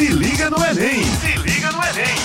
Se 0.00 0.08
liga 0.08 0.48
no 0.48 0.56
Enem! 0.56 1.02
Se 1.02 1.38
liga 1.42 1.70
no 1.72 1.78
Enem! 1.84 2.16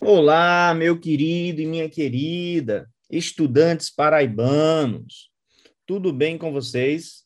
Olá, 0.00 0.74
meu 0.74 0.98
querido 0.98 1.60
e 1.60 1.66
minha 1.66 1.88
querida, 1.88 2.90
estudantes 3.08 3.88
paraibanos. 3.88 5.30
Tudo 5.86 6.12
bem 6.12 6.36
com 6.36 6.52
vocês? 6.52 7.22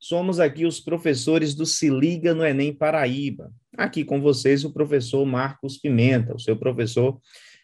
Somos 0.00 0.40
aqui 0.40 0.66
os 0.66 0.80
professores 0.80 1.54
do 1.54 1.64
Se 1.64 1.88
Liga 1.88 2.34
no 2.34 2.44
Enem 2.44 2.74
Paraíba. 2.74 3.52
Aqui 3.78 4.04
com 4.04 4.20
vocês 4.20 4.64
o 4.64 4.72
professor 4.72 5.24
Marcos 5.24 5.78
Pimenta, 5.78 6.34
o 6.34 6.40
seu 6.40 6.56
professor 6.56 7.20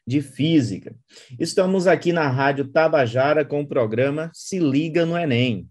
de 0.06 0.22
Física. 0.22 0.94
Estamos 1.36 1.88
aqui 1.88 2.12
na 2.12 2.28
Rádio 2.28 2.68
Tabajara 2.68 3.44
com 3.44 3.60
o 3.60 3.66
programa 3.66 4.30
Se 4.32 4.60
Liga 4.60 5.04
no 5.04 5.18
Enem. 5.18 5.68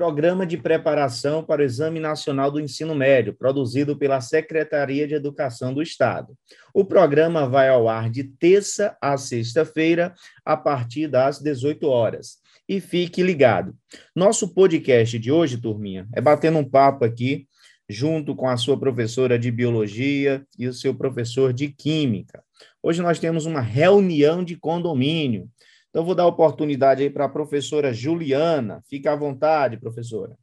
Programa 0.00 0.46
de 0.46 0.56
preparação 0.56 1.44
para 1.44 1.60
o 1.60 1.64
Exame 1.66 2.00
Nacional 2.00 2.50
do 2.50 2.58
Ensino 2.58 2.94
Médio, 2.94 3.34
produzido 3.34 3.98
pela 3.98 4.18
Secretaria 4.22 5.06
de 5.06 5.12
Educação 5.12 5.74
do 5.74 5.82
Estado. 5.82 6.34
O 6.72 6.86
programa 6.86 7.46
vai 7.46 7.68
ao 7.68 7.86
ar 7.86 8.08
de 8.08 8.24
terça 8.24 8.96
a 8.98 9.18
sexta-feira, 9.18 10.14
a 10.42 10.56
partir 10.56 11.06
das 11.06 11.38
18 11.38 11.86
horas. 11.86 12.38
E 12.66 12.80
fique 12.80 13.22
ligado. 13.22 13.74
Nosso 14.16 14.54
podcast 14.54 15.18
de 15.18 15.30
hoje, 15.30 15.58
turminha, 15.58 16.08
é 16.14 16.20
batendo 16.22 16.56
um 16.56 16.64
papo 16.64 17.04
aqui 17.04 17.46
junto 17.86 18.34
com 18.34 18.48
a 18.48 18.56
sua 18.56 18.80
professora 18.80 19.38
de 19.38 19.50
biologia 19.50 20.46
e 20.58 20.66
o 20.66 20.72
seu 20.72 20.94
professor 20.94 21.52
de 21.52 21.68
química. 21.68 22.42
Hoje 22.82 23.02
nós 23.02 23.18
temos 23.18 23.44
uma 23.44 23.60
reunião 23.60 24.42
de 24.42 24.56
condomínio. 24.56 25.46
Então, 25.90 26.04
vou 26.04 26.14
dar 26.14 26.26
oportunidade 26.26 27.02
aí 27.02 27.10
para 27.10 27.24
a 27.24 27.28
professora 27.28 27.92
Juliana. 27.92 28.80
Fique 28.88 29.08
à 29.08 29.16
vontade, 29.16 29.76
professora. 29.76 30.36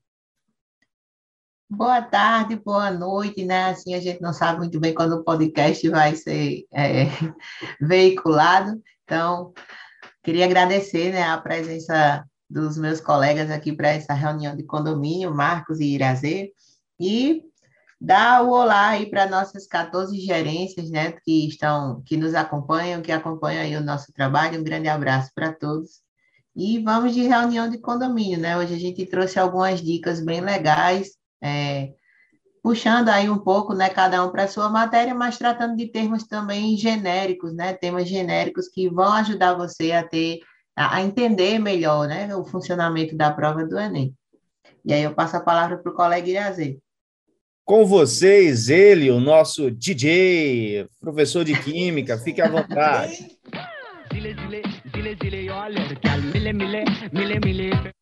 Boa 1.70 2.02
tarde, 2.02 2.55
boa 2.55 2.92
noite, 2.92 3.46
né? 3.46 3.70
Assim, 3.70 3.94
a 3.94 4.00
gente 4.00 4.22
não 4.22 4.34
sabe 4.34 4.60
muito 4.60 4.80
bem 4.80 4.94
quando 4.94 5.14
o 5.14 5.24
podcast 5.24 5.88
vai 5.90 6.16
ser 6.16 6.66
é, 6.74 7.05
veiculado. 7.80 8.82
Então, 9.04 9.54
queria 10.21 10.46
agradecer 10.46 11.13
né, 11.13 11.24
a 11.24 11.38
presença 11.38 12.26
dos 12.49 12.77
meus 12.77 12.99
colegas 12.99 13.49
aqui 13.49 13.74
para 13.74 13.90
essa 13.90 14.14
reunião 14.14 14.55
de 14.55 14.64
condomínio, 14.64 15.34
Marcos 15.34 15.80
e 15.80 15.93
Irazê, 15.93 16.52
e 16.99 17.41
Dá 17.99 18.43
o 18.43 18.51
olá 18.51 18.90
aí 18.90 19.09
para 19.09 19.27
nossas 19.27 19.65
14 19.65 20.20
gerências, 20.20 20.90
né, 20.91 21.13
que 21.23 21.48
estão, 21.48 22.01
que 22.05 22.15
nos 22.15 22.35
acompanham, 22.35 23.01
que 23.01 23.12
acompanham 23.12 23.63
aí 23.63 23.76
o 23.76 23.84
nosso 23.84 24.13
trabalho. 24.13 24.59
Um 24.59 24.63
grande 24.63 24.87
abraço 24.87 25.31
para 25.34 25.51
todos. 25.51 26.01
E 26.55 26.79
vamos 26.79 27.13
de 27.13 27.23
reunião 27.23 27.70
de 27.70 27.79
condomínio, 27.79 28.40
né? 28.40 28.57
Hoje 28.57 28.73
a 28.73 28.79
gente 28.79 29.05
trouxe 29.05 29.40
algumas 29.40 29.81
dicas 29.81 30.23
bem 30.23 30.41
legais, 30.41 31.12
é, 31.41 31.93
puxando 32.63 33.09
aí 33.09 33.29
um 33.29 33.37
pouco, 33.37 33.73
né, 33.73 33.90
cada 33.90 34.25
um 34.25 34.31
para 34.31 34.43
a 34.43 34.48
sua 34.48 34.70
matéria, 34.70 35.13
mas 35.15 35.37
tratando 35.37 35.75
de 35.75 35.87
termos 35.87 36.23
também 36.25 36.75
genéricos, 36.77 37.53
né? 37.53 37.73
Temas 37.73 38.07
genéricos 38.07 38.68
que 38.68 38.90
vão 38.90 39.13
ajudar 39.13 39.53
você 39.55 39.91
a 39.91 40.07
ter, 40.07 40.40
a, 40.75 41.01
entender 41.01 41.59
melhor, 41.59 42.07
né, 42.07 42.35
o 42.35 42.45
funcionamento 42.45 43.15
da 43.15 43.31
prova 43.31 43.65
do 43.65 43.77
Enem. 43.79 44.15
E 44.85 44.93
aí 44.93 45.03
eu 45.03 45.13
passo 45.13 45.37
a 45.37 45.41
palavra 45.41 45.77
para 45.77 45.91
o 45.91 45.95
colega 45.95 46.27
Irazê. 46.27 46.79
Com 47.68 47.85
vocês, 47.85 48.70
ele, 48.70 49.12
o 49.12 49.20
nosso 49.20 49.70
DJ, 49.70 50.87
professor 51.01 51.43
de 51.43 51.54
Química, 51.62 52.18
fique 52.18 52.40
à 52.41 52.48
vontade. 52.48 53.37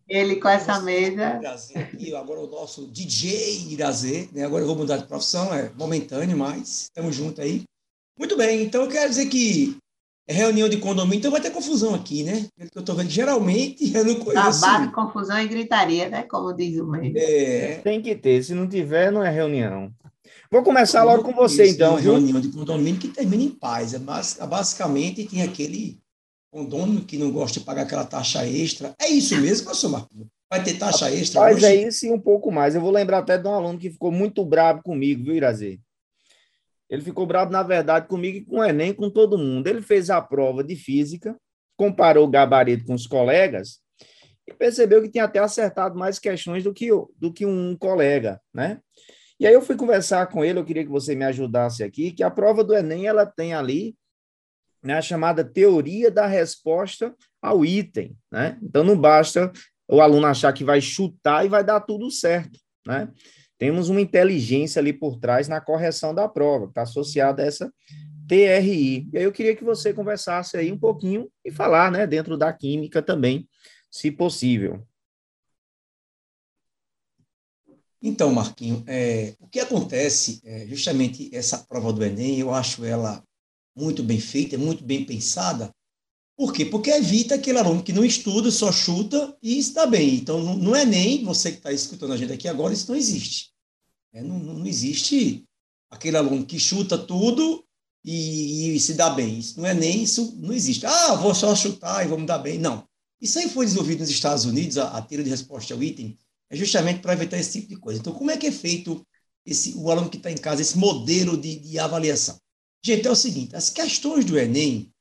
Ele 0.08 0.36
com 0.36 0.50
essa 0.50 0.80
mesa. 0.82 1.42
E 1.98 2.16
agora 2.16 2.42
o 2.42 2.48
nosso 2.48 2.86
DJ 2.92 3.72
Irazê, 3.72 4.30
né? 4.32 4.46
Agora 4.46 4.62
eu 4.62 4.68
vou 4.68 4.76
mudar 4.76 4.98
de 4.98 5.08
profissão, 5.08 5.52
é 5.52 5.72
momentâneo, 5.76 6.38
mas 6.38 6.84
estamos 6.84 7.16
juntos 7.16 7.40
aí. 7.40 7.64
Muito 8.20 8.38
bem, 8.38 8.62
então 8.62 8.84
eu 8.84 8.88
quero 8.88 9.10
dizer 9.10 9.26
que 9.26 9.80
é 10.28 10.34
reunião 10.34 10.68
de 10.68 10.78
condomínio, 10.78 11.20
então 11.20 11.32
vai 11.32 11.40
ter 11.40 11.52
confusão 11.52 11.94
aqui, 11.94 12.24
né? 12.24 12.48
Eu 12.58 12.82
estou 12.82 12.96
vendo, 12.96 13.10
geralmente 13.10 13.92
eu 13.96 14.04
não 14.04 14.16
conheço. 14.16 14.60
Trabalho, 14.60 14.92
confusão 14.92 15.40
e 15.40 15.48
gritaria, 15.48 16.10
né? 16.10 16.24
Como 16.24 16.52
diz 16.54 16.80
o 16.80 16.88
meio. 16.88 17.14
É... 17.16 17.76
Tem 17.84 18.02
que 18.02 18.16
ter, 18.16 18.44
se 18.44 18.54
não 18.54 18.68
tiver, 18.68 19.12
não 19.12 19.24
é 19.24 19.30
reunião. 19.30 19.92
Vou 20.52 20.64
começar 20.64 21.04
logo 21.04 21.24
com 21.24 21.34
você, 21.34 21.70
então. 21.70 21.92
Uma 21.92 22.00
reunião 22.00 22.40
de 22.40 22.50
condomínio 22.50 23.00
que 23.00 23.08
termina 23.08 23.44
em 23.44 23.50
paz. 23.50 23.94
É 23.94 24.00
basicamente, 24.00 25.26
tem 25.26 25.42
aquele 25.42 26.00
condomínio 26.52 27.04
que 27.04 27.18
não 27.18 27.32
gosta 27.32 27.60
de 27.60 27.66
pagar 27.66 27.84
aquela 27.84 28.06
taxa 28.06 28.48
extra. 28.48 28.96
É 29.00 29.10
isso 29.10 29.36
mesmo, 29.38 29.66
professor 29.66 29.90
Marcos? 29.90 30.28
Vai 30.50 30.64
ter 30.64 30.76
taxa 30.76 31.12
extra 31.12 31.42
Mas 31.42 31.58
hoje? 31.58 31.66
é 31.66 31.76
isso 31.88 32.06
e 32.06 32.12
um 32.12 32.20
pouco 32.20 32.52
mais. 32.52 32.76
Eu 32.76 32.82
vou 32.82 32.92
lembrar 32.92 33.20
até 33.20 33.38
de 33.38 33.48
um 33.48 33.54
aluno 33.54 33.78
que 33.78 33.90
ficou 33.90 34.12
muito 34.12 34.46
bravo 34.46 34.82
comigo, 34.84 35.24
viu, 35.24 35.36
Irazê? 35.36 35.80
Ele 36.90 37.02
ficou 37.02 37.26
bravo, 37.26 37.52
na 37.52 37.64
verdade, 37.64 38.08
comigo 38.08 38.38
e 38.38 38.46
com 38.46 38.58
o 38.58 38.64
Enem, 38.64 38.94
com 38.94 39.10
todo 39.10 39.38
mundo. 39.38 39.68
Ele 39.68 39.82
fez 39.82 40.10
a 40.10 40.22
prova 40.22 40.64
de 40.64 40.76
física, 40.76 41.36
comparou 41.76 42.26
o 42.26 42.30
gabarito 42.30 42.86
com 42.86 42.94
os 42.94 43.08
colegas 43.08 43.80
e 44.48 44.54
percebeu 44.54 45.02
que 45.02 45.10
tinha 45.10 45.24
até 45.24 45.40
acertado 45.40 45.98
mais 45.98 46.20
questões 46.20 46.64
do 46.64 46.74
que, 46.74 46.90
do 47.18 47.34
que 47.34 47.46
um 47.46 47.76
colega, 47.76 48.40
né? 48.54 48.80
E 49.40 49.46
aí 49.46 49.54
eu 49.54 49.62
fui 49.62 49.76
conversar 49.76 50.28
com 50.28 50.46
ele, 50.46 50.60
eu 50.60 50.66
queria 50.66 50.84
que 50.84 50.90
você 50.90 51.14
me 51.14 51.26
ajudasse 51.26 51.84
aqui, 51.84 52.12
que 52.12 52.24
a 52.24 52.32
prova 52.32 52.64
do 52.64 52.74
Enem, 52.74 53.06
ela 53.08 53.26
tem 53.26 53.54
ali 53.54 53.96
né, 54.82 54.94
a 54.94 55.02
chamada 55.02 55.44
teoria 55.44 56.10
da 56.10 56.26
resposta 56.26 57.14
ao 57.42 57.66
item, 57.66 58.16
né? 58.32 58.58
Então 58.62 58.84
não 58.84 58.98
basta 58.98 59.52
o 59.90 60.00
aluno 60.00 60.28
achar 60.28 60.54
que 60.54 60.64
vai 60.64 60.80
chutar 60.80 61.46
e 61.46 61.50
vai 61.50 61.64
dar 61.64 61.82
tudo 61.82 62.10
certo, 62.10 62.60
né? 62.86 63.12
Temos 63.58 63.90
uma 63.90 64.02
inteligência 64.02 64.80
ali 64.80 64.92
por 64.92 65.18
trás 65.18 65.48
na 65.48 65.62
correção 65.62 66.14
da 66.14 66.28
prova, 66.28 66.66
que 66.66 66.72
está 66.72 66.82
associada 66.82 67.42
a 67.42 67.46
essa 67.46 67.72
TRI. 68.28 69.08
E 69.14 69.18
aí 69.18 69.24
eu 69.24 69.32
queria 69.32 69.56
que 69.56 69.64
você 69.64 69.94
conversasse 69.94 70.58
aí 70.58 70.72
um 70.72 70.78
pouquinho 70.78 71.30
e 71.44 71.52
falar, 71.52 71.92
né, 71.92 72.06
dentro 72.06 72.38
da 72.38 72.52
química 72.52 73.02
também, 73.02 73.48
se 73.90 74.12
possível. 74.12 74.86
Então, 78.02 78.32
Marquinho, 78.32 78.84
é, 78.86 79.36
o 79.40 79.48
que 79.48 79.60
acontece, 79.60 80.40
é, 80.44 80.68
justamente 80.68 81.34
essa 81.34 81.58
prova 81.58 81.92
do 81.92 82.04
Enem, 82.04 82.40
eu 82.40 82.54
acho 82.54 82.86
ela 82.86 83.24
muito 83.76 84.04
bem 84.04 84.20
feita, 84.20 84.58
muito 84.58 84.84
bem 84.84 85.06
pensada. 85.06 85.74
Por 86.38 86.52
quê? 86.52 86.66
Porque 86.66 86.90
evita 86.92 87.36
aquele 87.36 87.60
aluno 87.60 87.82
que 87.82 87.94
não 87.94 88.04
estuda, 88.04 88.52
só 88.52 88.72
chuta 88.72 89.36
e 89.42 89.58
está 89.58 89.86
bem. 89.86 90.16
Então, 90.16 90.56
no 90.56 90.76
Enem, 90.76 91.24
você 91.24 91.52
que 91.52 91.58
está 91.58 91.72
escutando 91.72 92.14
a 92.14 92.18
gente 92.18 92.34
aqui 92.34 92.48
agora, 92.48 92.74
isso 92.74 92.90
não 92.90 92.98
existe. 92.98 93.52
É, 94.12 94.22
não, 94.22 94.38
não, 94.40 94.66
existe 94.68 95.46
aquele 95.90 96.18
aluno 96.18 96.46
que 96.46 96.60
chuta 96.60 96.98
tudo 96.98 97.66
e, 98.04 98.76
e, 98.76 98.80
se 98.80 98.94
dá 98.94 99.10
bem. 99.10 99.40
Isso 99.40 99.60
não 99.60 99.68
é 99.68 99.74
nem 99.74 100.04
isso, 100.04 100.36
não 100.38 100.54
existe. 100.54 100.86
Ah, 100.86 101.16
vou 101.16 101.34
só 101.34 101.56
chutar 101.56 102.06
e 102.06 102.08
vou 102.08 102.18
me 102.18 102.26
dar 102.26 102.40
bem. 102.40 102.58
Não. 102.58 102.86
Isso 103.22 103.40
aí 103.40 103.50
foi 103.50 103.66
desenvolvido 103.66 104.00
nos 104.00 104.10
Estados 104.10 104.46
Unidos, 104.46 104.78
a, 104.78 104.98
a 104.98 105.02
tira 105.02 105.24
de 105.24 105.30
resposta 105.30 105.74
ao 105.74 105.82
item, 105.82 106.18
é 106.50 106.56
justamente 106.56 107.00
para 107.00 107.14
evitar 107.14 107.38
esse 107.38 107.60
tipo 107.60 107.70
de 107.70 107.78
coisa. 107.78 108.00
Então, 108.00 108.14
como 108.14 108.30
é 108.30 108.38
que 108.38 108.48
é 108.48 108.52
feito 108.52 109.06
esse, 109.46 109.74
o 109.76 109.90
aluno 109.90 110.10
que 110.10 110.18
está 110.18 110.30
em 110.30 110.38
casa, 110.38 110.62
esse 110.62 110.78
modelo 110.78 111.38
de, 111.38 111.58
de 111.60 111.80
avaliação? 111.80 112.38
Gente, 112.84 113.08
é 113.08 113.12
o 113.12 113.16
seguinte: 113.16 113.56
as 113.56 113.70
questões 113.70 114.26
do 114.26 114.38
Enem, 114.38 114.94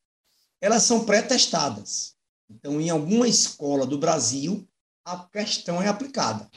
elas 0.65 0.85
são 0.85 1.05
pré-testadas. 1.05 2.15
Então, 2.49 2.81
em 2.81 2.89
alguma 2.89 3.29
escola 3.29 3.87
do 3.87 3.99
Brasil, 3.99 4.67
a 5.05 5.19
questão 5.27 5.83
é 5.83 5.89
aplicada. 5.89 6.51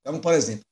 Então, 0.00 0.20
por 0.20 0.34
exemplo, 0.34 0.66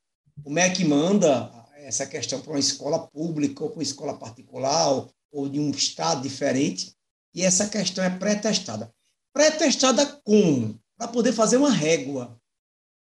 o 0.45 0.51
MEC 0.51 0.85
manda 0.85 1.51
essa 1.77 2.07
questão 2.07 2.43
para 2.43 2.53
uma 2.53 2.59
escola 2.59 3.09
pública 3.09 3.65
ou 3.65 3.71
para 3.71 3.79
uma 3.79 3.83
escola 3.83 4.19
particular 4.19 5.09
ou, 5.33 5.49
de 5.49 5.59
um 5.59 5.71
estado 5.71 6.21
diferente, 6.21 6.95
e 7.35 7.43
essa 7.43 7.67
questão 7.67 8.05
é 8.05 8.11
pré-testada. 8.11 8.95
Pré-testada 9.33 10.05
como? 10.23 10.79
Para 10.99 11.09
poder 11.09 11.33
fazer 11.33 11.57
uma 11.57 11.71
régua, 11.71 12.39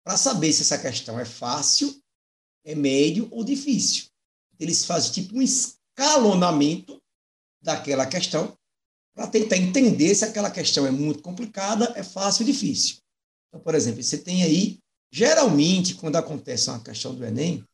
para 0.05 0.19
saber 0.19 0.53
se 0.53 0.61
essa 0.61 0.77
questão 0.77 1.19
é 1.19 1.25
fácil, 1.25 1.99
é 2.63 2.75
médio 2.75 3.27
ou 3.31 3.43
difícil. 3.43 4.05
Eles 4.61 4.85
fazem 4.85 5.13
tipo 5.13 5.39
um 5.39 5.41
escalonamento 5.41 7.03
daquela 7.63 8.07
questão 8.07 8.55
para 9.15 9.27
tentar 9.29 9.57
entender 9.57 10.15
se 10.15 10.25
aquela 10.25 10.51
questão 10.51 10.87
é 10.87 10.91
muito 10.91 11.23
complicada, 11.23 11.93
é 11.97 12.03
fácil 12.03 12.45
ou 12.45 12.53
difícil. 12.53 12.97
Então, 13.49 13.61
por 13.61 13.75
exemplo, 13.75 14.03
você 14.03 14.19
tem 14.19 14.43
aí 14.43 14.79
Geralmente, 15.15 15.95
quando 15.95 16.17
acontece 16.17 16.69
uma 16.69 16.83
questão 16.83 17.15
do 17.15 17.25
Enem. 17.25 17.65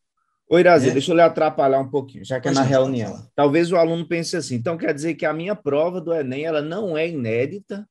Ô, 0.47 0.59
Irazi, 0.59 0.89
né? 0.89 0.93
deixa 0.93 1.11
eu 1.11 1.17
lhe 1.17 1.23
atrapalhar 1.23 1.81
um 1.81 1.89
pouquinho, 1.89 2.23
já 2.23 2.39
que 2.39 2.49
é 2.49 2.51
na 2.51 2.61
reunião. 2.61 3.27
Talvez 3.35 3.73
o 3.73 3.77
aluno 3.77 4.07
pense 4.07 4.37
assim, 4.37 4.57
então 4.57 4.77
quer 4.77 4.93
dizer 4.93 5.15
que 5.15 5.25
a 5.25 5.33
minha 5.33 5.57
prova 5.57 6.03
do 6.03 6.13
Enem 6.13 6.45
ela 6.45 6.61
não 6.61 6.99
é 6.99 7.09
inédita? 7.09 7.89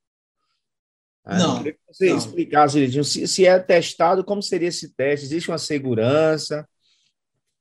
Ah, 1.25 1.39
não. 1.39 1.51
Eu 1.53 1.57
queria 1.57 1.73
que 1.73 1.79
você 1.91 2.09
não. 2.11 2.17
explicasse 2.19 3.03
se, 3.03 3.27
se 3.27 3.43
é 3.47 3.57
testado, 3.57 4.23
como 4.23 4.43
seria 4.43 4.67
esse 4.67 4.93
teste? 4.93 5.25
Existe 5.25 5.49
uma 5.49 5.57
segurança? 5.57 6.63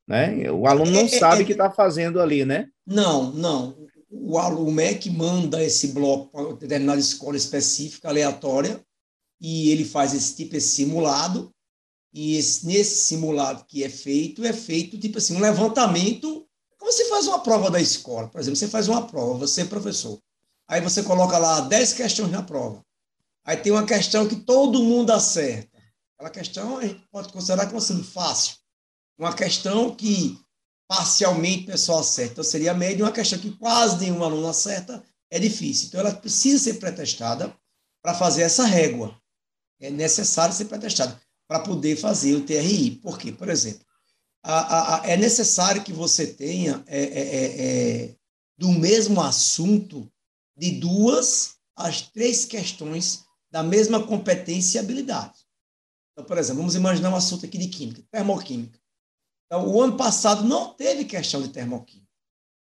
Né? 0.07 0.51
O 0.51 0.67
aluno 0.67 0.91
não 0.91 1.01
é, 1.01 1.05
é 1.05 1.09
sabe 1.09 1.41
o 1.41 1.43
é, 1.43 1.47
que 1.47 1.53
está 1.53 1.71
fazendo 1.71 2.21
ali, 2.21 2.45
né? 2.45 2.69
Não, 2.87 3.33
não. 3.33 3.79
O, 4.11 4.39
aluno, 4.39 4.69
o 4.69 4.73
MEC 4.73 5.11
manda 5.11 5.63
esse 5.63 5.89
bloco 5.89 6.31
para 6.31 6.55
determinada 6.55 6.99
escola 6.99 7.37
específica, 7.37 8.09
aleatória, 8.09 8.85
e 9.41 9.71
ele 9.71 9.85
faz 9.85 10.15
esse 10.15 10.35
tipo 10.35 10.53
de 10.53 10.61
simulado, 10.61 11.53
E 12.13 12.37
esse, 12.37 12.67
nesse 12.67 12.97
simulado 13.05 13.65
que 13.67 13.85
é 13.85 13.89
feito, 13.89 14.45
é 14.45 14.53
feito 14.53 14.99
tipo 14.99 15.19
assim, 15.19 15.37
um 15.37 15.41
levantamento. 15.41 16.47
Como 16.79 16.91
você 16.91 17.05
faz 17.07 17.27
uma 17.27 17.41
prova 17.41 17.71
da 17.71 17.81
escola, 17.81 18.29
por 18.29 18.41
exemplo, 18.41 18.57
você 18.57 18.69
faz 18.69 18.89
uma 18.89 19.07
prova, 19.07 19.47
você 19.47 19.61
é 19.63 19.65
professor. 19.67 20.19
Aí 20.67 20.81
você 20.81 21.03
coloca 21.03 21.37
lá 21.39 21.61
10 21.61 21.93
questões 21.93 22.31
na 22.31 22.43
prova. 22.43 22.83
Aí 23.45 23.57
tem 23.57 23.73
uma 23.73 23.87
questão 23.87 24.27
que 24.29 24.37
todo 24.37 24.83
mundo 24.83 25.11
acerta. 25.11 25.79
Aquela 26.15 26.31
questão 26.31 26.79
a 26.79 26.87
gente 26.87 27.07
pode 27.11 27.33
considerar 27.33 27.67
como 27.67 27.81
sendo 27.81 28.05
fácil. 28.05 28.57
Uma 29.19 29.35
questão 29.35 29.95
que 29.95 30.39
parcialmente 30.89 31.67
pessoal 31.67 32.01
acerta. 32.01 32.33
Então, 32.33 32.45
seria 32.45 32.73
a 32.73 32.75
média. 32.75 33.05
Uma 33.05 33.13
questão 33.13 33.39
que 33.39 33.53
quase 33.53 33.99
nenhum 33.99 34.25
aluno 34.25 34.49
acerta 34.49 35.05
é 35.31 35.39
difícil. 35.39 35.89
Então, 35.89 36.01
ela 36.01 36.15
precisa 36.15 36.65
ser 36.65 36.75
pretestada 36.75 37.55
para 38.03 38.15
fazer 38.15 38.43
essa 38.43 38.65
régua. 38.65 39.21
É 39.79 39.91
necessário 39.91 40.55
ser 40.55 40.65
pretestada 40.65 41.21
para 41.47 41.61
poder 41.61 41.97
fazer 41.97 42.35
o 42.35 42.45
TRI. 42.45 42.93
Por 43.03 43.19
quê? 43.19 43.31
Por 43.31 43.49
exemplo, 43.49 43.87
a, 44.43 44.59
a, 44.59 45.03
a, 45.03 45.07
é 45.07 45.17
necessário 45.17 45.85
que 45.85 45.93
você 45.93 46.27
tenha 46.27 46.83
é, 46.87 47.03
é, 47.03 47.21
é, 47.21 48.05
é, 48.07 48.17
do 48.57 48.71
mesmo 48.71 49.21
assunto 49.21 50.11
de 50.57 50.73
duas 50.73 51.57
às 51.77 52.03
três 52.03 52.45
questões 52.45 53.25
da 53.51 53.63
mesma 53.63 54.05
competência 54.07 54.79
e 54.79 54.81
habilidade. 54.81 55.39
Então, 56.13 56.25
por 56.25 56.37
exemplo, 56.37 56.59
vamos 56.59 56.75
imaginar 56.75 57.11
um 57.11 57.17
assunto 57.17 57.47
aqui 57.47 57.57
de 57.57 57.69
química, 57.69 58.03
termoquímica. 58.11 58.78
Então, 59.49 59.67
o 59.67 59.83
ano 59.83 59.97
passado 59.97 60.45
não 60.45 60.75
teve 60.75 61.07
questão 61.07 61.41
de 61.41 61.49
termoquímica. 61.49 62.07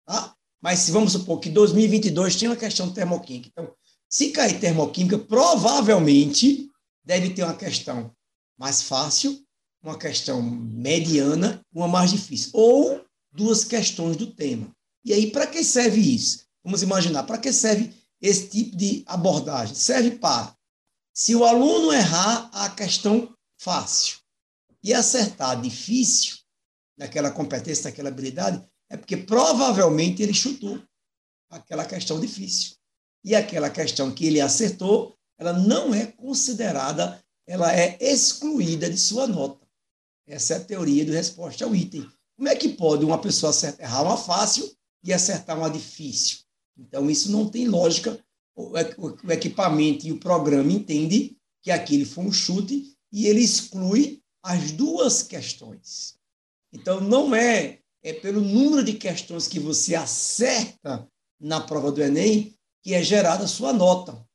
Tá? 0.06 0.34
Mas 0.62 0.78
se 0.78 0.93
vamos 0.93 1.12
supor 1.12 1.40
que 1.40 1.50
2022 1.50 2.37
tinha 2.37 2.50
uma 2.50 2.56
questão 2.56 2.88
de 2.88 2.94
termoquímica. 2.94 3.49
Então, 3.50 3.75
se 4.08 4.31
cair 4.31 4.61
termoquímica, 4.61 5.19
provavelmente 5.19 6.70
deve 7.05 7.31
ter 7.31 7.43
uma 7.43 7.56
questão 7.56 8.14
mais 8.56 8.82
fácil, 8.82 9.44
uma 9.82 9.99
questão 9.99 10.40
mediana, 10.40 11.61
uma 11.75 11.88
mais 11.88 12.11
difícil. 12.11 12.50
Ou 12.52 13.05
duas 13.32 13.64
questões 13.64 14.16
do 14.16 14.28
tema. 14.28 14.70
E 15.05 15.12
aí, 15.12 15.31
para 15.31 15.46
que 15.46 15.64
serve 15.64 16.00
isso? 16.00 16.44
Vamos 16.62 16.82
imaginar, 16.82 17.25
para 17.25 17.38
que 17.38 17.52
serve 17.52 17.93
esse 18.20 18.49
tipo 18.49 18.76
de 18.76 19.02
abordagem? 19.06 19.75
Serve 19.75 20.12
para, 20.12 20.55
se 21.14 21.34
o 21.34 21.44
aluno 21.44 21.93
errar 21.93 22.50
a 22.52 22.69
questão 22.70 23.34
fácil 23.58 24.19
e 24.82 24.93
acertar 24.93 25.61
difícil, 25.61 26.39
naquela 27.00 27.31
competência, 27.31 27.85
naquela 27.85 28.11
habilidade, 28.11 28.62
é 28.91 28.97
porque 28.97 29.17
provavelmente 29.17 30.23
ele 30.23 30.35
chutou 30.35 30.79
aquela 31.49 31.87
questão 31.87 32.20
difícil. 32.20 32.76
E 33.25 33.35
aquela 33.35 33.70
questão 33.70 34.12
que 34.12 34.26
ele 34.26 34.38
acertou, 34.38 35.17
ela 35.38 35.55
não 35.55 35.94
é 35.94 36.06
considerada, 36.06 37.19
ela 37.47 37.75
é 37.75 37.97
excluída 38.00 38.91
de 38.91 38.99
sua 38.99 39.26
nota. 39.26 39.67
Essa 40.26 40.55
é 40.55 40.56
a 40.58 40.64
teoria 40.64 41.05
do 41.06 41.12
resposta 41.12 41.64
ao 41.64 41.75
item. 41.75 42.06
Como 42.37 42.49
é 42.49 42.55
que 42.55 42.69
pode 42.69 43.02
uma 43.02 43.19
pessoa 43.19 43.52
errar 43.79 44.02
uma 44.02 44.19
fácil 44.19 44.70
e 45.02 45.11
acertar 45.11 45.56
uma 45.56 45.70
difícil? 45.70 46.41
Então, 46.76 47.11
isso 47.11 47.32
não 47.32 47.49
tem 47.49 47.67
lógica. 47.67 48.23
O 48.55 49.32
equipamento 49.32 50.06
e 50.06 50.12
o 50.12 50.20
programa 50.20 50.70
entendem 50.70 51.35
que 51.62 51.70
aquele 51.70 52.05
foi 52.05 52.25
um 52.25 52.32
chute 52.32 52.94
e 53.11 53.26
ele 53.26 53.41
exclui 53.41 54.23
as 54.43 54.70
duas 54.73 55.23
questões. 55.23 56.19
Então, 56.72 57.00
não 57.00 57.34
é, 57.34 57.78
é 58.02 58.12
pelo 58.12 58.40
número 58.40 58.84
de 58.84 58.94
questões 58.94 59.49
que 59.49 59.58
você 59.58 59.94
acerta 59.94 61.08
na 61.40 61.61
prova 61.61 61.90
do 61.90 62.02
Enem 62.02 62.55
que 62.82 62.94
é 62.94 63.02
gerada 63.02 63.44
a 63.44 63.49
sua 63.49 63.72
nota. 63.72 64.26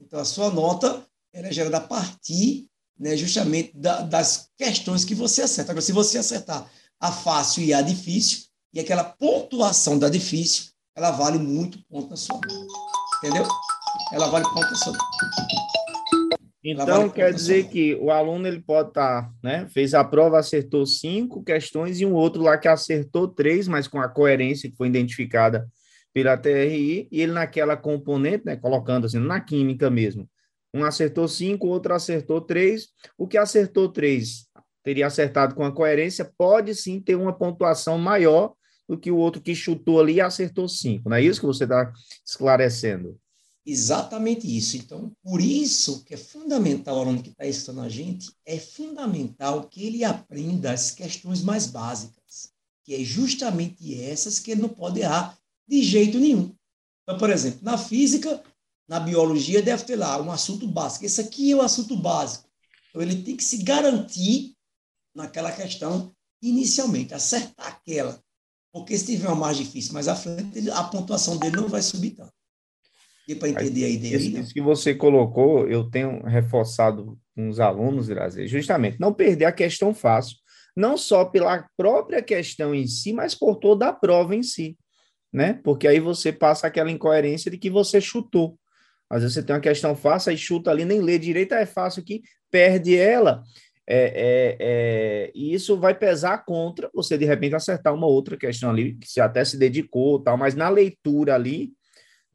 Então, 0.00 0.18
a 0.18 0.24
sua 0.24 0.50
nota 0.50 1.06
ela 1.32 1.48
é 1.48 1.52
gerada 1.52 1.76
a 1.76 1.80
partir 1.80 2.68
né, 2.98 3.16
justamente 3.16 3.72
da, 3.74 4.02
das 4.02 4.50
questões 4.56 5.04
que 5.04 5.14
você 5.14 5.42
acerta. 5.42 5.72
Agora, 5.72 5.84
se 5.84 5.92
você 5.92 6.18
acertar 6.18 6.70
a 7.00 7.10
fácil 7.10 7.62
e 7.62 7.72
a 7.72 7.80
difícil, 7.80 8.44
e 8.74 8.80
aquela 8.80 9.04
pontuação 9.04 9.98
da 9.98 10.08
difícil, 10.08 10.70
ela 10.94 11.10
vale 11.10 11.38
muito 11.38 11.82
ponto 11.88 12.10
na 12.10 12.16
sua 12.16 12.36
nota. 12.36 12.66
Entendeu? 13.18 13.46
Ela 14.12 14.28
vale 14.28 14.44
ponto 14.44 14.70
na 14.70 14.76
sua 14.76 14.92
nota. 14.92 15.79
Então, 16.62 17.08
quer 17.08 17.32
dizer 17.32 17.68
que 17.68 17.94
o 17.94 18.10
aluno 18.10 18.46
ele 18.46 18.60
pode 18.60 18.90
estar, 18.90 19.22
tá, 19.22 19.32
né? 19.42 19.66
Fez 19.72 19.94
a 19.94 20.04
prova, 20.04 20.38
acertou 20.38 20.84
cinco 20.84 21.42
questões 21.42 22.00
e 22.00 22.06
um 22.06 22.12
outro 22.12 22.42
lá 22.42 22.58
que 22.58 22.68
acertou 22.68 23.28
três, 23.28 23.66
mas 23.66 23.88
com 23.88 23.98
a 23.98 24.08
coerência 24.08 24.70
que 24.70 24.76
foi 24.76 24.88
identificada 24.88 25.66
pela 26.12 26.36
TRI, 26.36 27.08
e 27.10 27.22
ele 27.22 27.32
naquela 27.32 27.76
componente, 27.76 28.44
né? 28.44 28.56
Colocando 28.56 29.06
assim, 29.06 29.18
na 29.18 29.40
química 29.40 29.88
mesmo. 29.88 30.28
Um 30.74 30.84
acertou 30.84 31.26
cinco, 31.26 31.66
outro 31.66 31.94
acertou 31.94 32.40
três. 32.40 32.88
O 33.16 33.26
que 33.26 33.38
acertou 33.38 33.88
três 33.88 34.46
teria 34.82 35.06
acertado 35.06 35.54
com 35.54 35.64
a 35.64 35.72
coerência, 35.72 36.30
pode 36.36 36.74
sim 36.74 37.00
ter 37.00 37.14
uma 37.14 37.32
pontuação 37.32 37.98
maior 37.98 38.54
do 38.88 38.98
que 38.98 39.10
o 39.10 39.16
outro 39.16 39.40
que 39.40 39.54
chutou 39.54 40.00
ali 40.00 40.14
e 40.14 40.20
acertou 40.20 40.68
cinco. 40.68 41.08
Não 41.08 41.16
é 41.16 41.22
isso 41.22 41.40
que 41.40 41.46
você 41.46 41.64
está 41.64 41.92
esclarecendo? 42.26 43.16
Exatamente 43.64 44.46
isso. 44.56 44.76
Então, 44.76 45.12
por 45.22 45.40
isso 45.40 46.02
que 46.04 46.14
é 46.14 46.16
fundamental 46.16 46.96
o 46.96 47.00
aluno 47.00 47.22
que 47.22 47.30
está 47.30 47.44
estudando 47.46 47.84
a 47.84 47.88
gente, 47.88 48.32
é 48.46 48.58
fundamental 48.58 49.68
que 49.68 49.84
ele 49.84 50.02
aprenda 50.02 50.72
as 50.72 50.90
questões 50.90 51.42
mais 51.42 51.66
básicas, 51.66 52.52
que 52.84 52.94
é 52.94 53.04
justamente 53.04 53.94
essas 54.02 54.38
que 54.38 54.52
ele 54.52 54.62
não 54.62 54.68
pode 54.68 55.00
errar 55.00 55.38
de 55.68 55.82
jeito 55.82 56.18
nenhum. 56.18 56.54
Então, 57.02 57.18
por 57.18 57.30
exemplo, 57.30 57.60
na 57.62 57.76
física, 57.76 58.42
na 58.88 58.98
biologia, 58.98 59.62
deve 59.62 59.84
ter 59.84 59.96
lá 59.96 60.20
um 60.20 60.32
assunto 60.32 60.66
básico. 60.66 61.04
Esse 61.04 61.20
aqui 61.20 61.52
é 61.52 61.56
o 61.56 61.62
assunto 61.62 61.96
básico. 61.96 62.48
Então, 62.88 63.02
ele 63.02 63.22
tem 63.22 63.36
que 63.36 63.44
se 63.44 63.58
garantir 63.58 64.56
naquela 65.14 65.52
questão 65.52 66.14
inicialmente, 66.42 67.12
acertar 67.12 67.66
aquela. 67.66 68.22
Porque 68.72 68.96
se 68.96 69.04
tiver 69.04 69.26
uma 69.28 69.36
mais 69.36 69.56
difícil 69.58 69.92
mais 69.92 70.08
à 70.08 70.16
frente, 70.16 70.70
a 70.70 70.84
pontuação 70.84 71.36
dele 71.36 71.56
não 71.56 71.68
vai 71.68 71.82
subir 71.82 72.12
tanto 72.12 72.39
para 73.36 73.48
entender 73.48 73.84
a 73.84 73.88
ideia. 73.88 74.16
Isso, 74.16 74.38
isso, 74.38 74.54
que 74.54 74.60
você 74.60 74.94
colocou, 74.94 75.66
eu 75.68 75.88
tenho 75.88 76.22
reforçado 76.22 77.18
com 77.34 77.48
os 77.48 77.60
alunos, 77.60 78.08
Grazi, 78.08 78.46
justamente 78.46 78.98
não 79.00 79.12
perder 79.12 79.46
a 79.46 79.52
questão 79.52 79.94
fácil, 79.94 80.36
não 80.76 80.96
só 80.96 81.24
pela 81.24 81.66
própria 81.76 82.22
questão 82.22 82.74
em 82.74 82.86
si, 82.86 83.12
mas 83.12 83.34
por 83.34 83.56
toda 83.56 83.88
a 83.88 83.92
prova 83.92 84.34
em 84.34 84.42
si, 84.42 84.76
né? 85.32 85.60
Porque 85.64 85.86
aí 85.86 86.00
você 86.00 86.32
passa 86.32 86.66
aquela 86.66 86.90
incoerência 86.90 87.50
de 87.50 87.58
que 87.58 87.70
você 87.70 88.00
chutou. 88.00 88.58
Às 89.08 89.22
vezes 89.22 89.34
você 89.34 89.42
tem 89.42 89.54
uma 89.54 89.60
questão 89.60 89.96
fácil, 89.96 90.30
aí 90.30 90.38
chuta 90.38 90.70
ali, 90.70 90.84
nem 90.84 91.00
lê 91.00 91.18
direito, 91.18 91.54
é 91.54 91.66
fácil 91.66 92.00
aqui, 92.02 92.22
perde 92.50 92.96
ela. 92.96 93.42
É, 93.92 93.96
é, 93.96 94.56
é, 94.60 95.32
e 95.34 95.52
isso 95.52 95.76
vai 95.76 95.92
pesar 95.92 96.44
contra 96.44 96.88
você, 96.94 97.18
de 97.18 97.24
repente, 97.24 97.56
acertar 97.56 97.92
uma 97.92 98.06
outra 98.06 98.36
questão 98.36 98.70
ali, 98.70 98.94
que 98.94 99.08
você 99.08 99.20
até 99.20 99.44
se 99.44 99.58
dedicou, 99.58 100.22
tal, 100.22 100.36
mas 100.36 100.54
na 100.54 100.68
leitura 100.68 101.34
ali, 101.34 101.72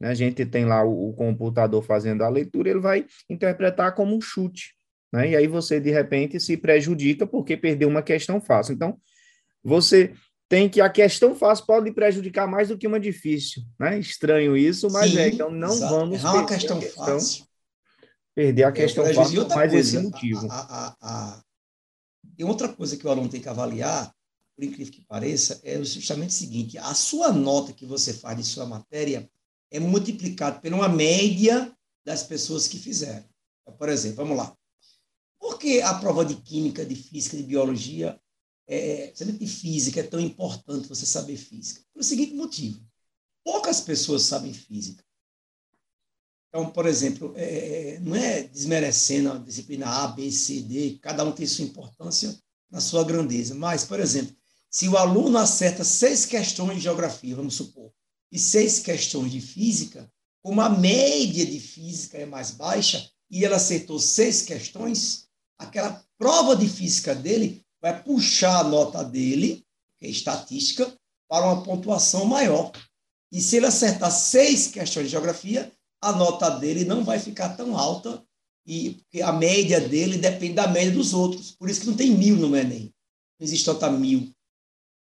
né? 0.00 0.08
A 0.08 0.14
gente 0.14 0.44
tem 0.44 0.64
lá 0.64 0.84
o, 0.84 1.10
o, 1.10 1.12
computador 1.14 1.82
fazendo 1.82 2.22
a 2.22 2.28
leitura, 2.28 2.70
ele 2.70 2.80
vai 2.80 3.06
interpretar 3.28 3.94
como 3.94 4.14
um 4.14 4.20
chute. 4.20 4.74
Né? 5.12 5.30
E 5.30 5.36
aí 5.36 5.46
você, 5.46 5.80
de 5.80 5.90
repente, 5.90 6.38
se 6.38 6.56
prejudica 6.56 7.26
porque 7.26 7.56
perdeu 7.56 7.88
uma 7.88 8.02
questão 8.02 8.40
fácil. 8.40 8.74
Então, 8.74 8.98
você 9.62 10.12
tem 10.48 10.68
que 10.68 10.80
a 10.80 10.88
questão 10.88 11.34
fácil 11.34 11.66
pode 11.66 11.90
prejudicar 11.92 12.46
mais 12.46 12.68
do 12.68 12.78
que 12.78 12.86
uma 12.86 13.00
difícil. 13.00 13.62
Né? 13.78 13.98
Estranho 13.98 14.56
isso, 14.56 14.90
mas 14.90 15.10
Sim, 15.10 15.18
é. 15.18 15.28
Então, 15.28 15.50
não 15.50 15.72
exato. 15.72 15.94
vamos 15.94 16.24
é 16.24 16.28
uma 16.28 16.46
questão, 16.46 16.78
questão 16.78 17.04
fácil. 17.04 17.46
Perder 18.34 18.64
a 18.64 18.72
questão 18.72 19.06
é, 19.06 19.14
fácil 19.14 19.46
por 19.46 19.56
mais 19.56 19.72
coisa, 19.72 19.96
esse 19.96 19.98
motivo. 19.98 20.46
A, 20.50 20.60
a, 20.60 20.96
a, 21.00 21.42
e 22.38 22.44
outra 22.44 22.68
coisa 22.68 22.96
que 22.96 23.06
o 23.06 23.10
aluno 23.10 23.30
tem 23.30 23.40
que 23.40 23.48
avaliar, 23.48 24.12
por 24.54 24.62
incrível 24.62 24.92
que 24.92 25.06
pareça, 25.06 25.58
é 25.64 25.82
justamente 25.82 26.30
o 26.30 26.34
seguinte: 26.34 26.76
a 26.76 26.92
sua 26.92 27.32
nota 27.32 27.72
que 27.72 27.86
você 27.86 28.12
faz 28.12 28.36
de 28.36 28.44
sua 28.44 28.66
matéria 28.66 29.26
é 29.76 29.80
multiplicado 29.80 30.60
por 30.60 30.72
uma 30.72 30.88
média 30.88 31.70
das 32.04 32.22
pessoas 32.22 32.66
que 32.66 32.78
fizeram. 32.78 33.24
Por 33.78 33.88
exemplo, 33.88 34.16
vamos 34.16 34.36
lá. 34.36 34.56
Por 35.38 35.58
que 35.58 35.82
a 35.82 35.94
prova 35.94 36.24
de 36.24 36.36
química, 36.36 36.84
de 36.84 36.94
física, 36.94 37.36
de 37.36 37.42
biologia, 37.42 38.18
é, 38.66 39.12
de 39.12 39.46
física, 39.46 40.00
é 40.00 40.02
tão 40.02 40.18
importante 40.18 40.88
você 40.88 41.04
saber 41.04 41.36
física? 41.36 41.82
Por 41.92 42.00
o 42.00 42.04
seguinte 42.04 42.34
motivo: 42.34 42.80
poucas 43.44 43.80
pessoas 43.80 44.22
sabem 44.22 44.54
física. 44.54 45.04
Então, 46.48 46.70
por 46.70 46.86
exemplo, 46.86 47.34
é, 47.36 47.96
é, 47.96 48.00
não 48.00 48.14
é 48.16 48.44
desmerecendo 48.44 49.32
a 49.32 49.38
disciplina 49.38 49.86
A, 49.86 50.08
B, 50.08 50.32
C, 50.32 50.62
D, 50.62 50.98
cada 51.02 51.22
um 51.22 51.32
tem 51.32 51.46
sua 51.46 51.66
importância 51.66 52.34
na 52.70 52.80
sua 52.80 53.04
grandeza, 53.04 53.54
mas, 53.54 53.84
por 53.84 54.00
exemplo, 54.00 54.34
se 54.70 54.88
o 54.88 54.96
aluno 54.96 55.36
acerta 55.36 55.84
seis 55.84 56.24
questões 56.24 56.76
de 56.76 56.84
geografia, 56.84 57.36
vamos 57.36 57.54
supor, 57.54 57.92
e 58.30 58.38
seis 58.38 58.78
questões 58.78 59.32
de 59.32 59.40
física, 59.40 60.10
como 60.42 60.60
a 60.60 60.68
média 60.68 61.44
de 61.44 61.58
física 61.58 62.18
é 62.18 62.26
mais 62.26 62.50
baixa 62.50 63.10
e 63.30 63.44
ele 63.44 63.54
acertou 63.54 63.98
seis 63.98 64.42
questões, 64.42 65.28
aquela 65.58 66.04
prova 66.18 66.54
de 66.54 66.68
física 66.68 67.14
dele 67.14 67.64
vai 67.80 68.02
puxar 68.02 68.60
a 68.60 68.64
nota 68.64 69.04
dele, 69.04 69.64
que 69.98 70.06
é 70.06 70.08
estatística, 70.08 70.96
para 71.28 71.46
uma 71.46 71.62
pontuação 71.62 72.24
maior. 72.24 72.72
E 73.32 73.40
se 73.40 73.56
ele 73.56 73.66
acertar 73.66 74.10
seis 74.10 74.68
questões 74.68 75.06
de 75.06 75.12
geografia, 75.12 75.72
a 76.00 76.12
nota 76.12 76.48
dele 76.50 76.84
não 76.84 77.04
vai 77.04 77.18
ficar 77.18 77.56
tão 77.56 77.76
alta 77.76 78.24
e 78.66 79.00
a 79.22 79.32
média 79.32 79.80
dele 79.80 80.18
depende 80.18 80.54
da 80.54 80.66
média 80.66 80.92
dos 80.92 81.14
outros. 81.14 81.52
Por 81.52 81.68
isso 81.68 81.80
que 81.80 81.86
não 81.86 81.96
tem 81.96 82.10
mil 82.10 82.36
no 82.36 82.56
Enem. 82.56 82.92
Não 83.38 83.46
existe 83.46 83.66
nota 83.66 83.90
mil. 83.90 84.32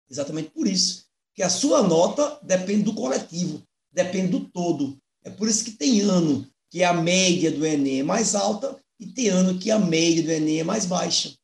Exatamente 0.08 0.50
por 0.50 0.66
isso. 0.66 1.05
Que 1.36 1.42
a 1.42 1.50
sua 1.50 1.82
nota 1.82 2.40
depende 2.42 2.84
do 2.84 2.94
coletivo, 2.94 3.62
depende 3.92 4.28
do 4.28 4.40
todo. 4.40 4.96
É 5.22 5.30
por 5.30 5.48
isso 5.48 5.64
que 5.64 5.72
tem 5.72 6.00
ano 6.00 6.46
que 6.70 6.82
a 6.82 6.92
média 6.92 7.50
do 7.50 7.64
Enem 7.64 8.00
é 8.00 8.02
mais 8.02 8.34
alta 8.34 8.76
e 8.98 9.06
tem 9.06 9.28
ano 9.28 9.58
que 9.58 9.70
a 9.70 9.78
média 9.78 10.22
do 10.22 10.30
Enem 10.30 10.60
é 10.60 10.64
mais 10.64 10.86
baixa. 10.86 11.34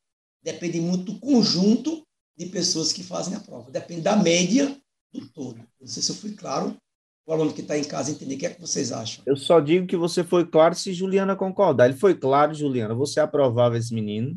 Depende 0.43 0.81
muito 0.81 1.13
do 1.13 1.21
conjunto 1.21 2.03
de 2.37 2.47
pessoas 2.47 2.93
que 2.93 3.03
fazem 3.03 3.35
a 3.35 3.41
prova. 3.41 3.71
Depende 3.71 4.01
da 4.01 4.17
média 4.17 4.77
do 5.13 5.29
todo. 5.29 5.57
Não 5.81 5.87
sei 5.87 6.03
se 6.03 6.11
eu 6.11 6.17
fui 6.17 6.33
claro. 6.33 6.77
O 7.25 7.33
aluno 7.33 7.53
que 7.53 7.61
está 7.61 7.79
em 7.79 7.85
casa 7.85 8.11
entender 8.11 8.35
o 8.35 8.39
que 8.39 8.47
é 8.47 8.51
que 8.51 8.61
vocês 8.61 8.91
acham. 8.91 9.23
Eu 9.25 9.37
só 9.37 9.61
digo 9.61 9.87
que 9.87 9.97
você 9.97 10.25
foi 10.25 10.45
claro 10.45 10.75
se 10.75 10.93
Juliana 10.93 11.37
concordar. 11.37 11.89
Ele 11.89 11.97
foi 11.99 12.17
claro, 12.17 12.53
Juliana. 12.53 12.95
Você 12.95 13.21
aprovava 13.21 13.79
esse 13.79 13.95
menino? 13.95 14.37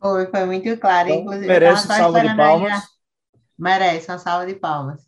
Foi, 0.00 0.26
foi 0.26 0.46
muito 0.46 0.76
claro. 0.78 1.08
Então, 1.08 1.20
Inclusive, 1.22 1.46
merece 1.46 1.86
salva 1.86 2.20
de 2.22 2.34
palmas. 2.34 2.95
Merece 3.58 4.10
uma 4.10 4.18
salva 4.18 4.46
de 4.46 4.54
palmas. 4.54 5.06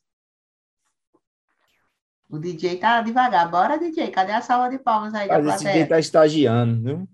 O 2.31 2.39
DJ 2.39 2.77
tá 2.77 3.01
devagar. 3.01 3.51
Bora, 3.51 3.79
DJ. 3.79 4.11
Cadê 4.11 4.33
a 4.33 4.43
salva 4.43 4.69
de 4.69 4.79
palmas 4.79 5.15
aí 5.15 5.29
Mas 5.29 5.45
da 5.45 5.55
esse 5.55 5.65
DJ 5.65 5.87
tá 5.87 5.99
estagiando, 5.99 6.83
viu? 6.83 7.09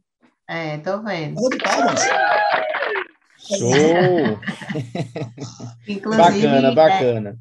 É, 0.48 0.78
tô 0.78 1.02
vendo. 1.02 1.40
Salva 1.40 1.56
de 1.56 1.62
palmas. 1.62 2.00
Show! 3.38 4.40
Inclusive, 5.86 6.46
bacana, 6.46 6.68
é, 6.68 6.74
bacana. 6.74 7.38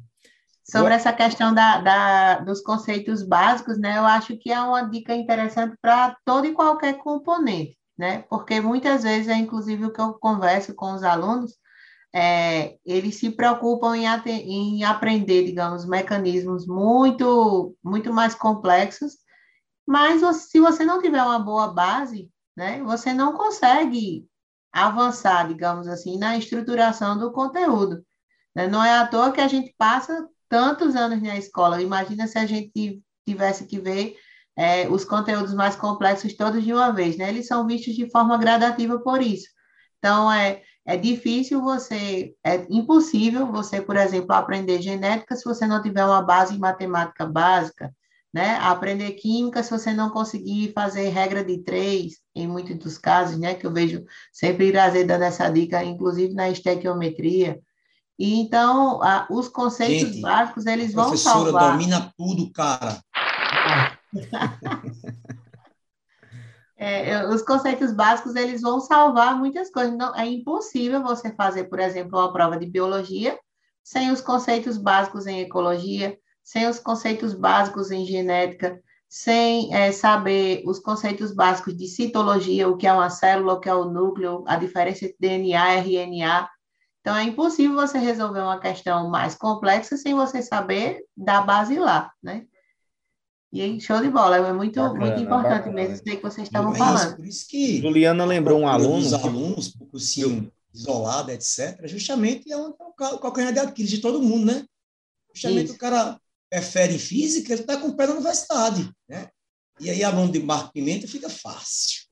sobre 0.62 0.94
essa 0.94 1.12
questão 1.12 1.54
da, 1.54 1.80
da, 1.80 2.38
dos 2.40 2.60
conceitos 2.60 3.22
básicos, 3.22 3.78
né? 3.78 3.96
Eu 3.96 4.04
acho 4.04 4.36
que 4.36 4.52
é 4.52 4.60
uma 4.60 4.82
dica 4.82 5.14
interessante 5.14 5.76
para 5.80 6.16
todo 6.24 6.46
e 6.46 6.52
qualquer 6.52 6.98
componente, 6.98 7.76
né? 7.96 8.24
Porque 8.28 8.60
muitas 8.60 9.02
vezes 9.02 9.28
é 9.28 9.36
inclusive 9.36 9.86
o 9.86 9.92
que 9.92 10.00
eu 10.00 10.12
converso 10.14 10.74
com 10.74 10.92
os 10.92 11.02
alunos, 11.02 11.54
é, 12.14 12.78
eles 12.86 13.16
se 13.16 13.30
preocupam 13.30 13.96
em, 13.96 14.06
em 14.06 14.84
aprender, 14.84 15.44
digamos, 15.44 15.84
mecanismos 15.84 16.64
muito, 16.64 17.76
muito 17.82 18.12
mais 18.12 18.36
complexos, 18.36 19.16
mas 19.84 20.22
se 20.48 20.60
você 20.60 20.84
não 20.84 21.02
tiver 21.02 21.22
uma 21.22 21.40
boa 21.40 21.68
base, 21.68 22.30
né, 22.56 22.80
você 22.84 23.12
não 23.12 23.32
consegue 23.32 24.26
avançar, 24.72 25.48
digamos 25.48 25.88
assim, 25.88 26.16
na 26.16 26.38
estruturação 26.38 27.18
do 27.18 27.32
conteúdo. 27.32 28.04
Né? 28.54 28.68
Não 28.68 28.82
é 28.82 28.96
à 28.96 29.06
toa 29.06 29.32
que 29.32 29.40
a 29.40 29.48
gente 29.48 29.74
passa 29.76 30.28
tantos 30.48 30.94
anos 30.94 31.20
na 31.20 31.36
escola. 31.36 31.82
Imagina 31.82 32.28
se 32.28 32.38
a 32.38 32.46
gente 32.46 33.02
tivesse 33.26 33.66
que 33.66 33.80
ver 33.80 34.16
é, 34.56 34.88
os 34.88 35.04
conteúdos 35.04 35.52
mais 35.52 35.74
complexos 35.74 36.36
todos 36.36 36.62
de 36.62 36.72
uma 36.72 36.92
vez, 36.92 37.16
né? 37.16 37.28
Eles 37.28 37.46
são 37.46 37.66
vistos 37.66 37.94
de 37.94 38.08
forma 38.10 38.38
gradativa 38.38 38.98
por 39.00 39.20
isso. 39.20 39.48
Então, 39.98 40.30
é, 40.30 40.62
é 40.86 40.96
difícil 40.96 41.62
você, 41.62 42.34
é 42.44 42.66
impossível 42.68 43.50
você, 43.50 43.80
por 43.80 43.96
exemplo, 43.96 44.32
aprender 44.32 44.82
genética 44.82 45.34
se 45.34 45.44
você 45.44 45.66
não 45.66 45.80
tiver 45.80 46.04
uma 46.04 46.20
base 46.20 46.54
em 46.54 46.58
matemática 46.58 47.24
básica, 47.26 47.90
né? 48.32 48.58
Aprender 48.60 49.12
química 49.12 49.62
se 49.62 49.70
você 49.70 49.92
não 49.92 50.10
conseguir 50.10 50.72
fazer 50.74 51.08
regra 51.08 51.42
de 51.42 51.58
três, 51.58 52.18
em 52.34 52.46
muitos 52.46 52.76
dos 52.76 52.98
casos, 52.98 53.38
né? 53.38 53.54
Que 53.54 53.66
eu 53.66 53.72
vejo 53.72 54.04
sempre 54.32 54.66
Irazê 54.66 55.04
dando 55.04 55.22
essa 55.22 55.48
dica, 55.48 55.82
inclusive 55.82 56.34
na 56.34 56.50
estequiometria. 56.50 57.58
E 58.18 58.40
então, 58.40 59.02
a, 59.02 59.26
os 59.30 59.48
conceitos 59.48 60.10
Gente, 60.10 60.20
básicos, 60.20 60.66
eles 60.66 60.92
vão 60.92 61.16
salvar. 61.16 61.38
A 61.38 61.42
professora 61.42 61.72
domina 61.72 62.12
tudo, 62.16 62.52
cara. 62.52 63.02
É, 66.76 67.26
os 67.28 67.42
conceitos 67.42 67.92
básicos 67.92 68.34
eles 68.34 68.60
vão 68.60 68.80
salvar 68.80 69.38
muitas 69.38 69.70
coisas. 69.70 69.96
Não, 69.96 70.14
é 70.14 70.26
impossível 70.26 71.02
você 71.02 71.32
fazer, 71.34 71.64
por 71.64 71.78
exemplo, 71.78 72.18
uma 72.18 72.32
prova 72.32 72.56
de 72.58 72.66
biologia 72.66 73.38
sem 73.84 74.10
os 74.10 74.20
conceitos 74.22 74.78
básicos 74.78 75.26
em 75.26 75.40
ecologia, 75.40 76.18
sem 76.42 76.66
os 76.66 76.78
conceitos 76.80 77.34
básicos 77.34 77.90
em 77.90 78.04
genética, 78.06 78.80
sem 79.08 79.72
é, 79.74 79.92
saber 79.92 80.62
os 80.66 80.80
conceitos 80.80 81.32
básicos 81.32 81.76
de 81.76 81.86
citologia, 81.86 82.68
o 82.68 82.76
que 82.76 82.86
é 82.86 82.92
uma 82.92 83.10
célula, 83.10 83.52
o 83.52 83.60
que 83.60 83.68
é 83.68 83.74
o 83.74 83.84
núcleo, 83.84 84.42
a 84.46 84.56
diferença 84.56 85.04
entre 85.04 85.16
DNA 85.20 85.74
RNA. 85.74 86.48
Então, 87.00 87.14
é 87.14 87.22
impossível 87.22 87.76
você 87.76 87.98
resolver 87.98 88.40
uma 88.40 88.58
questão 88.58 89.10
mais 89.10 89.34
complexa 89.34 89.96
sem 89.96 90.14
você 90.14 90.42
saber 90.42 91.02
da 91.14 91.42
base 91.42 91.78
lá, 91.78 92.10
né? 92.22 92.46
E 93.54 93.62
aí, 93.62 93.80
show 93.80 94.02
de 94.02 94.10
bola, 94.10 94.36
é 94.36 94.52
muito, 94.52 94.80
bacana, 94.80 94.98
muito 94.98 95.20
importante 95.22 95.58
bacana. 95.58 95.74
mesmo 95.74 95.94
isso 95.94 96.02
aí 96.08 96.16
que 96.16 96.22
vocês 96.24 96.48
estavam 96.48 96.74
é 96.74 96.76
falando. 96.76 97.06
Isso, 97.06 97.16
por 97.16 97.24
isso 97.24 97.48
que 97.48 97.80
Juliana 97.80 98.24
lembrou 98.24 98.58
um 98.58 98.66
aluno. 98.66 98.96
Os 98.96 99.12
alunos, 99.12 99.68
por 99.68 99.86
cursinho 99.86 100.50
isolado, 100.74 101.30
etc., 101.30 101.86
justamente 101.86 102.52
é, 102.52 102.56
é 102.56 102.58
o 102.58 102.72
calcanhar 103.20 103.52
de 103.52 103.60
Aquiles 103.60 103.92
de 103.92 103.98
todo 103.98 104.20
mundo, 104.20 104.46
né? 104.46 104.64
Justamente 105.32 105.66
isso. 105.66 105.74
o 105.74 105.78
cara 105.78 106.18
prefere 106.50 106.98
física, 106.98 107.52
ele 107.52 107.60
está 107.60 107.76
com 107.76 107.86
o 107.86 107.96
pé 107.96 108.08
na 108.08 108.14
universidade, 108.14 108.90
né? 109.08 109.28
E 109.78 109.88
aí, 109.88 110.02
aluno 110.02 110.32
de 110.32 110.40
Marco 110.40 110.72
Pimenta 110.72 111.06
fica 111.06 111.30
fácil. 111.30 112.02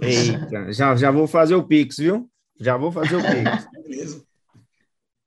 Eita, 0.00 0.72
já, 0.72 0.96
já 0.96 1.10
vou 1.10 1.26
fazer 1.26 1.56
o 1.56 1.66
Pix, 1.66 1.98
viu? 1.98 2.26
Já 2.58 2.78
vou 2.78 2.90
fazer 2.90 3.16
o 3.16 3.20
Pix. 3.20 3.68
Beleza. 3.82 4.25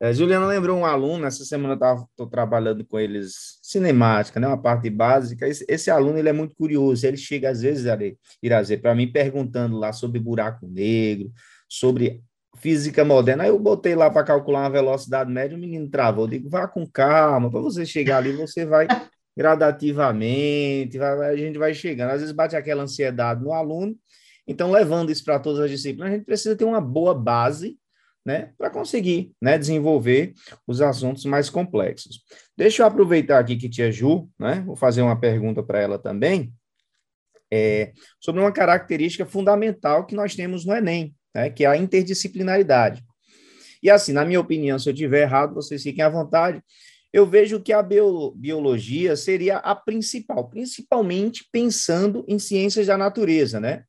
É, 0.01 0.13
Juliana 0.13 0.45
lembrou 0.45 0.77
um 0.77 0.85
aluno, 0.85 1.25
essa 1.25 1.43
semana 1.43 1.77
eu 1.79 2.05
estou 2.09 2.27
trabalhando 2.27 2.85
com 2.85 2.97
eles 2.97 3.59
cinemática, 3.61 4.39
né, 4.39 4.47
uma 4.47 4.61
parte 4.61 4.89
básica. 4.89 5.45
Esse, 5.45 5.65
esse 5.67 5.91
aluno 5.91 6.17
ele 6.17 6.29
é 6.29 6.33
muito 6.33 6.55
curioso, 6.55 7.05
ele 7.05 7.17
chega 7.17 7.49
às 7.49 7.61
vezes, 7.61 7.85
Irazê, 8.41 8.77
para 8.77 8.95
mim 8.95 9.11
perguntando 9.11 9.77
lá 9.77 9.91
sobre 9.91 10.17
buraco 10.19 10.65
negro, 10.67 11.29
sobre 11.67 12.23
física 12.59 13.03
moderna. 13.03 13.43
Aí 13.43 13.49
eu 13.49 13.59
botei 13.59 13.93
lá 13.95 14.09
para 14.09 14.23
calcular 14.23 14.61
uma 14.61 14.69
velocidade 14.69 15.31
média, 15.31 15.57
o 15.57 15.59
menino 15.59 15.89
travou. 15.89 16.25
Eu 16.25 16.29
digo, 16.29 16.49
vá 16.49 16.67
com 16.67 16.87
calma, 16.87 17.51
para 17.51 17.59
você 17.59 17.85
chegar 17.85 18.17
ali, 18.17 18.31
você 18.33 18.65
vai 18.65 18.87
gradativamente, 19.35 20.97
vai, 20.97 21.29
a 21.29 21.35
gente 21.35 21.57
vai 21.57 21.73
chegando. 21.73 22.11
Às 22.11 22.21
vezes 22.21 22.35
bate 22.35 22.55
aquela 22.55 22.83
ansiedade 22.83 23.43
no 23.43 23.53
aluno. 23.53 23.95
Então, 24.47 24.71
levando 24.71 25.11
isso 25.11 25.23
para 25.23 25.39
todas 25.39 25.59
as 25.59 25.69
disciplinas, 25.69 26.11
a 26.11 26.15
gente 26.15 26.25
precisa 26.25 26.55
ter 26.55 26.65
uma 26.65 26.81
boa 26.81 27.13
base 27.13 27.77
né, 28.25 28.51
para 28.57 28.69
conseguir 28.69 29.31
né, 29.41 29.57
desenvolver 29.57 30.33
os 30.67 30.81
assuntos 30.81 31.25
mais 31.25 31.49
complexos. 31.49 32.21
Deixa 32.55 32.83
eu 32.83 32.88
aproveitar 32.88 33.39
aqui 33.39 33.55
que 33.55 33.69
tia 33.69 33.91
Ju, 33.91 34.29
né, 34.39 34.63
vou 34.65 34.75
fazer 34.75 35.01
uma 35.01 35.19
pergunta 35.19 35.63
para 35.63 35.79
ela 35.79 35.97
também, 35.97 36.53
é, 37.51 37.93
sobre 38.19 38.41
uma 38.41 38.51
característica 38.51 39.25
fundamental 39.25 40.05
que 40.05 40.15
nós 40.15 40.35
temos 40.35 40.65
no 40.65 40.75
Enem, 40.75 41.15
né, 41.33 41.49
que 41.49 41.65
é 41.65 41.67
a 41.67 41.77
interdisciplinaridade. 41.77 43.03
E 43.81 43.89
assim, 43.89 44.11
na 44.11 44.25
minha 44.25 44.39
opinião, 44.39 44.77
se 44.77 44.89
eu 44.89 44.93
tiver 44.93 45.21
errado, 45.21 45.55
vocês 45.55 45.81
fiquem 45.81 46.03
à 46.03 46.09
vontade, 46.09 46.61
eu 47.11 47.25
vejo 47.25 47.59
que 47.59 47.73
a 47.73 47.81
biologia 47.81 49.15
seria 49.15 49.57
a 49.57 49.73
principal, 49.73 50.47
principalmente 50.47 51.47
pensando 51.51 52.23
em 52.27 52.38
ciências 52.38 52.85
da 52.85 52.97
natureza, 52.97 53.59
né? 53.59 53.83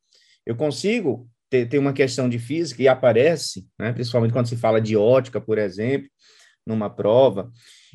Eu 0.47 0.57
consigo 0.57 1.29
ter 1.51 1.79
uma 1.79 1.93
questão 1.93 2.29
de 2.29 2.39
física 2.39 2.83
e 2.83 2.89
aparece, 2.89 3.67
né, 3.79 3.93
principalmente 3.93 4.33
quando 4.33 4.49
se 4.49 4.57
fala 4.57 4.81
de 4.81 4.97
ótica, 4.97 5.41
por 5.41 5.59
exemplo, 5.59 6.09
numa 6.65 6.89
prova. 6.89 7.51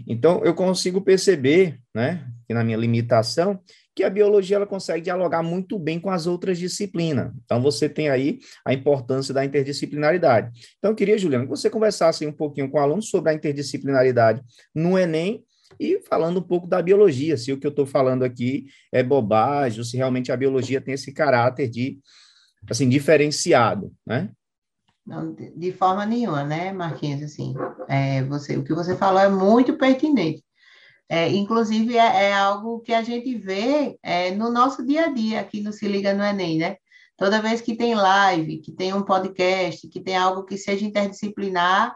Então, 0.06 0.44
eu 0.44 0.54
consigo 0.54 1.02
perceber, 1.02 1.80
né, 1.94 2.28
que 2.46 2.54
na 2.54 2.64
minha 2.64 2.78
limitação, 2.78 3.60
que 3.96 4.04
a 4.04 4.10
biologia 4.10 4.58
ela 4.58 4.68
consegue 4.68 5.02
dialogar 5.04 5.42
muito 5.42 5.80
bem 5.80 6.02
com 6.02 6.10
as 6.10 6.28
outras 6.28 6.60
disciplinas. 6.60 7.32
Então, 7.46 7.62
você 7.62 7.88
tem 7.88 8.10
aí 8.10 8.40
a 8.66 8.74
importância 8.74 9.34
da 9.34 9.46
interdisciplinaridade. 9.46 10.52
Então, 10.78 10.92
eu 10.92 10.96
queria, 10.96 11.18
Juliana, 11.18 11.46
que 11.46 11.50
você 11.50 11.70
conversasse 11.70 12.28
um 12.28 12.34
pouquinho 12.34 12.70
com 12.70 12.78
o 12.78 12.82
aluno 12.82 13.02
sobre 13.02 13.32
a 13.32 13.34
interdisciplinaridade 13.34 14.42
no 14.76 15.00
Enem 15.00 15.46
e 15.80 16.02
falando 16.02 16.40
um 16.40 16.44
pouco 16.44 16.68
da 16.68 16.82
biologia, 16.82 17.38
se 17.38 17.54
o 17.54 17.58
que 17.58 17.66
eu 17.66 17.70
estou 17.70 17.86
falando 17.86 18.24
aqui 18.24 18.66
é 18.92 19.02
bobagem, 19.02 19.80
ou 19.80 19.86
se 19.86 19.96
realmente 19.96 20.32
a 20.32 20.38
biologia 20.38 20.82
tem 20.82 20.94
esse 20.94 21.14
caráter 21.14 21.70
de 21.70 21.98
assim, 22.69 22.89
diferenciado, 22.89 23.91
né? 24.05 24.29
Não, 25.05 25.34
de 25.34 25.72
forma 25.72 26.05
nenhuma, 26.05 26.43
né, 26.43 26.72
Marquinhos? 26.72 27.22
Assim, 27.22 27.53
é, 27.88 28.24
você, 28.24 28.57
o 28.57 28.63
que 28.63 28.74
você 28.74 28.95
falou 28.95 29.22
é 29.22 29.29
muito 29.29 29.77
pertinente. 29.77 30.43
É, 31.07 31.29
inclusive, 31.29 31.95
é, 31.98 32.29
é, 32.29 32.34
algo 32.34 32.79
que 32.79 32.91
a 32.91 33.03
gente 33.03 33.38
vê 33.38 34.00
é, 34.01 34.31
no 34.31 34.50
nosso 34.50 34.84
dia 34.84 35.05
a 35.05 35.07
dia 35.10 35.39
aqui 35.39 35.62
no 35.62 35.72
Se 35.72 35.88
Liga 35.88 36.13
no 36.13 36.24
Enem, 36.24 36.57
né? 36.57 36.77
Toda 37.15 37.41
vez 37.41 37.62
que 37.62 37.75
tem 37.75 37.93
live, 37.93 38.60
que 38.60 38.72
tem 38.72 38.93
um 38.93 39.03
podcast, 39.03 39.88
que 39.88 40.01
tem 40.01 40.17
algo 40.17 40.43
que 40.43 40.57
seja 40.57 40.84
interdisciplinar, 40.84 41.95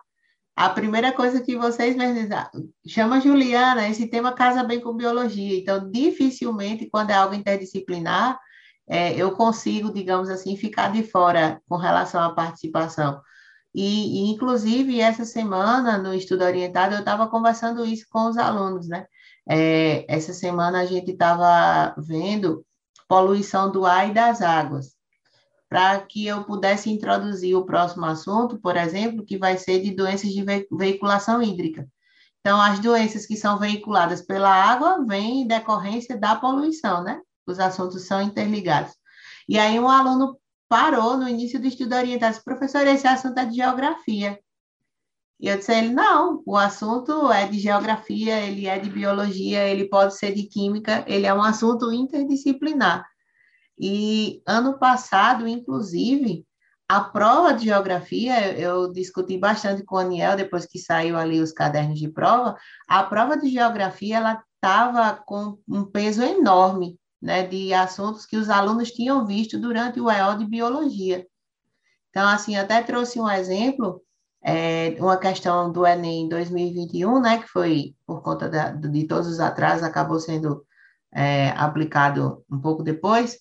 a 0.55 0.69
primeira 0.69 1.11
coisa 1.11 1.41
que 1.41 1.55
vocês 1.55 1.95
chama 2.87 3.21
Juliana, 3.21 3.87
esse 3.89 4.07
tema 4.07 4.33
casa 4.33 4.63
bem 4.63 4.79
com 4.79 4.93
biologia. 4.93 5.57
Então, 5.57 5.89
dificilmente, 5.89 6.89
quando 6.89 7.11
é 7.11 7.13
algo 7.13 7.33
interdisciplinar, 7.33 8.37
é, 8.89 9.15
eu 9.15 9.31
consigo, 9.35 9.93
digamos 9.93 10.29
assim, 10.29 10.57
ficar 10.57 10.91
de 10.91 11.03
fora 11.03 11.61
com 11.69 11.77
relação 11.77 12.21
à 12.23 12.33
participação. 12.33 13.21
E, 13.73 14.27
e 14.27 14.31
inclusive, 14.31 14.99
essa 14.99 15.25
semana, 15.25 15.97
no 15.97 16.13
estudo 16.13 16.43
orientado, 16.43 16.95
eu 16.95 16.99
estava 17.01 17.27
conversando 17.27 17.85
isso 17.85 18.05
com 18.09 18.27
os 18.29 18.37
alunos, 18.37 18.87
né? 18.87 19.05
É, 19.47 20.05
essa 20.13 20.33
semana 20.33 20.81
a 20.81 20.85
gente 20.85 21.11
estava 21.11 21.93
vendo 21.97 22.65
poluição 23.07 23.71
do 23.71 23.85
ar 23.85 24.09
e 24.09 24.13
das 24.13 24.41
águas. 24.41 24.95
para 25.69 25.99
que 26.01 26.25
eu 26.27 26.43
pudesse 26.45 26.89
introduzir 26.91 27.55
o 27.55 27.65
próximo 27.65 28.05
assunto, 28.05 28.59
por 28.59 28.75
exemplo, 28.75 29.25
que 29.25 29.37
vai 29.37 29.57
ser 29.57 29.81
de 29.81 29.91
doenças 29.91 30.31
de 30.31 30.43
veiculação 30.71 31.41
hídrica. 31.41 31.87
Então, 32.39 32.59
as 32.61 32.79
doenças 32.79 33.25
que 33.25 33.35
são 33.35 33.59
veiculadas 33.59 34.21
pela 34.21 34.49
água 34.49 35.05
vêm 35.05 35.41
em 35.41 35.47
decorrência 35.47 36.17
da 36.17 36.35
poluição, 36.35 37.03
né? 37.03 37.21
Os 37.51 37.59
assuntos 37.59 38.05
são 38.05 38.21
interligados. 38.21 38.93
E 39.47 39.57
aí, 39.57 39.79
um 39.79 39.89
aluno 39.89 40.37
parou 40.67 41.17
no 41.17 41.27
início 41.27 41.59
do 41.59 41.67
estudo 41.67 41.95
orientado, 41.95 42.33
disse, 42.33 42.45
professor, 42.45 42.85
esse 42.85 43.07
assunto 43.07 43.39
é 43.39 43.45
de 43.45 43.55
geografia. 43.55 44.39
E 45.39 45.47
eu 45.47 45.57
disse 45.57 45.71
a 45.71 45.77
ele, 45.77 45.93
não, 45.93 46.43
o 46.45 46.57
assunto 46.57 47.31
é 47.31 47.47
de 47.47 47.57
geografia, 47.57 48.39
ele 48.41 48.67
é 48.67 48.77
de 48.77 48.89
biologia, 48.89 49.67
ele 49.67 49.87
pode 49.87 50.17
ser 50.17 50.33
de 50.33 50.43
química, 50.43 51.03
ele 51.07 51.25
é 51.25 51.33
um 51.33 51.41
assunto 51.41 51.91
interdisciplinar. 51.91 53.05
E 53.79 54.43
ano 54.45 54.77
passado, 54.77 55.47
inclusive, 55.47 56.45
a 56.87 56.99
prova 56.99 57.53
de 57.53 57.65
geografia, 57.65 58.57
eu 58.59 58.91
discuti 58.91 59.37
bastante 59.37 59.83
com 59.83 59.95
o 59.95 59.99
Aniel, 59.99 60.35
depois 60.35 60.65
que 60.65 60.77
saiu 60.77 61.17
ali 61.17 61.39
os 61.39 61.53
cadernos 61.53 61.99
de 61.99 62.09
prova, 62.09 62.57
a 62.87 63.03
prova 63.03 63.37
de 63.37 63.49
geografia, 63.49 64.17
ela 64.17 64.43
estava 64.55 65.15
com 65.25 65.57
um 65.67 65.85
peso 65.85 66.21
enorme, 66.21 66.99
né, 67.21 67.45
de 67.45 67.73
assuntos 67.73 68.25
que 68.25 68.37
os 68.37 68.49
alunos 68.49 68.91
tinham 68.91 69.25
visto 69.25 69.59
durante 69.59 69.99
o 69.99 70.09
EO 70.09 70.37
de 70.37 70.45
biologia. 70.45 71.25
Então, 72.09 72.27
assim, 72.27 72.55
até 72.55 72.81
trouxe 72.81 73.19
um 73.19 73.29
exemplo, 73.29 74.01
é, 74.43 74.95
uma 74.99 75.17
questão 75.17 75.71
do 75.71 75.85
Enem 75.85 76.27
2021, 76.29 77.21
né, 77.21 77.39
que 77.39 77.47
foi 77.47 77.95
por 78.05 78.21
conta 78.21 78.49
da, 78.49 78.71
de 78.71 79.05
todos 79.05 79.27
os 79.27 79.39
atrasos, 79.39 79.83
acabou 79.83 80.19
sendo 80.19 80.65
é, 81.13 81.49
aplicado 81.51 82.43
um 82.49 82.59
pouco 82.59 82.83
depois, 82.83 83.37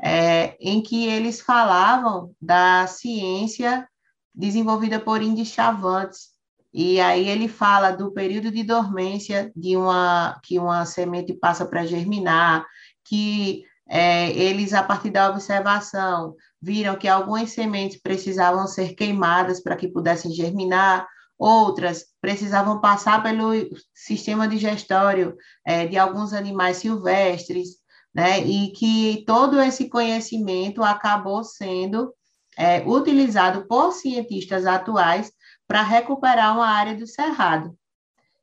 é, 0.00 0.56
em 0.60 0.82
que 0.82 1.06
eles 1.06 1.40
falavam 1.40 2.34
da 2.40 2.86
ciência 2.86 3.86
desenvolvida 4.34 5.00
por 5.00 5.22
Indy 5.22 5.44
Chavantes. 5.44 6.36
E 6.72 7.00
aí 7.00 7.26
ele 7.26 7.48
fala 7.48 7.90
do 7.90 8.12
período 8.12 8.50
de 8.50 8.62
dormência 8.62 9.50
de 9.56 9.76
uma 9.76 10.38
que 10.42 10.58
uma 10.58 10.84
semente 10.84 11.32
passa 11.32 11.64
para 11.64 11.86
germinar, 11.86 12.66
que 13.08 13.64
é, 13.88 14.30
eles, 14.30 14.72
a 14.72 14.82
partir 14.82 15.10
da 15.10 15.30
observação, 15.30 16.34
viram 16.60 16.96
que 16.96 17.06
algumas 17.06 17.50
sementes 17.50 18.00
precisavam 18.00 18.66
ser 18.66 18.94
queimadas 18.94 19.62
para 19.62 19.76
que 19.76 19.88
pudessem 19.88 20.32
germinar, 20.32 21.06
outras 21.38 22.06
precisavam 22.20 22.80
passar 22.80 23.22
pelo 23.22 23.52
sistema 23.94 24.48
digestório 24.48 25.36
é, 25.64 25.86
de 25.86 25.96
alguns 25.96 26.32
animais 26.32 26.78
silvestres, 26.78 27.76
né? 28.14 28.40
E 28.40 28.72
que 28.72 29.24
todo 29.26 29.60
esse 29.60 29.88
conhecimento 29.88 30.82
acabou 30.82 31.44
sendo 31.44 32.12
é, 32.56 32.82
utilizado 32.86 33.66
por 33.68 33.92
cientistas 33.92 34.64
atuais 34.66 35.30
para 35.68 35.82
recuperar 35.82 36.54
uma 36.54 36.66
área 36.66 36.96
do 36.96 37.06
cerrado. 37.06 37.76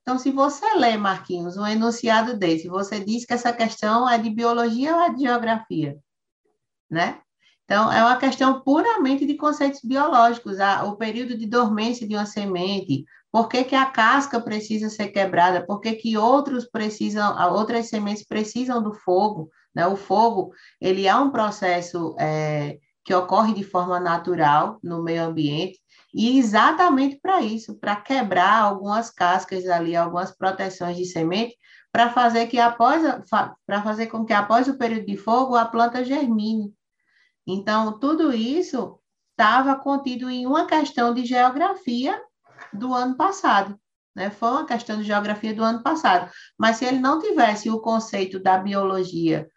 Então, 0.04 0.20
se 0.20 0.32
você 0.32 0.66
lê, 0.76 0.98
Marquinhos, 0.98 1.56
um 1.56 1.66
enunciado 1.66 2.38
desse, 2.38 2.68
você 2.68 3.00
diz 3.00 3.26
que 3.26 3.34
essa 3.34 3.54
questão 3.54 4.08
é 4.08 4.18
de 4.18 4.30
biologia 4.30 4.96
ou 4.96 5.02
é 5.02 5.10
de 5.10 5.22
geografia, 5.22 5.98
né? 6.92 7.22
Então, 7.64 7.90
é 7.92 8.04
uma 8.04 8.18
questão 8.18 8.62
puramente 8.62 9.26
de 9.26 9.36
conceitos 9.36 9.80
biológicos, 9.82 10.60
a, 10.60 10.84
o 10.84 10.98
período 10.98 11.38
de 11.38 11.48
dormência 11.48 12.06
de 12.06 12.16
uma 12.16 12.26
semente, 12.26 13.06
por 13.32 13.48
que, 13.48 13.64
que 13.64 13.76
a 13.76 13.86
casca 13.86 14.42
precisa 14.42 14.90
ser 14.90 15.08
quebrada, 15.08 15.66
por 15.66 15.80
que, 15.80 15.94
que 15.94 16.18
outros 16.18 16.66
precisam, 16.66 17.36
outras 17.54 17.88
sementes 17.88 18.26
precisam 18.26 18.84
do 18.84 18.94
fogo, 18.94 19.50
né? 19.74 19.88
O 19.88 19.96
fogo, 19.96 20.52
ele 20.82 21.08
é 21.08 21.16
um 21.16 21.32
processo 21.32 22.14
é, 22.20 22.78
que 23.06 23.14
ocorre 23.14 23.54
de 23.54 23.64
forma 23.64 24.02
natural 24.02 24.80
no 24.84 25.02
meio 25.02 25.24
ambiente, 25.24 25.80
e 26.14 26.38
exatamente 26.38 27.20
para 27.20 27.42
isso, 27.42 27.76
para 27.80 27.96
quebrar 27.96 28.62
algumas 28.62 29.10
cascas 29.10 29.68
ali, 29.68 29.96
algumas 29.96 30.32
proteções 30.32 30.96
de 30.96 31.06
semente, 31.06 31.58
para 31.92 32.10
fazer 32.10 32.48
que 32.48 32.60
após 32.60 33.02
para 33.66 33.82
fazer 33.82 34.08
com 34.08 34.26
que 34.26 34.34
após 34.34 34.68
o 34.68 34.78
período 34.78 35.06
de 35.06 35.18
fogo 35.18 35.56
a 35.56 35.66
planta 35.66 36.04
germine. 36.04 36.74
Então, 37.46 38.00
tudo 38.00 38.34
isso 38.34 39.00
estava 39.32 39.76
contido 39.76 40.30
em 40.30 40.46
uma 40.46 40.66
questão 40.66 41.14
de 41.14 41.26
geografia 41.26 42.22
do 42.72 42.94
ano 42.94 43.18
passado. 43.18 43.80
Né? 44.16 44.30
Foi 44.30 44.50
uma 44.50 44.66
questão 44.66 44.98
de 44.98 45.04
geografia 45.04 45.54
do 45.54 45.64
ano 45.64 45.82
passado. 45.82 46.32
Mas 46.58 46.78
se 46.78 46.86
ele 46.86 47.00
não 47.00 47.20
tivesse 47.20 47.70
o 47.70 47.80
conceito 47.80 48.40
da 48.40 48.58
biologia 48.58 49.48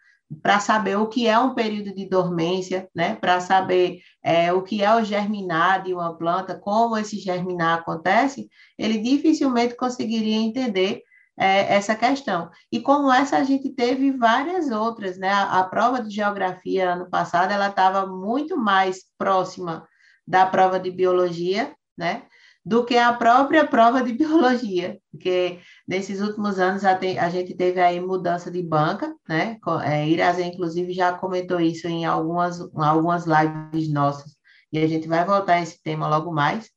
para 0.41 0.59
saber 0.59 0.97
o 0.97 1.07
que 1.07 1.27
é 1.27 1.39
um 1.39 1.53
período 1.53 1.93
de 1.93 2.05
dormência, 2.07 2.89
né? 2.93 3.15
para 3.15 3.39
saber 3.39 4.01
é, 4.23 4.51
o 4.51 4.61
que 4.61 4.83
é 4.83 4.93
o 4.93 5.03
germinar 5.03 5.83
de 5.83 5.93
uma 5.93 6.17
planta, 6.17 6.57
como 6.59 6.97
esse 6.97 7.17
germinar 7.17 7.79
acontece, 7.79 8.49
ele 8.77 8.97
dificilmente 8.97 9.75
conseguiria 9.75 10.35
entender 10.35 11.01
é, 11.37 11.73
essa 11.73 11.95
questão. 11.95 12.49
E 12.71 12.81
como 12.81 13.11
essa, 13.11 13.37
a 13.37 13.43
gente 13.43 13.69
teve 13.69 14.11
várias 14.11 14.69
outras. 14.69 15.17
Né? 15.17 15.29
A, 15.29 15.59
a 15.59 15.63
prova 15.63 16.01
de 16.01 16.09
geografia 16.09 16.91
ano 16.91 17.09
passado 17.09 17.51
ela 17.51 17.69
estava 17.69 18.05
muito 18.05 18.57
mais 18.57 19.05
próxima 19.17 19.87
da 20.27 20.45
prova 20.45 20.79
de 20.79 20.91
biologia, 20.91 21.73
né? 21.97 22.23
Do 22.67 22.83
que 22.83 22.97
a 22.97 23.13
própria 23.13 23.65
prova 23.65 24.03
de 24.03 24.11
biologia, 24.11 24.99
porque 25.09 25.59
nesses 25.87 26.19
últimos 26.19 26.59
anos 26.59 26.83
a, 26.83 26.93
te, 26.95 27.17
a 27.17 27.29
gente 27.29 27.55
teve 27.55 27.79
aí 27.79 27.97
mudança 27.97 28.51
de 28.51 28.61
banca, 28.61 29.15
né? 29.27 29.57
É, 29.85 30.05
inclusive, 30.43 30.91
já 30.91 31.13
comentou 31.13 31.61
isso 31.61 31.87
em 31.87 32.03
algumas, 32.03 32.59
em 32.59 32.83
algumas 32.83 33.25
lives 33.25 33.89
nossas, 33.89 34.35
e 34.69 34.79
a 34.79 34.85
gente 34.85 35.07
vai 35.07 35.23
voltar 35.23 35.53
a 35.53 35.61
esse 35.61 35.81
tema 35.81 36.09
logo 36.09 36.33
mais. 36.33 36.69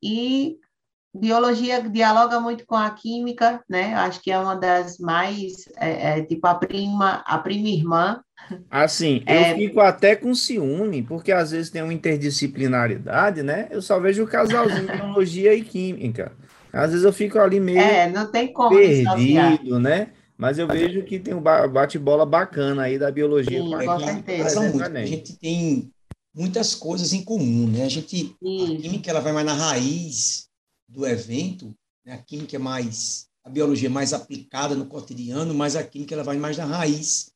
E 0.00 0.58
biologia 1.18 1.80
dialoga 1.80 2.40
muito 2.40 2.66
com 2.66 2.76
a 2.76 2.90
química, 2.90 3.62
né? 3.68 3.94
Acho 3.94 4.20
que 4.22 4.30
é 4.30 4.38
uma 4.38 4.54
das 4.54 4.98
mais, 4.98 5.52
é, 5.76 6.18
é, 6.18 6.22
tipo, 6.22 6.46
a 6.46 6.54
prima, 6.54 7.22
a 7.26 7.38
prima 7.38 7.68
irmã 7.68 8.20
Assim, 8.70 9.22
é... 9.26 9.52
eu 9.52 9.56
fico 9.56 9.80
até 9.80 10.14
com 10.14 10.34
ciúme, 10.34 11.02
porque 11.02 11.32
às 11.32 11.50
vezes 11.50 11.70
tem 11.70 11.82
uma 11.82 11.92
interdisciplinaridade, 11.92 13.42
né? 13.42 13.66
Eu 13.70 13.82
só 13.82 13.98
vejo 13.98 14.24
o 14.24 14.26
casalzinho 14.26 14.86
de 14.86 14.92
biologia 14.92 15.54
e 15.54 15.62
química. 15.62 16.32
Às 16.72 16.90
vezes 16.90 17.04
eu 17.04 17.12
fico 17.12 17.38
ali 17.38 17.58
meio 17.58 17.80
é, 17.80 18.10
não 18.10 18.30
tem 18.30 18.52
como 18.52 18.76
perdido, 18.76 19.78
né? 19.78 20.08
Mas 20.36 20.58
eu 20.58 20.68
vejo 20.68 21.02
que 21.04 21.18
tem 21.18 21.34
um 21.34 21.40
bate-bola 21.40 22.26
bacana 22.26 22.82
aí 22.82 22.98
da 22.98 23.10
biologia 23.10 23.60
Sim, 23.60 23.70
com 23.70 23.76
a 23.76 23.96
química. 23.96 24.60
Muito. 24.60 24.82
A 24.84 25.06
gente 25.06 25.38
tem 25.38 25.90
muitas 26.34 26.74
coisas 26.74 27.14
em 27.14 27.24
comum, 27.24 27.66
né? 27.66 27.84
A 27.84 27.88
gente, 27.88 28.36
a 28.42 28.82
química 28.82 29.10
ela 29.10 29.20
vai 29.20 29.32
mais 29.32 29.46
na 29.46 29.54
raiz 29.54 30.46
do 30.88 31.06
evento, 31.06 31.74
né? 32.04 32.14
a 32.14 32.18
química 32.18 32.56
é 32.56 32.58
mais, 32.58 33.28
a 33.44 33.50
biologia 33.50 33.88
é 33.88 33.92
mais 33.92 34.12
aplicada 34.12 34.74
no 34.74 34.86
cotidiano, 34.86 35.54
mas 35.54 35.76
a 35.76 35.84
química 35.84 36.14
ela 36.14 36.24
vai 36.24 36.38
mais 36.38 36.56
na 36.56 36.64
raiz 36.64 37.30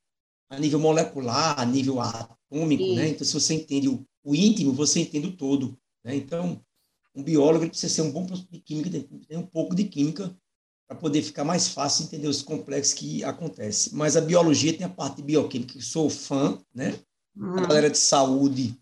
a 0.48 0.58
nível 0.58 0.80
molecular, 0.80 1.58
a 1.58 1.64
nível 1.64 2.00
atômico, 2.00 2.82
Sim. 2.82 2.96
né? 2.96 3.08
Então, 3.08 3.24
se 3.24 3.32
você 3.32 3.54
entende 3.54 3.88
o, 3.88 4.04
o, 4.24 4.34
íntimo, 4.34 4.72
você 4.72 5.00
entende 5.00 5.28
o 5.28 5.36
todo, 5.36 5.78
né? 6.04 6.16
Então, 6.16 6.60
um 7.14 7.22
biólogo 7.22 7.68
precisa 7.68 7.92
ser 7.92 8.02
um 8.02 8.10
bom 8.10 8.26
professor 8.26 8.50
de 8.50 8.60
química, 8.60 8.90
ter 8.90 9.36
um 9.36 9.46
pouco 9.46 9.74
de 9.74 9.84
química 9.84 10.34
para 10.88 10.98
poder 10.98 11.22
ficar 11.22 11.44
mais 11.44 11.68
fácil 11.68 12.04
entender 12.04 12.26
os 12.26 12.42
complexos 12.42 12.94
que 12.94 13.22
acontecem. 13.22 13.92
Mas 13.94 14.16
a 14.16 14.20
biologia 14.20 14.76
tem 14.76 14.84
a 14.84 14.90
parte 14.90 15.16
de 15.16 15.22
bioquímica, 15.22 15.74
que 15.74 15.82
sou 15.82 16.10
fã, 16.10 16.58
né? 16.74 16.98
Uhum. 17.36 17.58
A 17.58 17.66
galera 17.66 17.90
de 17.90 17.98
saúde 17.98 18.76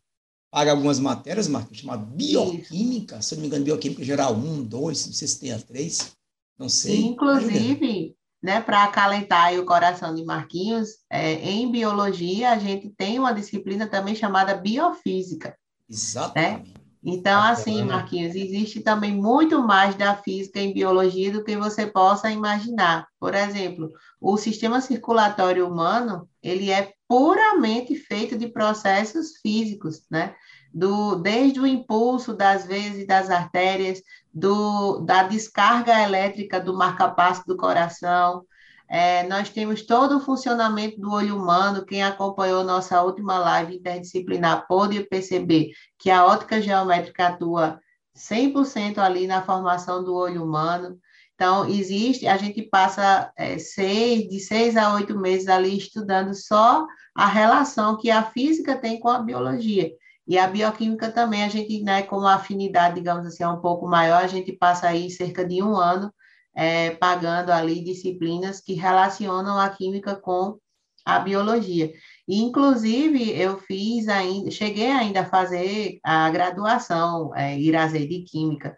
paga 0.50 0.70
algumas 0.70 0.98
matérias, 0.98 1.48
Marcos, 1.48 1.78
chamada 1.78 2.04
bioquímica, 2.04 3.20
se 3.20 3.34
não 3.34 3.42
me 3.42 3.46
engano, 3.48 3.64
bioquímica 3.64 4.04
geral 4.04 4.34
1, 4.34 4.64
2, 4.64 5.06
não 5.06 5.12
sei 5.12 5.28
se 5.28 5.40
tem 5.40 5.52
a 5.52 5.58
3, 5.58 6.12
não 6.58 6.68
sei. 6.68 7.02
Inclusive, 7.02 8.16
né, 8.42 8.60
para 8.60 8.84
acalentar 8.84 9.54
o 9.54 9.64
coração 9.64 10.14
de 10.14 10.24
Marquinhos, 10.24 10.88
é, 11.10 11.34
em 11.34 11.70
biologia 11.70 12.50
a 12.50 12.58
gente 12.58 12.88
tem 12.90 13.18
uma 13.18 13.32
disciplina 13.32 13.86
também 13.86 14.14
chamada 14.14 14.54
biofísica. 14.54 15.56
Exatamente. 15.88 16.72
Né? 16.72 16.78
Então, 17.04 17.40
assim, 17.42 17.84
Marquinhos, 17.84 18.34
existe 18.34 18.80
também 18.80 19.14
muito 19.14 19.62
mais 19.62 19.94
da 19.94 20.16
física 20.16 20.58
em 20.58 20.74
biologia 20.74 21.32
do 21.32 21.44
que 21.44 21.56
você 21.56 21.86
possa 21.86 22.30
imaginar. 22.30 23.06
Por 23.20 23.34
exemplo, 23.34 23.92
o 24.20 24.36
sistema 24.36 24.80
circulatório 24.80 25.66
humano, 25.68 26.28
ele 26.42 26.70
é 26.70 26.92
puramente 27.06 27.94
feito 27.94 28.36
de 28.36 28.48
processos 28.48 29.38
físicos, 29.40 30.02
né? 30.10 30.34
Do, 30.74 31.14
desde 31.16 31.60
o 31.60 31.66
impulso 31.66 32.34
das 32.34 32.66
veias 32.66 32.96
e 32.96 33.06
das 33.06 33.30
artérias, 33.30 34.02
do, 34.34 34.98
da 35.00 35.22
descarga 35.22 36.02
elétrica 36.02 36.60
do 36.60 36.76
marcapasso 36.76 37.42
do 37.46 37.56
coração. 37.56 38.44
É, 38.90 39.22
nós 39.24 39.50
temos 39.50 39.82
todo 39.82 40.16
o 40.16 40.20
funcionamento 40.20 40.98
do 40.98 41.12
olho 41.12 41.36
humano. 41.36 41.84
Quem 41.84 42.02
acompanhou 42.02 42.64
nossa 42.64 43.02
última 43.02 43.38
live 43.38 43.76
interdisciplinar 43.76 44.66
pôde 44.66 45.04
perceber 45.04 45.72
que 45.98 46.10
a 46.10 46.24
ótica 46.24 46.60
geométrica 46.62 47.28
atua 47.28 47.78
100% 48.16 48.98
ali 48.98 49.26
na 49.26 49.42
formação 49.42 50.02
do 50.02 50.14
olho 50.14 50.42
humano. 50.42 50.98
Então, 51.34 51.68
existe, 51.68 52.26
a 52.26 52.36
gente 52.36 52.62
passa 52.62 53.30
é, 53.36 53.58
seis, 53.58 54.28
de 54.28 54.40
seis 54.40 54.76
a 54.76 54.94
oito 54.94 55.16
meses 55.16 55.48
ali 55.48 55.76
estudando 55.76 56.34
só 56.34 56.86
a 57.14 57.26
relação 57.26 57.96
que 57.96 58.10
a 58.10 58.24
física 58.24 58.76
tem 58.76 58.98
com 58.98 59.08
a 59.08 59.20
biologia. 59.20 59.92
E 60.26 60.36
a 60.36 60.48
bioquímica 60.48 61.10
também, 61.10 61.44
a 61.44 61.48
gente, 61.48 61.82
né, 61.82 62.02
como 62.02 62.26
a 62.26 62.34
afinidade, 62.34 62.96
digamos 62.96 63.26
assim, 63.26 63.42
é 63.42 63.48
um 63.48 63.60
pouco 63.60 63.86
maior, 63.86 64.22
a 64.22 64.26
gente 64.26 64.52
passa 64.52 64.88
aí 64.88 65.10
cerca 65.10 65.44
de 65.44 65.62
um 65.62 65.76
ano 65.76 66.12
é, 66.58 66.90
pagando 66.90 67.52
ali 67.52 67.84
disciplinas 67.84 68.60
que 68.60 68.74
relacionam 68.74 69.60
a 69.60 69.68
química 69.68 70.16
com 70.16 70.58
a 71.04 71.20
biologia. 71.20 71.92
E, 72.26 72.40
inclusive, 72.40 73.30
eu 73.30 73.58
fiz 73.58 74.08
ainda, 74.08 74.50
cheguei 74.50 74.90
ainda 74.90 75.20
a 75.20 75.24
fazer 75.24 76.00
a 76.02 76.28
graduação 76.30 77.32
é, 77.36 77.56
Irazê 77.56 78.04
de 78.08 78.24
Química. 78.24 78.76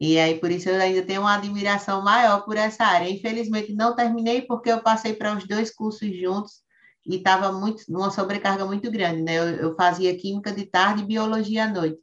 E 0.00 0.18
aí, 0.18 0.40
por 0.40 0.50
isso, 0.50 0.68
eu 0.68 0.80
ainda 0.80 1.02
tenho 1.02 1.20
uma 1.20 1.36
admiração 1.36 2.02
maior 2.02 2.44
por 2.44 2.56
essa 2.56 2.84
área. 2.84 3.08
Infelizmente, 3.08 3.72
não 3.72 3.94
terminei 3.94 4.42
porque 4.42 4.72
eu 4.72 4.82
passei 4.82 5.14
para 5.14 5.36
os 5.36 5.46
dois 5.46 5.72
cursos 5.72 6.12
juntos 6.18 6.64
e 7.06 7.18
estava 7.18 7.52
muito 7.52 7.84
uma 7.88 8.10
sobrecarga 8.10 8.66
muito 8.66 8.90
grande, 8.90 9.22
né? 9.22 9.38
Eu, 9.38 9.44
eu, 9.56 9.76
fazia 9.76 10.16
química 10.16 10.50
de 10.50 10.66
tarde 10.66 11.02
e 11.02 11.06
biologia 11.06 11.64
à 11.64 11.68
noite. 11.68 11.98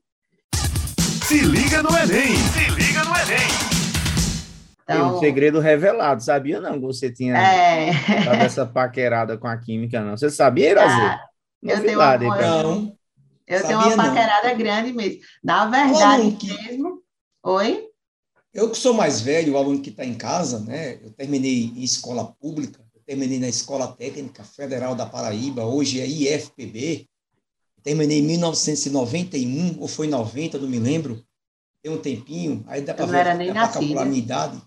Se 1.25 1.41
liga 1.41 1.83
no 1.83 1.89
Enem! 1.89 2.35
Se 2.37 2.69
liga 2.71 3.03
no 3.03 3.13
Enem! 3.13 3.70
Então, 4.95 5.17
um 5.17 5.19
segredo 5.19 5.59
revelado, 5.59 6.23
sabia 6.23 6.59
não 6.59 6.73
que 6.73 6.85
você 6.85 7.11
tinha 7.11 7.37
é... 7.37 7.91
dado 8.25 8.41
essa 8.41 8.65
paquerada 8.65 9.37
com 9.37 9.47
a 9.47 9.57
química, 9.57 10.01
não? 10.01 10.17
Você 10.17 10.29
sabia, 10.29 10.71
Irazi? 10.71 11.01
Ah, 11.01 11.21
eu 11.63 11.81
tenho 11.81 11.99
uma, 11.99 12.17
não, 12.17 12.97
eu 13.47 13.67
tenho 13.67 13.79
uma 13.79 13.95
paquerada 13.95 14.49
não. 14.49 14.57
grande 14.57 14.93
mesmo. 14.93 15.21
Na 15.43 15.65
verdade 15.65 16.31
que... 16.31 16.47
mesmo... 16.47 17.01
Oi? 17.43 17.87
Eu 18.53 18.69
que 18.69 18.77
sou 18.77 18.93
mais 18.93 19.21
velho, 19.21 19.53
o 19.53 19.57
aluno 19.57 19.81
que 19.81 19.89
está 19.89 20.05
em 20.05 20.13
casa, 20.13 20.59
né? 20.59 20.99
Eu 21.01 21.11
terminei 21.11 21.71
em 21.75 21.83
escola 21.83 22.25
pública, 22.39 22.81
terminei 23.11 23.39
na 23.39 23.49
Escola 23.49 23.89
Técnica 23.89 24.41
Federal 24.41 24.95
da 24.95 25.05
Paraíba, 25.05 25.65
hoje 25.65 25.99
é 25.99 26.07
IFPB. 26.07 27.09
Terminei 27.83 28.19
em 28.19 28.21
1991, 28.21 29.81
ou 29.81 29.87
foi 29.87 30.07
90, 30.07 30.57
não 30.59 30.69
me 30.69 30.79
lembro. 30.79 31.21
Tem 31.83 31.91
um 31.91 31.97
tempinho, 31.97 32.63
aí 32.67 32.81
dá 32.81 32.93
para 32.93 33.05
ver, 33.05 33.35
nem 33.35 33.51
dá 33.51 33.67
calcular 33.67 34.03
a 34.03 34.05
minha 34.05 34.19
idade. 34.19 34.61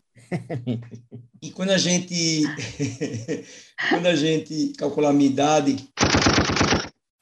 E 1.43 1.51
quando 1.51 1.71
a 1.71 1.79
gente 1.79 2.43
quando 3.91 4.07
a 4.07 4.15
gente 4.15 4.73
calcular 4.79 5.11
a 5.11 5.13
minha 5.13 5.31
idade, 5.31 5.89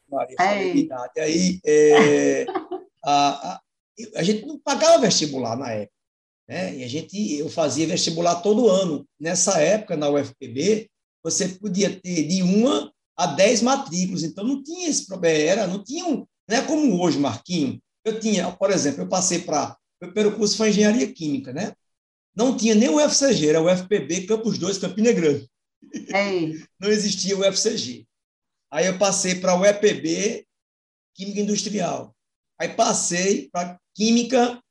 Maria, 0.09 0.37
a 0.39 0.55
minha 0.55 0.75
idade, 0.75 1.21
aí 1.21 1.61
é, 1.65 2.47
a, 3.05 3.53
a, 3.53 3.61
a 4.17 4.23
gente 4.23 4.47
não 4.47 4.59
pagava 4.59 5.01
vestibular 5.01 5.57
na 5.57 5.71
época. 5.71 5.93
Né? 6.49 6.77
E 6.77 6.85
a 6.85 6.89
gente, 6.89 7.35
eu 7.35 7.49
fazia 7.49 7.87
vestibular 7.87 8.37
todo 8.37 8.69
ano. 8.69 9.07
Nessa 9.19 9.61
época, 9.61 9.97
na 9.97 10.11
UFPB, 10.11 10.91
você 11.23 11.49
podia 11.49 11.89
ter 11.89 12.27
de 12.27 12.43
uma 12.43 12.93
a 13.17 13.27
dez 13.27 13.63
matrículas. 13.63 14.23
Então, 14.23 14.45
não 14.45 14.63
tinha 14.63 14.89
esse 14.89 15.07
problema. 15.07 15.39
Era, 15.39 15.67
não 15.67 15.83
tinha 15.83 16.05
um, 16.05 16.27
não 16.49 16.57
é 16.57 16.63
como 16.63 17.01
hoje, 17.01 17.19
Marquinho. 17.19 17.81
Eu 18.05 18.19
tinha, 18.19 18.51
por 18.51 18.71
exemplo, 18.71 19.03
eu 19.03 19.09
passei 19.09 19.41
para. 19.41 19.77
Meu 20.01 20.13
primeiro 20.13 20.37
curso 20.37 20.57
foi 20.57 20.71
Engenharia 20.71 21.13
Química, 21.13 21.53
né? 21.53 21.73
Não 22.35 22.57
tinha 22.57 22.75
nem 22.75 22.89
o 22.89 22.97
UFCG, 22.97 23.49
era 23.49 23.61
o 23.61 23.71
UFPB, 23.71 24.27
Campos 24.27 24.59
2, 24.59 24.79
Campina 24.79 25.13
Grande. 25.13 25.49
Ei. 26.15 26.65
Não 26.81 26.89
existia 26.89 27.37
o 27.37 27.41
UFCG. 27.41 28.07
Aí 28.71 28.87
eu 28.87 28.99
passei 28.99 29.35
para 29.35 29.55
o 29.55 29.65
EPB, 29.65 30.47
Química 31.15 31.41
Industrial. 31.41 32.17
Aí 32.59 32.69
passei 32.71 33.51
para 33.51 33.79
Química 33.95 34.63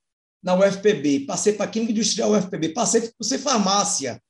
na 0.41 0.55
UFPB, 0.55 1.25
passei 1.27 1.53
para 1.53 1.69
Química 1.69 1.91
Industrial 1.91 2.31
UFPB, 2.31 2.69
passei 2.69 3.01
para 3.01 3.27
ser 3.27 3.37
farmácia. 3.37 4.21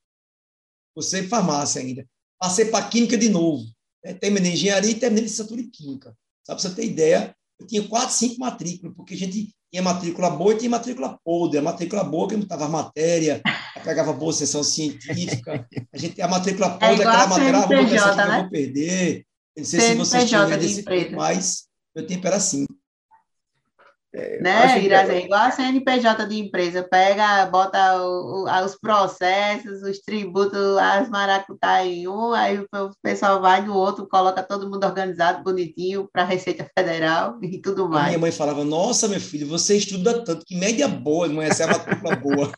Você 0.94 1.26
farmácia 1.28 1.82
ainda. 1.82 2.06
Passei 2.38 2.66
para 2.66 2.90
Química 2.90 3.18
de 3.18 3.30
novo. 3.30 3.64
Né? 4.04 4.14
Terminei 4.14 4.54
engenharia 4.54 4.92
e 4.92 5.00
terminei 5.00 5.24
licenciatura 5.24 5.62
em 5.62 5.70
Química. 5.70 6.18
Só 6.46 6.54
para 6.54 6.62
você 6.62 6.76
ter 6.76 6.86
ideia, 6.86 7.34
eu 7.58 7.66
tinha 7.66 7.88
quatro, 7.88 8.14
cinco 8.14 8.40
matrículas, 8.40 8.94
porque 8.96 9.14
a 9.14 9.18
gente 9.18 9.56
tinha 9.72 9.82
matrícula 9.82 10.30
boa 10.30 10.54
e 10.54 10.58
tinha 10.58 10.70
matrícula 10.70 11.18
podre. 11.24 11.58
A 11.58 11.62
matrícula 11.62 12.04
boa 12.04 12.28
que 12.28 12.36
estava 12.36 12.66
a 12.66 12.70
matéria, 12.70 13.42
pegava 13.84 14.12
boa 14.12 14.34
sessão 14.34 14.64
científica. 14.64 15.66
A 15.94 15.98
gente 15.98 16.22
a 16.22 16.28
matrícula 16.28 16.72
podre, 16.72 17.04
é 17.04 17.08
aquela 17.08 17.28
matéria, 17.28 17.58
ah, 17.58 17.68
vou, 17.68 17.76
né? 17.78 18.38
eu 18.38 18.42
vou 18.42 18.50
perder. 18.50 19.26
Eu 19.56 19.62
não 19.62 19.66
sei 19.66 19.80
CNPJ 19.80 19.94
se 19.94 19.96
vocês 19.96 20.30
tinham 20.30 20.50
desse, 20.50 21.16
mas 21.16 21.64
meu 21.96 22.06
tempo 22.06 22.28
era 22.28 22.36
assim. 22.36 22.66
É, 24.14 24.42
né, 24.42 24.84
Irazê? 24.84 25.14
É 25.14 25.26
igual 25.26 25.42
a 25.42 25.52
CNPJ 25.52 26.26
de 26.26 26.38
empresa, 26.38 26.84
pega, 26.84 27.46
bota 27.46 28.02
o, 28.04 28.46
o, 28.46 28.66
os 28.66 28.76
processos, 28.76 29.82
os 29.84 30.00
tributos, 30.00 30.78
as 30.78 31.10
maracutá 31.10 31.86
em 31.86 32.10
um, 32.10 32.34
aí 32.34 32.60
o 32.60 32.92
pessoal 33.02 33.40
vai 33.40 33.62
no 33.62 33.74
outro, 33.74 34.08
coloca 34.08 34.44
todo 34.44 34.70
mundo 34.70 34.84
organizado, 34.84 35.44
bonitinho, 35.44 36.10
para 36.12 36.24
a 36.24 36.26
Receita 36.26 36.70
Federal 36.78 37.38
e 37.42 37.62
tudo 37.62 37.88
mais. 37.88 38.06
A 38.06 38.08
minha 38.10 38.20
mãe 38.20 38.32
falava, 38.32 38.66
nossa, 38.66 39.08
meu 39.08 39.22
filho, 39.22 39.48
você 39.48 39.78
estuda 39.78 40.26
tanto, 40.26 40.46
que 40.46 40.58
média 40.58 40.90
boa, 40.90 41.30
não 41.30 41.42
é 41.42 41.48
essa 41.48 41.64
é 41.64 41.66
a 41.68 41.70
matrícula 41.70 42.16
boa. 42.18 42.52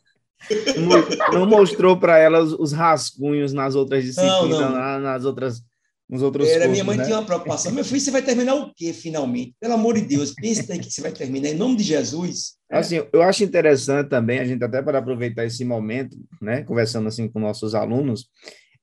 Não 1.32 1.46
mostrou 1.46 1.98
para 1.98 2.18
ela 2.18 2.42
os, 2.42 2.52
os, 2.52 2.74
rascunhos 2.74 3.54
nas 3.54 3.76
outras 3.76 4.04
disciplinas, 4.04 4.60
não, 4.60 4.72
não. 4.72 5.00
nas 5.00 5.24
outras 5.24 5.64
nos 6.10 6.22
outros 6.22 6.48
Era, 6.48 6.66
cursos, 6.66 6.72
minha 6.72 6.84
mãe 6.84 6.98
né? 6.98 7.06
tinha 7.06 7.18
uma 7.18 7.26
preocupação. 7.26 7.72
Meu 7.72 7.84
filho, 7.84 8.00
você 8.00 8.12
vai 8.12 8.22
terminar 8.22 8.56
o 8.56 8.74
quê, 8.76 8.94
finalmente? 8.94 9.56
Pelo 9.60 9.74
amor 9.74 9.96
de 9.96 10.02
Deus, 10.02 10.34
pensa 10.34 10.72
aí 10.72 10.80
que 10.80 10.92
você 10.92 11.02
vai 11.02 11.12
terminar 11.12 11.50
em 11.50 11.56
nome 11.56 11.76
de 11.76 11.84
Jesus. 11.84 12.54
Assim, 12.72 13.02
eu 13.12 13.22
acho 13.22 13.44
interessante 13.44 14.10
também, 14.10 14.40
a 14.40 14.46
gente 14.46 14.64
até 14.64 14.82
para 14.82 15.00
aproveitar 15.00 15.46
esse 15.46 15.64
momento, 15.64 16.18
né, 16.42 16.64
conversando 16.64 17.08
assim 17.08 17.28
com 17.28 17.40
nossos 17.40 17.74
alunos. 17.76 18.28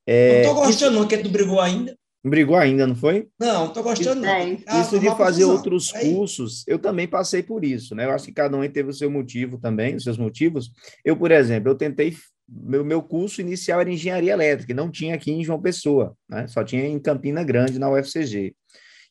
É, 0.06 0.42
não 0.44 0.50
estou 0.50 0.66
gostando, 0.66 0.98
não, 0.98 1.06
que 1.06 1.18
tu 1.18 1.28
brigou 1.28 1.60
ainda. 1.60 1.96
Brigou 2.22 2.56
ainda, 2.56 2.86
não 2.86 2.94
foi? 2.94 3.28
Não, 3.40 3.66
estou 3.66 3.82
gostando. 3.82 4.20
Isso, 4.20 4.26
não. 4.26 4.58
Ah, 4.66 4.80
isso 4.80 4.98
de 4.98 5.06
fazer 5.06 5.44
confusão. 5.44 5.50
outros 5.50 5.94
aí. 5.94 6.14
cursos, 6.14 6.64
eu 6.66 6.78
também 6.78 7.08
passei 7.08 7.42
por 7.42 7.64
isso, 7.64 7.94
né? 7.94 8.04
Eu 8.04 8.10
acho 8.10 8.26
que 8.26 8.32
cada 8.32 8.56
um 8.56 8.68
teve 8.68 8.90
o 8.90 8.94
seu 8.94 9.10
motivo 9.10 9.58
também, 9.58 9.96
os 9.96 10.04
seus 10.04 10.18
motivos. 10.18 10.70
Eu, 11.02 11.16
por 11.16 11.30
exemplo, 11.30 11.70
eu 11.70 11.74
tentei 11.74 12.14
meu, 12.50 12.84
meu 12.84 13.02
curso 13.02 13.40
inicial 13.40 13.80
era 13.80 13.90
engenharia 13.90 14.32
elétrica, 14.32 14.74
não 14.74 14.90
tinha 14.90 15.14
aqui 15.14 15.30
em 15.30 15.44
João 15.44 15.60
Pessoa, 15.60 16.16
né? 16.28 16.46
Só 16.48 16.64
tinha 16.64 16.84
em 16.84 16.98
Campina 16.98 17.44
Grande, 17.44 17.78
na 17.78 17.88
UFCG. 17.88 18.54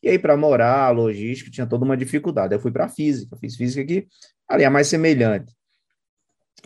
E 0.04 0.10
aí, 0.10 0.20
para 0.20 0.36
morar, 0.36 0.90
logística, 0.92 1.50
tinha 1.50 1.68
toda 1.68 1.86
uma 1.86 1.98
dificuldade. 1.98 2.54
Eu 2.54 2.60
fui 2.60 2.72
para 2.72 2.90
física, 2.90 3.38
fiz 3.38 3.56
física 3.56 3.86
que 3.86 4.08
ali 4.48 4.64
é 4.64 4.70
mais 4.70 4.88
semelhante. 4.88 5.54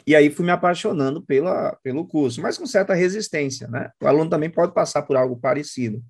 E 0.06 0.16
aí 0.16 0.30
fui 0.30 0.46
me 0.46 0.52
apaixonando 0.52 1.22
pela, 1.24 1.78
pelo 1.84 2.06
curso, 2.08 2.42
mas 2.42 2.58
com 2.58 2.66
certa 2.66 2.94
resistência, 2.94 3.68
né? 3.68 3.92
O 4.02 4.08
aluno 4.08 4.30
também 4.30 4.50
pode 4.50 4.74
passar 4.74 5.04
por 5.04 5.16
algo 5.16 5.38
parecido. 5.40 6.04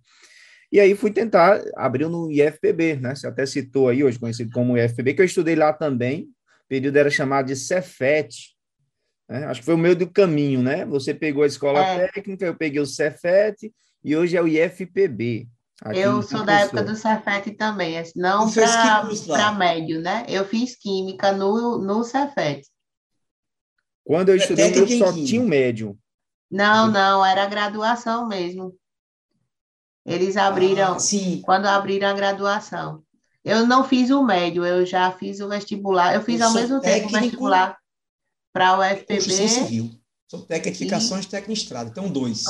E 0.72 0.80
aí 0.80 0.96
fui 0.96 1.12
tentar, 1.12 1.62
abriu 1.76 2.10
no 2.10 2.32
IFPB, 2.32 2.96
né? 2.96 3.16
Você 3.16 3.28
até 3.28 3.46
citou 3.46 3.90
aí, 3.90 4.04
hoje 4.04 4.18
conhecido 4.18 4.52
como 4.52 4.78
IFPB, 4.78 5.14
que 5.14 5.22
eu 5.22 5.26
estudei 5.26 5.56
lá 5.56 5.72
também. 5.72 6.24
O 6.24 6.68
período 6.68 6.98
era 6.98 7.10
chamado 7.10 7.48
de 7.48 7.56
Cefet, 7.56 8.53
né? 9.28 9.46
Acho 9.46 9.62
que 9.62 9.66
foi 9.66 9.76
o 9.76 9.78
meio 9.78 9.96
do 9.96 10.10
caminho, 10.10 10.62
né? 10.62 10.86
Você 10.86 11.14
pegou 11.14 11.44
a 11.44 11.48
escola 11.48 11.80
é. 11.80 12.08
técnica, 12.08 12.46
eu 12.46 12.56
peguei 12.56 12.80
o 12.80 12.86
Cefet 12.86 13.74
e 14.04 14.16
hoje 14.16 14.38
é 14.38 14.42
o 14.42 14.48
IFPB. 14.48 15.48
Eu 15.94 16.22
sou 16.22 16.46
da 16.46 16.62
época 16.62 16.84
do 16.84 16.96
Cefet 16.96 17.52
também, 17.52 18.02
não 18.16 18.50
para 18.52 19.52
médio, 19.52 20.00
né? 20.00 20.26
Eu 20.30 20.46
fiz 20.46 20.76
química 20.76 21.32
no, 21.32 21.78
no 21.78 22.04
Cefet. 22.04 22.62
Quando 24.04 24.30
eu 24.30 24.36
estudei, 24.36 24.72
eu 24.78 24.88
só 24.88 25.12
tinha 25.12 25.42
um 25.42 25.48
médio. 25.48 25.98
Não, 26.50 26.88
não, 26.88 27.26
era 27.26 27.48
graduação 27.48 28.28
mesmo. 28.28 28.74
Eles 30.06 30.38
abriram, 30.38 30.96
ah, 30.96 31.00
sim. 31.00 31.42
quando 31.44 31.66
abriram 31.66 32.10
a 32.10 32.14
graduação. 32.14 33.02
Eu 33.44 33.66
não 33.66 33.84
fiz 33.84 34.10
o 34.10 34.24
médio, 34.24 34.66
eu 34.66 34.86
já 34.86 35.12
fiz 35.12 35.40
o 35.40 35.50
vestibular. 35.50 36.14
Eu 36.14 36.22
fiz 36.22 36.40
eu 36.40 36.48
ao 36.48 36.54
mesmo 36.54 36.80
técnico, 36.80 37.08
tempo 37.08 37.18
o 37.18 37.22
vestibular 37.22 37.78
para 38.54 38.78
o 38.78 38.82
UFPB. 38.82 39.16
Construção 39.16 39.48
civil. 39.48 39.92
Sou 40.30 40.42
tecnificações 40.42 41.26
e... 41.26 41.30
técnico 41.30 41.54
estrada. 41.54 41.90
Então, 41.90 42.08
dois. 42.08 42.44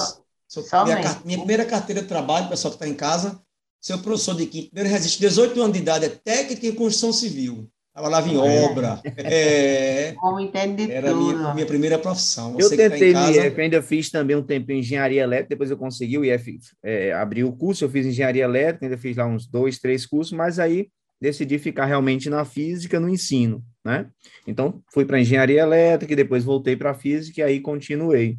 Sou, 0.47 0.63
minha, 0.83 1.21
minha, 1.25 1.37
primeira 1.39 1.65
carteira 1.65 2.01
de 2.01 2.07
trabalho, 2.07 2.47
pessoal 2.47 2.71
que 2.71 2.75
está 2.75 2.87
em 2.87 2.93
casa, 2.93 3.41
seu 3.81 3.97
professor 3.97 4.35
de 4.35 4.45
quinto, 4.45 4.69
primeiro 4.69 4.93
resiste 4.93 5.19
18 5.19 5.59
anos 5.59 5.73
de 5.73 5.79
idade, 5.79 6.05
é 6.05 6.09
técnico 6.09 6.65
em 6.65 6.75
construção 6.75 7.11
civil. 7.11 7.67
Trabalhava 7.93 8.27
em 8.27 8.35
é. 8.35 8.61
obra. 8.63 9.01
É, 9.17 10.13
Como 10.13 10.39
entende 10.39 10.91
era 10.91 11.11
tudo. 11.11 11.37
Minha, 11.37 11.53
minha 11.53 11.65
primeira 11.65 11.99
profissão. 11.99 12.53
Você 12.53 12.65
eu 12.65 12.69
tá 12.69 12.75
tentei 12.89 13.13
tá 13.13 13.31
IF, 13.31 13.61
ainda 13.61 13.81
fiz 13.83 14.09
também 14.09 14.35
um 14.35 14.41
tempo 14.41 14.71
em 14.71 14.79
engenharia 14.79 15.21
elétrica, 15.21 15.49
depois 15.49 15.69
eu 15.69 15.77
consegui 15.77 16.17
o 16.17 16.25
IF 16.25 16.59
é, 16.83 17.13
abrir 17.13 17.43
o 17.43 17.51
curso, 17.51 17.85
eu 17.85 17.89
fiz 17.89 18.05
engenharia 18.05 18.43
elétrica, 18.43 18.85
ainda 18.85 18.97
fiz 18.97 19.17
lá 19.17 19.27
uns 19.27 19.45
dois, 19.45 19.77
três 19.79 20.05
cursos, 20.05 20.33
mas 20.33 20.57
aí 20.57 20.87
decidi 21.23 21.57
ficar 21.57 21.85
realmente 21.85 22.29
na 22.29 22.43
física, 22.43 22.99
no 22.99 23.07
ensino, 23.07 23.63
né? 23.83 24.07
Então, 24.45 24.83
fui 24.93 25.05
para 25.05 25.21
engenharia 25.21 25.61
elétrica, 25.61 26.11
e 26.11 26.17
depois 26.17 26.43
voltei 26.43 26.75
para 26.75 26.93
física 26.93 27.39
e 27.39 27.43
aí 27.43 27.59
continuei. 27.61 28.37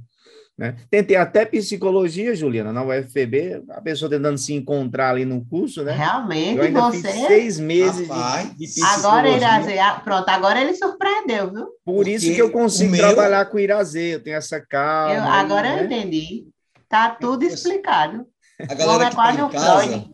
Né? 0.56 0.76
Tentei 0.88 1.16
até 1.16 1.46
psicologia, 1.46 2.36
Juliana, 2.36 2.74
na 2.74 2.84
UFPB, 2.84 3.64
a 3.70 3.80
pessoa 3.80 4.08
tentando 4.10 4.36
se 4.36 4.52
encontrar 4.52 5.10
ali 5.10 5.24
no 5.24 5.44
curso, 5.46 5.82
né? 5.82 5.92
Realmente, 5.92 6.58
Eu 6.58 6.64
ainda 6.64 6.80
você. 6.82 7.10
Fiz 7.10 7.26
seis 7.26 7.58
meses 7.58 8.06
de, 8.06 8.56
de, 8.58 8.66
psicologia. 8.66 9.08
Agora, 9.08 9.28
Irazê, 9.30 9.76
pronto, 10.04 10.28
agora 10.28 10.60
ele 10.60 10.74
surpreendeu, 10.74 11.50
viu? 11.50 11.66
Por 11.84 11.94
Porque 11.94 12.10
isso 12.10 12.34
que 12.34 12.40
eu 12.40 12.50
consigo 12.50 12.92
meu... 12.92 13.00
trabalhar 13.00 13.46
com 13.46 13.58
Irazê, 13.58 14.14
eu 14.14 14.22
tenho 14.22 14.36
essa 14.36 14.60
calma. 14.60 15.14
Eu, 15.14 15.22
agora 15.22 15.70
aí, 15.70 15.78
eu 15.78 15.88
né? 15.88 15.98
entendi. 15.98 16.46
Tá 16.88 17.08
tudo 17.08 17.44
explicado. 17.44 18.26
A 18.60 18.74
galera 18.74 19.10
que 19.10 19.16
tá 19.16 19.32
em 19.32 19.48
casa, 19.48 20.04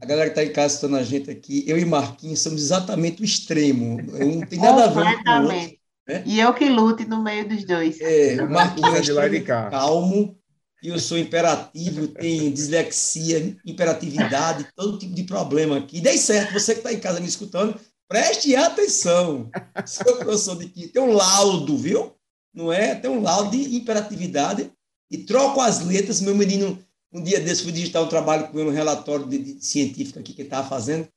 A 0.00 0.06
galera 0.06 0.30
que 0.30 0.38
está 0.38 0.44
em 0.44 0.52
casa 0.52 0.74
estando 0.74 0.96
a 0.96 1.02
gente 1.02 1.30
aqui, 1.30 1.64
eu 1.66 1.78
e 1.78 1.84
Marquinhos 1.84 2.40
somos 2.40 2.60
exatamente 2.60 3.22
o 3.22 3.24
extremo. 3.24 3.98
Não 4.02 4.40
tem 4.46 4.58
nada 4.58 4.84
a 4.84 4.88
ver 4.88 5.22
com 5.22 5.30
o 5.30 5.42
outro. 5.44 5.78
Né? 6.08 6.22
E 6.26 6.40
eu 6.40 6.52
que 6.52 6.68
lute 6.68 7.04
no 7.04 7.22
meio 7.22 7.48
dos 7.48 7.64
dois. 7.64 8.00
É, 8.00 8.42
o 8.42 8.50
Marquinhos 8.50 8.94
é 8.94 9.00
de 9.00 9.12
lá 9.12 9.28
de 9.28 9.40
cá. 9.40 9.70
calmo, 9.70 10.36
e 10.82 10.88
eu 10.88 10.98
sou 10.98 11.16
imperativo, 11.16 12.08
tenho 12.08 12.52
dislexia, 12.52 13.56
imperatividade, 13.64 14.66
todo 14.74 14.98
tipo 14.98 15.14
de 15.14 15.22
problema 15.22 15.78
aqui. 15.78 16.00
Dei 16.00 16.18
certo, 16.18 16.52
você 16.52 16.74
que 16.74 16.80
está 16.80 16.92
em 16.92 16.98
casa 16.98 17.20
me 17.20 17.28
escutando, 17.28 17.78
preste 18.08 18.56
atenção. 18.56 19.48
Sou 19.86 20.16
professor 20.16 20.58
de 20.58 20.66
química, 20.68 20.94
tem 20.94 21.02
um 21.02 21.12
laudo, 21.12 21.78
viu? 21.78 22.16
Não 22.52 22.72
é? 22.72 22.96
Tem 22.96 23.08
um 23.08 23.22
laudo 23.22 23.52
de 23.52 23.76
imperatividade 23.76 24.72
e 25.08 25.18
troco 25.18 25.60
as 25.60 25.84
letras. 25.84 26.20
Meu 26.20 26.34
menino, 26.34 26.82
um 27.12 27.22
dia 27.22 27.40
desse, 27.40 27.62
fui 27.62 27.72
digitar 27.72 28.02
um 28.02 28.08
trabalho 28.08 28.48
com 28.48 28.58
ele, 28.58 28.70
um 28.70 28.72
relatório 28.72 29.26
de, 29.26 29.38
de 29.38 29.64
científico 29.64 30.18
aqui 30.18 30.32
que 30.32 30.42
ele 30.42 30.48
estava 30.48 30.68
fazendo, 30.68 31.08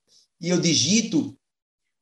e 0.42 0.50
eu 0.50 0.60
digito, 0.60 1.36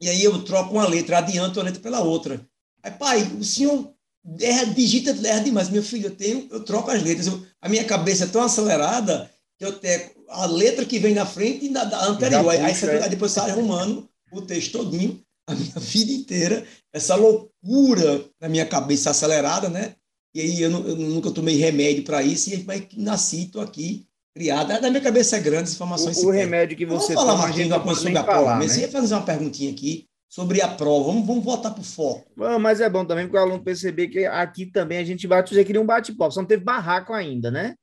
e 0.01 0.10
aí 0.10 0.23
eu 0.23 0.43
troco 0.43 0.73
uma 0.73 0.88
letra, 0.88 1.19
adianto 1.19 1.60
uma 1.60 1.65
letra 1.65 1.82
pela 1.82 2.01
outra. 2.01 2.45
Aí, 2.82 2.91
pai, 2.91 3.23
o 3.39 3.43
senhor 3.43 3.93
erra, 4.39 4.65
digita, 4.65 5.12
erra 5.25 5.39
demais. 5.39 5.69
Meu 5.69 5.84
filho, 5.84 6.08
eu 6.08 6.15
tenho, 6.15 6.47
eu 6.51 6.63
troco 6.63 6.91
as 6.91 7.01
letras. 7.01 7.27
Eu, 7.27 7.45
a 7.62 7.69
minha 7.69 7.84
cabeça 7.84 8.25
é 8.25 8.27
tão 8.27 8.41
acelerada 8.41 9.29
que 9.58 9.65
eu 9.65 9.73
tenho 9.73 10.12
a 10.29 10.45
letra 10.45 10.86
que 10.86 10.99
vem 10.99 11.13
na 11.13 11.25
frente 11.25 11.65
e 11.65 11.69
da, 11.69 11.84
da 11.84 12.06
anterior. 12.06 12.49
Aí, 12.49 12.60
aí, 12.60 12.73
aí, 13.01 13.10
depois 13.10 13.32
sai 13.32 13.51
arrumando 13.51 14.10
o 14.32 14.41
texto 14.41 14.71
todinho, 14.73 15.21
a 15.47 15.53
minha 15.53 15.75
vida 15.79 16.12
inteira, 16.12 16.65
essa 16.91 17.15
loucura 17.15 18.25
na 18.41 18.49
minha 18.49 18.65
cabeça 18.65 19.12
acelerada, 19.12 19.69
né? 19.69 19.95
E 20.33 20.41
aí 20.41 20.61
eu, 20.61 20.71
eu 20.71 20.95
nunca 20.95 21.31
tomei 21.31 21.55
remédio 21.57 22.03
para 22.03 22.23
isso, 22.23 22.49
e 22.49 22.53
aí 22.55 22.87
nasci, 22.97 23.43
estou 23.43 23.61
aqui, 23.61 24.07
criada. 24.33 24.81
Na 24.81 24.89
minha 24.89 25.01
cabeça 25.01 25.37
é 25.37 25.39
grande, 25.39 25.63
as 25.63 25.73
informações. 25.73 26.17
O, 26.17 26.27
o 26.27 26.31
remédio 26.31 26.75
que 26.75 26.85
você 26.85 27.13
Vamos 27.13 27.29
falar, 27.29 27.41
Marquinhos, 27.41 27.71
uma 27.71 27.79
coisa 27.79 28.01
sobre 28.01 28.17
a 28.17 28.23
prova. 28.23 28.55
Né? 28.57 28.67
Você 28.67 28.81
ia 28.81 28.89
fazer 28.89 29.13
uma 29.13 29.23
perguntinha 29.23 29.71
aqui 29.71 30.07
sobre 30.27 30.61
a 30.61 30.67
prova. 30.67 31.05
Vamos, 31.05 31.27
vamos 31.27 31.43
voltar 31.43 31.69
para 31.69 31.81
o 31.81 31.83
foco. 31.83 32.25
mas 32.59 32.81
é 32.81 32.89
bom 32.89 33.05
também, 33.05 33.25
porque 33.25 33.37
o 33.37 33.41
aluno 33.41 33.63
perceber 33.63 34.07
que 34.07 34.25
aqui 34.25 34.65
também 34.65 34.97
a 34.97 35.03
gente 35.03 35.27
vai 35.27 35.45
fazer 35.45 35.77
um 35.77 35.85
bate-papo. 35.85 36.31
Só 36.31 36.41
não 36.41 36.47
teve 36.47 36.63
barraco 36.63 37.13
ainda, 37.13 37.51
né? 37.51 37.75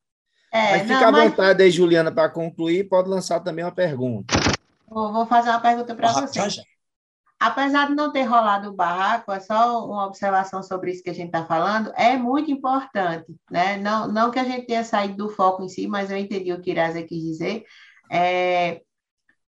É, 0.53 0.73
mas 0.73 0.83
fica 0.83 1.13
não, 1.13 1.21
à 1.21 1.25
vontade 1.25 1.63
aí, 1.63 1.71
Juliana, 1.71 2.11
para 2.11 2.29
concluir. 2.29 2.89
Pode 2.89 3.09
lançar 3.09 3.39
também 3.39 3.65
uma 3.65 3.71
pergunta. 3.71 4.35
Vou 4.89 5.25
fazer 5.27 5.51
uma 5.51 5.61
pergunta 5.61 5.95
para 5.95 6.13
você. 6.13 6.41
Já, 6.41 6.49
já. 6.49 6.63
Apesar 7.41 7.89
de 7.89 7.95
não 7.95 8.13
ter 8.13 8.25
rolado 8.25 8.69
o 8.69 8.75
barraco, 8.75 9.33
é 9.33 9.41
só 9.41 9.87
uma 9.87 10.07
observação 10.07 10.63
sobre 10.63 10.91
isso 10.91 11.03
que 11.03 11.09
a 11.09 11.15
gente 11.15 11.29
está 11.29 11.47
falando, 11.47 11.91
é 11.97 12.15
muito 12.15 12.51
importante, 12.51 13.35
né? 13.51 13.79
Não, 13.79 14.07
não 14.07 14.31
que 14.31 14.39
a 14.39 14.45
gente 14.45 14.67
tenha 14.67 14.85
saído 14.85 15.17
do 15.17 15.31
foco 15.31 15.63
em 15.63 15.69
si, 15.69 15.87
mas 15.87 16.11
eu 16.11 16.19
entendi 16.19 16.53
o 16.53 16.61
que 16.61 16.71
Iraza 16.71 17.03
quis 17.03 17.23
dizer. 17.23 17.65
É, 18.13 18.83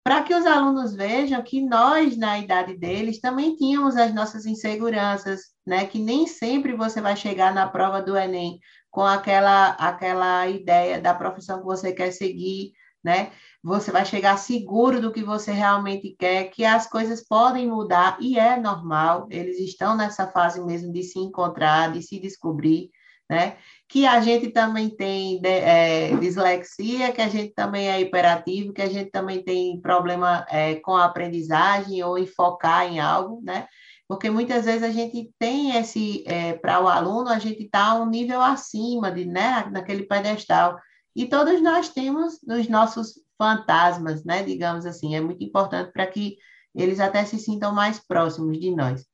para 0.04 0.22
que 0.24 0.34
os 0.34 0.46
alunos 0.46 0.94
vejam 0.94 1.42
que 1.42 1.62
nós, 1.62 2.18
na 2.18 2.40
idade 2.40 2.78
deles, 2.78 3.22
também 3.22 3.56
tínhamos 3.56 3.96
as 3.96 4.14
nossas 4.14 4.46
inseguranças, 4.46 5.42
né? 5.66 5.86
Que 5.86 6.00
nem 6.00 6.28
sempre 6.28 6.76
você 6.76 7.00
vai 7.00 7.16
chegar 7.16 7.54
na 7.54 7.68
prova 7.70 8.02
do 8.02 8.18
Enem 8.18 8.60
com 8.92 9.02
aquela, 9.06 9.72
aquela 9.72 10.48
ideia 10.48 11.00
da 11.00 11.14
profissão 11.14 11.60
que 11.60 11.66
você 11.66 11.94
quer 11.94 12.12
seguir, 12.12 12.74
né? 13.04 13.32
Você 13.68 13.92
vai 13.92 14.06
chegar 14.06 14.38
seguro 14.38 15.02
do 15.02 15.12
que 15.12 15.22
você 15.22 15.52
realmente 15.52 16.16
quer, 16.18 16.46
que 16.46 16.64
as 16.64 16.88
coisas 16.88 17.22
podem 17.28 17.68
mudar 17.68 18.18
e 18.22 18.40
é 18.40 18.56
normal, 18.56 19.28
eles 19.30 19.60
estão 19.60 19.94
nessa 19.94 20.26
fase 20.26 20.62
mesmo 20.62 20.90
de 20.94 21.04
se 21.04 21.20
encontrar, 21.20 21.92
de 21.92 22.02
se 22.02 22.18
descobrir, 22.18 22.90
né? 23.30 23.58
Que 23.86 24.08
a 24.08 24.22
gente 24.22 24.52
também 24.52 24.90
tem 24.90 25.42
é, 25.44 26.16
dislexia, 26.16 27.12
que 27.12 27.22
a 27.22 27.28
gente 27.28 27.54
também 27.54 27.90
é 27.90 28.00
hiperativo, 28.00 28.72
que 28.72 28.82
a 28.82 28.88
gente 28.88 29.12
também 29.12 29.44
tem 29.44 29.82
problema 29.82 30.46
é, 30.50 30.76
com 30.76 30.96
a 30.96 31.04
aprendizagem 31.04 32.02
ou 32.02 32.18
em 32.18 32.26
focar 32.26 32.86
em 32.86 33.02
algo, 33.02 33.42
né? 33.44 33.68
Porque 34.08 34.30
muitas 34.30 34.64
vezes 34.64 34.84
a 34.84 34.92
gente 34.92 35.30
tem 35.38 35.76
esse, 35.76 36.24
é, 36.26 36.54
para 36.54 36.80
o 36.80 36.88
aluno, 36.88 37.28
a 37.28 37.38
gente 37.38 37.64
está 37.64 37.96
um 37.96 38.10
nível 38.10 38.42
acima, 38.42 39.12
de, 39.12 39.26
né, 39.26 39.68
naquele 39.70 40.04
pedestal. 40.04 40.80
E 41.14 41.26
todos 41.26 41.62
nós 41.62 41.90
temos 41.90 42.40
nos 42.48 42.70
nossos 42.70 43.27
fantasmas, 43.38 44.24
né, 44.24 44.44
digamos 44.44 44.86
assim, 44.86 45.16
é 45.16 45.22
muito 45.22 45.44
importante 45.44 45.92
para 45.92 46.08
que 46.08 46.38
eles 46.74 47.00
até 47.00 47.24
se 47.26 47.40
sintam 47.40 47.74
mais 47.74 48.00
próximos 48.00 48.60
de 48.60 48.76
nós. 48.76 49.06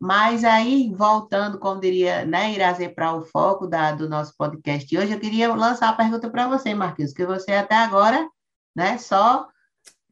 Mas 0.00 0.44
aí, 0.44 0.92
voltando, 0.94 1.58
como 1.58 1.80
diria, 1.80 2.24
né, 2.24 2.52
Irazer, 2.52 2.94
para 2.94 3.14
o 3.14 3.24
foco 3.24 3.66
da, 3.66 3.90
do 3.90 4.08
nosso 4.08 4.32
podcast 4.38 4.96
hoje, 4.96 5.12
eu 5.12 5.18
queria 5.18 5.52
lançar 5.52 5.88
a 5.88 5.94
pergunta 5.94 6.30
para 6.30 6.46
você, 6.46 6.72
Marquinhos, 6.72 7.12
que 7.12 7.26
você 7.26 7.52
até 7.52 7.74
agora, 7.74 8.28
né, 8.76 8.96
só 8.98 9.48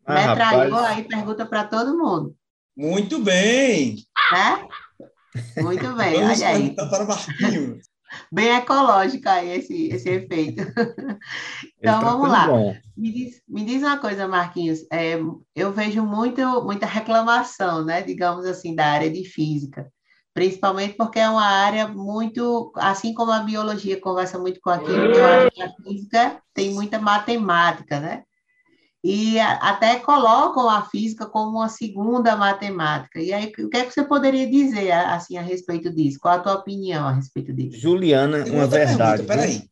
ah, 0.05 0.15
metralhou 0.15 0.79
aí 0.81 1.05
pergunta 1.05 1.47
para 1.47 1.65
todo 1.65 1.97
mundo. 1.97 2.35
Muito 2.77 3.21
bem! 3.21 3.97
Né? 4.33 4.69
Muito 5.63 5.95
bem, 5.95 6.21
Vamos 6.21 6.43
olha 6.43 6.49
aí. 6.49 6.75
para 6.75 7.05
Marquinhos. 7.05 7.87
Bem 8.33 8.57
ecológico 8.57 9.29
aí 9.29 9.51
esse, 9.51 9.89
esse 9.89 10.09
efeito. 10.09 10.63
então, 11.79 12.01
tá 12.01 12.01
vamos 12.01 12.29
lá. 12.29 12.49
Me 12.97 13.13
diz, 13.13 13.43
me 13.47 13.65
diz 13.65 13.83
uma 13.83 13.99
coisa, 13.99 14.27
Marquinhos. 14.27 14.87
É, 14.91 15.19
eu 15.55 15.73
vejo 15.73 16.03
muito, 16.03 16.41
muita 16.65 16.87
reclamação, 16.87 17.85
né, 17.85 18.03
digamos 18.03 18.47
assim, 18.47 18.75
da 18.75 18.87
área 18.87 19.11
de 19.11 19.25
física. 19.25 19.91
Principalmente 20.33 20.95
porque 20.95 21.19
é 21.19 21.29
uma 21.29 21.47
área 21.47 21.89
muito, 21.89 22.73
assim 22.77 23.15
como 23.15 23.33
a 23.33 23.41
biologia 23.41 24.01
conversa 24.01 24.39
muito 24.39 24.61
com 24.61 24.71
a 24.71 24.79
química, 24.79 25.49
a 25.49 25.83
física 25.83 26.43
tem 26.53 26.75
muita 26.75 26.99
matemática, 26.99 28.01
né? 28.01 28.23
e 29.09 29.39
até 29.39 30.01
colocam 30.01 30.69
a 30.69 30.83
física 30.83 31.27
como 31.27 31.59
uma 31.59 31.69
segunda 31.69 32.35
matemática. 32.35 33.21
E 33.21 33.33
aí, 33.33 33.53
o 33.61 33.69
que 33.69 33.77
é 33.77 33.85
que 33.85 33.93
você 33.93 34.03
poderia 34.03 34.51
dizer 34.51 34.91
assim 34.91 35.37
a 35.37 35.43
respeito 35.43 35.95
disso? 35.95 36.19
Qual 36.21 36.35
a 36.35 36.41
tua 36.41 36.55
opinião 36.55 37.07
a 37.07 37.13
respeito 37.13 37.53
disso? 37.53 37.79
Juliana, 37.79 38.45
uma 38.47 38.67
verdade. 38.67 39.23
Peraí, 39.23 39.71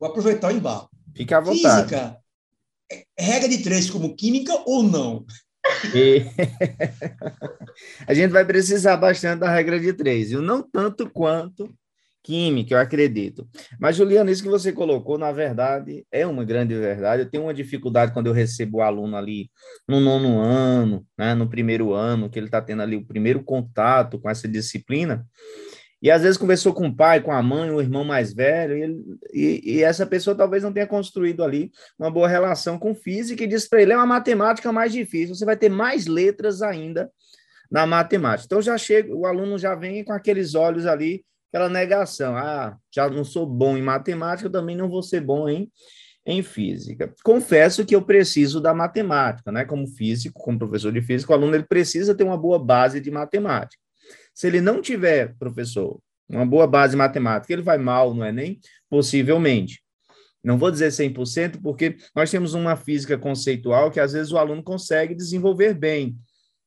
vou 0.00 0.08
aproveitar 0.08 0.48
o 0.48 0.56
embalo. 0.56 0.88
Fica 1.14 1.36
à 1.36 1.40
vontade. 1.42 1.90
Física, 1.90 2.16
regra 3.18 3.48
de 3.48 3.58
três 3.62 3.90
como 3.90 4.14
química 4.14 4.52
ou 4.66 4.82
não? 4.82 5.24
E... 5.94 6.24
a 8.06 8.14
gente 8.14 8.30
vai 8.30 8.44
precisar 8.44 8.96
bastante 8.96 9.40
da 9.40 9.50
regra 9.50 9.78
de 9.80 9.92
três, 9.92 10.30
e 10.30 10.36
não 10.36 10.62
tanto 10.62 11.08
quanto 11.10 11.72
química, 12.24 12.74
eu 12.74 12.78
acredito. 12.78 13.46
Mas, 13.78 13.96
Juliana, 13.96 14.30
isso 14.30 14.42
que 14.42 14.48
você 14.48 14.72
colocou, 14.72 15.18
na 15.18 15.30
verdade, 15.30 16.06
é 16.10 16.26
uma 16.26 16.42
grande 16.42 16.74
verdade. 16.74 17.22
Eu 17.22 17.30
tenho 17.30 17.44
uma 17.44 17.52
dificuldade 17.52 18.12
quando 18.12 18.28
eu 18.28 18.32
recebo 18.32 18.78
o 18.78 18.82
aluno 18.82 19.14
ali 19.14 19.50
no 19.86 20.00
nono 20.00 20.40
ano, 20.40 21.06
né, 21.18 21.34
no 21.34 21.48
primeiro 21.48 21.92
ano, 21.92 22.30
que 22.30 22.38
ele 22.38 22.46
está 22.46 22.62
tendo 22.62 22.80
ali 22.80 22.96
o 22.96 23.06
primeiro 23.06 23.44
contato 23.44 24.18
com 24.18 24.30
essa 24.30 24.48
disciplina, 24.48 25.24
e 26.04 26.10
às 26.10 26.20
vezes 26.20 26.36
conversou 26.36 26.74
com 26.74 26.88
o 26.88 26.94
pai, 26.94 27.22
com 27.22 27.32
a 27.32 27.42
mãe, 27.42 27.70
o 27.70 27.80
irmão 27.80 28.04
mais 28.04 28.30
velho, 28.30 28.76
e, 28.76 28.82
ele, 28.82 29.04
e, 29.32 29.76
e 29.76 29.82
essa 29.82 30.04
pessoa 30.04 30.36
talvez 30.36 30.62
não 30.62 30.70
tenha 30.70 30.86
construído 30.86 31.42
ali 31.42 31.72
uma 31.98 32.10
boa 32.10 32.28
relação 32.28 32.78
com 32.78 32.94
física 32.94 33.42
e 33.42 33.46
diz 33.46 33.66
para 33.66 33.80
ele: 33.80 33.94
é 33.94 33.96
uma 33.96 34.04
matemática 34.04 34.70
mais 34.70 34.92
difícil, 34.92 35.34
você 35.34 35.46
vai 35.46 35.56
ter 35.56 35.70
mais 35.70 36.06
letras 36.06 36.60
ainda 36.60 37.10
na 37.70 37.86
matemática. 37.86 38.44
Então 38.44 38.60
já 38.60 38.76
chega, 38.76 39.14
o 39.14 39.24
aluno 39.24 39.56
já 39.58 39.74
vem 39.74 40.04
com 40.04 40.12
aqueles 40.12 40.54
olhos 40.54 40.84
ali 40.84 41.24
aquela 41.48 41.70
negação. 41.70 42.36
Ah, 42.36 42.76
já 42.94 43.08
não 43.08 43.24
sou 43.24 43.46
bom 43.46 43.74
em 43.74 43.82
matemática, 43.82 44.48
eu 44.48 44.52
também 44.52 44.76
não 44.76 44.90
vou 44.90 45.02
ser 45.02 45.22
bom 45.22 45.48
em, 45.48 45.72
em 46.26 46.42
física. 46.42 47.14
Confesso 47.24 47.82
que 47.82 47.96
eu 47.96 48.02
preciso 48.02 48.60
da 48.60 48.74
matemática, 48.74 49.50
né? 49.50 49.64
Como 49.64 49.86
físico, 49.86 50.38
como 50.38 50.58
professor 50.58 50.92
de 50.92 51.00
física, 51.00 51.32
o 51.32 51.34
aluno 51.34 51.54
ele 51.54 51.64
precisa 51.64 52.14
ter 52.14 52.24
uma 52.24 52.36
boa 52.36 52.58
base 52.58 53.00
de 53.00 53.10
matemática. 53.10 53.82
Se 54.34 54.48
ele 54.48 54.60
não 54.60 54.82
tiver, 54.82 55.34
professor, 55.38 56.00
uma 56.28 56.44
boa 56.44 56.66
base 56.66 56.96
matemática, 56.96 57.52
ele 57.52 57.62
vai 57.62 57.78
mal 57.78 58.12
no 58.12 58.24
Enem? 58.24 58.58
Possivelmente. 58.90 59.82
Não 60.42 60.58
vou 60.58 60.70
dizer 60.70 60.88
100%, 60.88 61.60
porque 61.62 61.96
nós 62.14 62.30
temos 62.30 62.52
uma 62.52 62.76
física 62.76 63.16
conceitual 63.16 63.90
que 63.90 63.98
às 63.98 64.12
vezes 64.12 64.30
o 64.30 64.36
aluno 64.36 64.62
consegue 64.62 65.14
desenvolver 65.14 65.72
bem, 65.72 66.18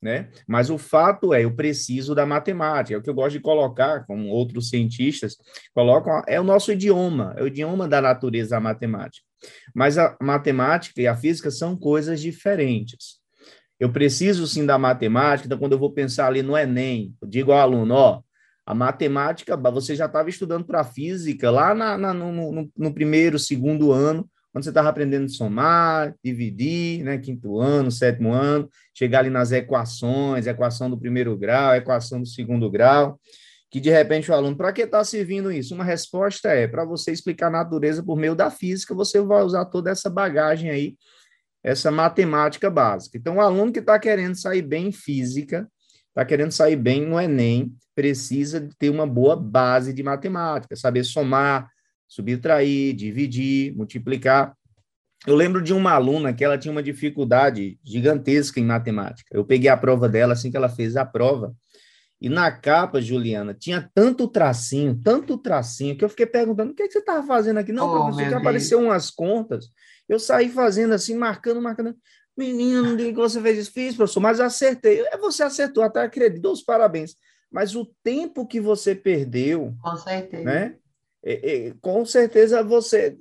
né? 0.01 0.29
Mas 0.47 0.71
o 0.71 0.79
fato 0.79 1.31
é, 1.33 1.43
eu 1.43 1.55
preciso 1.55 2.15
da 2.15 2.25
matemática, 2.25 2.95
é 2.95 2.97
o 2.97 3.03
que 3.03 3.09
eu 3.09 3.13
gosto 3.13 3.33
de 3.33 3.39
colocar, 3.39 4.05
como 4.07 4.29
outros 4.29 4.69
cientistas 4.69 5.37
colocam, 5.75 6.23
é 6.27 6.39
o 6.39 6.43
nosso 6.43 6.71
idioma, 6.71 7.35
é 7.37 7.43
o 7.43 7.47
idioma 7.47 7.87
da 7.87 8.01
natureza 8.01 8.57
a 8.57 8.59
matemática. 8.59 9.23
Mas 9.75 9.97
a 9.97 10.17
matemática 10.19 10.99
e 10.99 11.07
a 11.07 11.15
física 11.15 11.51
são 11.51 11.77
coisas 11.77 12.19
diferentes. 12.19 13.16
Eu 13.79 13.91
preciso 13.91 14.47
sim 14.47 14.65
da 14.65 14.77
matemática, 14.77 15.45
então 15.45 15.57
quando 15.57 15.73
eu 15.73 15.79
vou 15.79 15.91
pensar 15.91 16.27
ali 16.27 16.41
no 16.41 16.57
Enem, 16.57 17.13
eu 17.21 17.27
digo 17.27 17.51
ao 17.51 17.59
aluno, 17.59 17.93
ó, 17.93 18.21
a 18.65 18.73
matemática, 18.73 19.55
você 19.55 19.95
já 19.95 20.07
estava 20.07 20.29
estudando 20.29 20.65
para 20.65 20.83
física 20.83 21.49
lá 21.49 21.73
na, 21.73 21.97
na 21.97 22.13
no, 22.13 22.51
no, 22.51 22.71
no 22.75 22.93
primeiro, 22.93 23.39
segundo 23.39 23.91
ano, 23.91 24.27
quando 24.51 24.63
você 24.63 24.71
estava 24.71 24.89
aprendendo 24.89 25.29
somar, 25.29 26.15
dividir, 26.23 27.03
né, 27.03 27.17
quinto 27.17 27.59
ano, 27.59 27.91
sétimo 27.91 28.33
ano, 28.33 28.67
chegar 28.93 29.19
ali 29.19 29.29
nas 29.29 29.51
equações, 29.51 30.47
equação 30.47 30.89
do 30.89 30.97
primeiro 30.97 31.37
grau, 31.37 31.75
equação 31.75 32.19
do 32.19 32.27
segundo 32.27 32.69
grau, 32.69 33.19
que 33.69 33.79
de 33.79 33.89
repente 33.89 34.31
o 34.31 34.33
aluno, 34.33 34.57
para 34.57 34.73
que 34.73 34.81
está 34.81 35.03
servindo 35.03 35.51
isso? 35.51 35.75
Uma 35.75 35.83
resposta 35.83 36.49
é 36.49 36.67
para 36.67 36.83
você 36.83 37.11
explicar 37.11 37.47
a 37.47 37.51
natureza 37.51 38.03
por 38.03 38.17
meio 38.17 38.33
da 38.33 38.49
física, 38.49 38.95
você 38.95 39.21
vai 39.21 39.43
usar 39.43 39.65
toda 39.65 39.91
essa 39.91 40.09
bagagem 40.09 40.69
aí 40.69 40.95
essa 41.67 41.91
matemática 41.91 42.69
básica. 42.69 43.17
Então, 43.17 43.35
o 43.35 43.41
aluno 43.41 43.73
que 43.73 43.79
está 43.79 43.99
querendo 43.99 44.35
sair 44.35 44.61
bem 44.61 44.87
em 44.87 44.91
física, 44.93 45.69
está 46.07 46.23
querendo 46.23 46.51
sair 46.51 46.77
bem 46.77 47.05
no 47.05 47.19
Enem, 47.19 47.75
precisa 47.93 48.69
ter 48.79 48.89
uma 48.89 49.05
boa 49.05 49.35
base 49.35 49.91
de 49.91 50.01
matemática, 50.01 50.77
saber 50.77 51.03
somar, 51.03 51.67
subtrair, 52.07 52.95
dividir, 52.95 53.75
multiplicar. 53.75 54.55
Eu 55.25 55.35
lembro 55.35 55.61
de 55.61 55.73
uma 55.73 55.91
aluna 55.91 56.33
que 56.33 56.45
ela 56.45 56.57
tinha 56.57 56.71
uma 56.71 56.81
dificuldade 56.81 57.77
gigantesca 57.83 58.61
em 58.61 58.65
matemática. 58.65 59.35
Eu 59.35 59.43
peguei 59.43 59.69
a 59.69 59.75
prova 59.75 60.07
dela 60.07 60.33
assim 60.33 60.49
que 60.49 60.55
ela 60.55 60.69
fez 60.69 60.95
a 60.95 61.03
prova. 61.03 61.53
E 62.21 62.29
na 62.29 62.49
capa, 62.49 63.01
Juliana, 63.01 63.53
tinha 63.53 63.91
tanto 63.93 64.25
tracinho, 64.29 64.97
tanto 65.03 65.37
tracinho, 65.37 65.97
que 65.97 66.05
eu 66.05 66.09
fiquei 66.09 66.25
perguntando: 66.25 66.71
o 66.71 66.75
que, 66.75 66.83
é 66.83 66.87
que 66.87 66.93
você 66.93 66.99
estava 66.99 67.27
fazendo 67.27 67.57
aqui? 67.57 67.73
Não, 67.73 67.87
oh, 67.87 68.05
professor, 68.05 68.29
que 68.29 68.35
apareceu 68.35 68.79
umas 68.79 69.11
contas. 69.11 69.65
Eu 70.07 70.19
saí 70.19 70.49
fazendo 70.49 70.93
assim, 70.93 71.15
marcando, 71.15 71.61
marcando. 71.61 71.95
Menino, 72.37 72.83
não 72.83 72.95
diga 72.95 73.09
que 73.09 73.17
você 73.17 73.41
fez 73.41 73.57
isso. 73.57 73.71
Fiz, 73.71 73.95
professor, 73.95 74.19
mas 74.19 74.39
acertei. 74.39 75.01
É, 75.07 75.17
você 75.17 75.43
acertou, 75.43 75.83
até 75.83 76.01
acredito, 76.01 76.51
os 76.51 76.61
parabéns. 76.61 77.15
Mas 77.51 77.75
o 77.75 77.85
tempo 78.03 78.45
que 78.45 78.59
você 78.59 78.93
perdeu. 78.93 79.73
Com 79.81 79.97
certeza. 79.97 80.43
Né? 80.43 80.75
É, 81.23 81.67
é, 81.67 81.73
com 81.81 82.05
certeza 82.05 82.63
você 82.63 83.17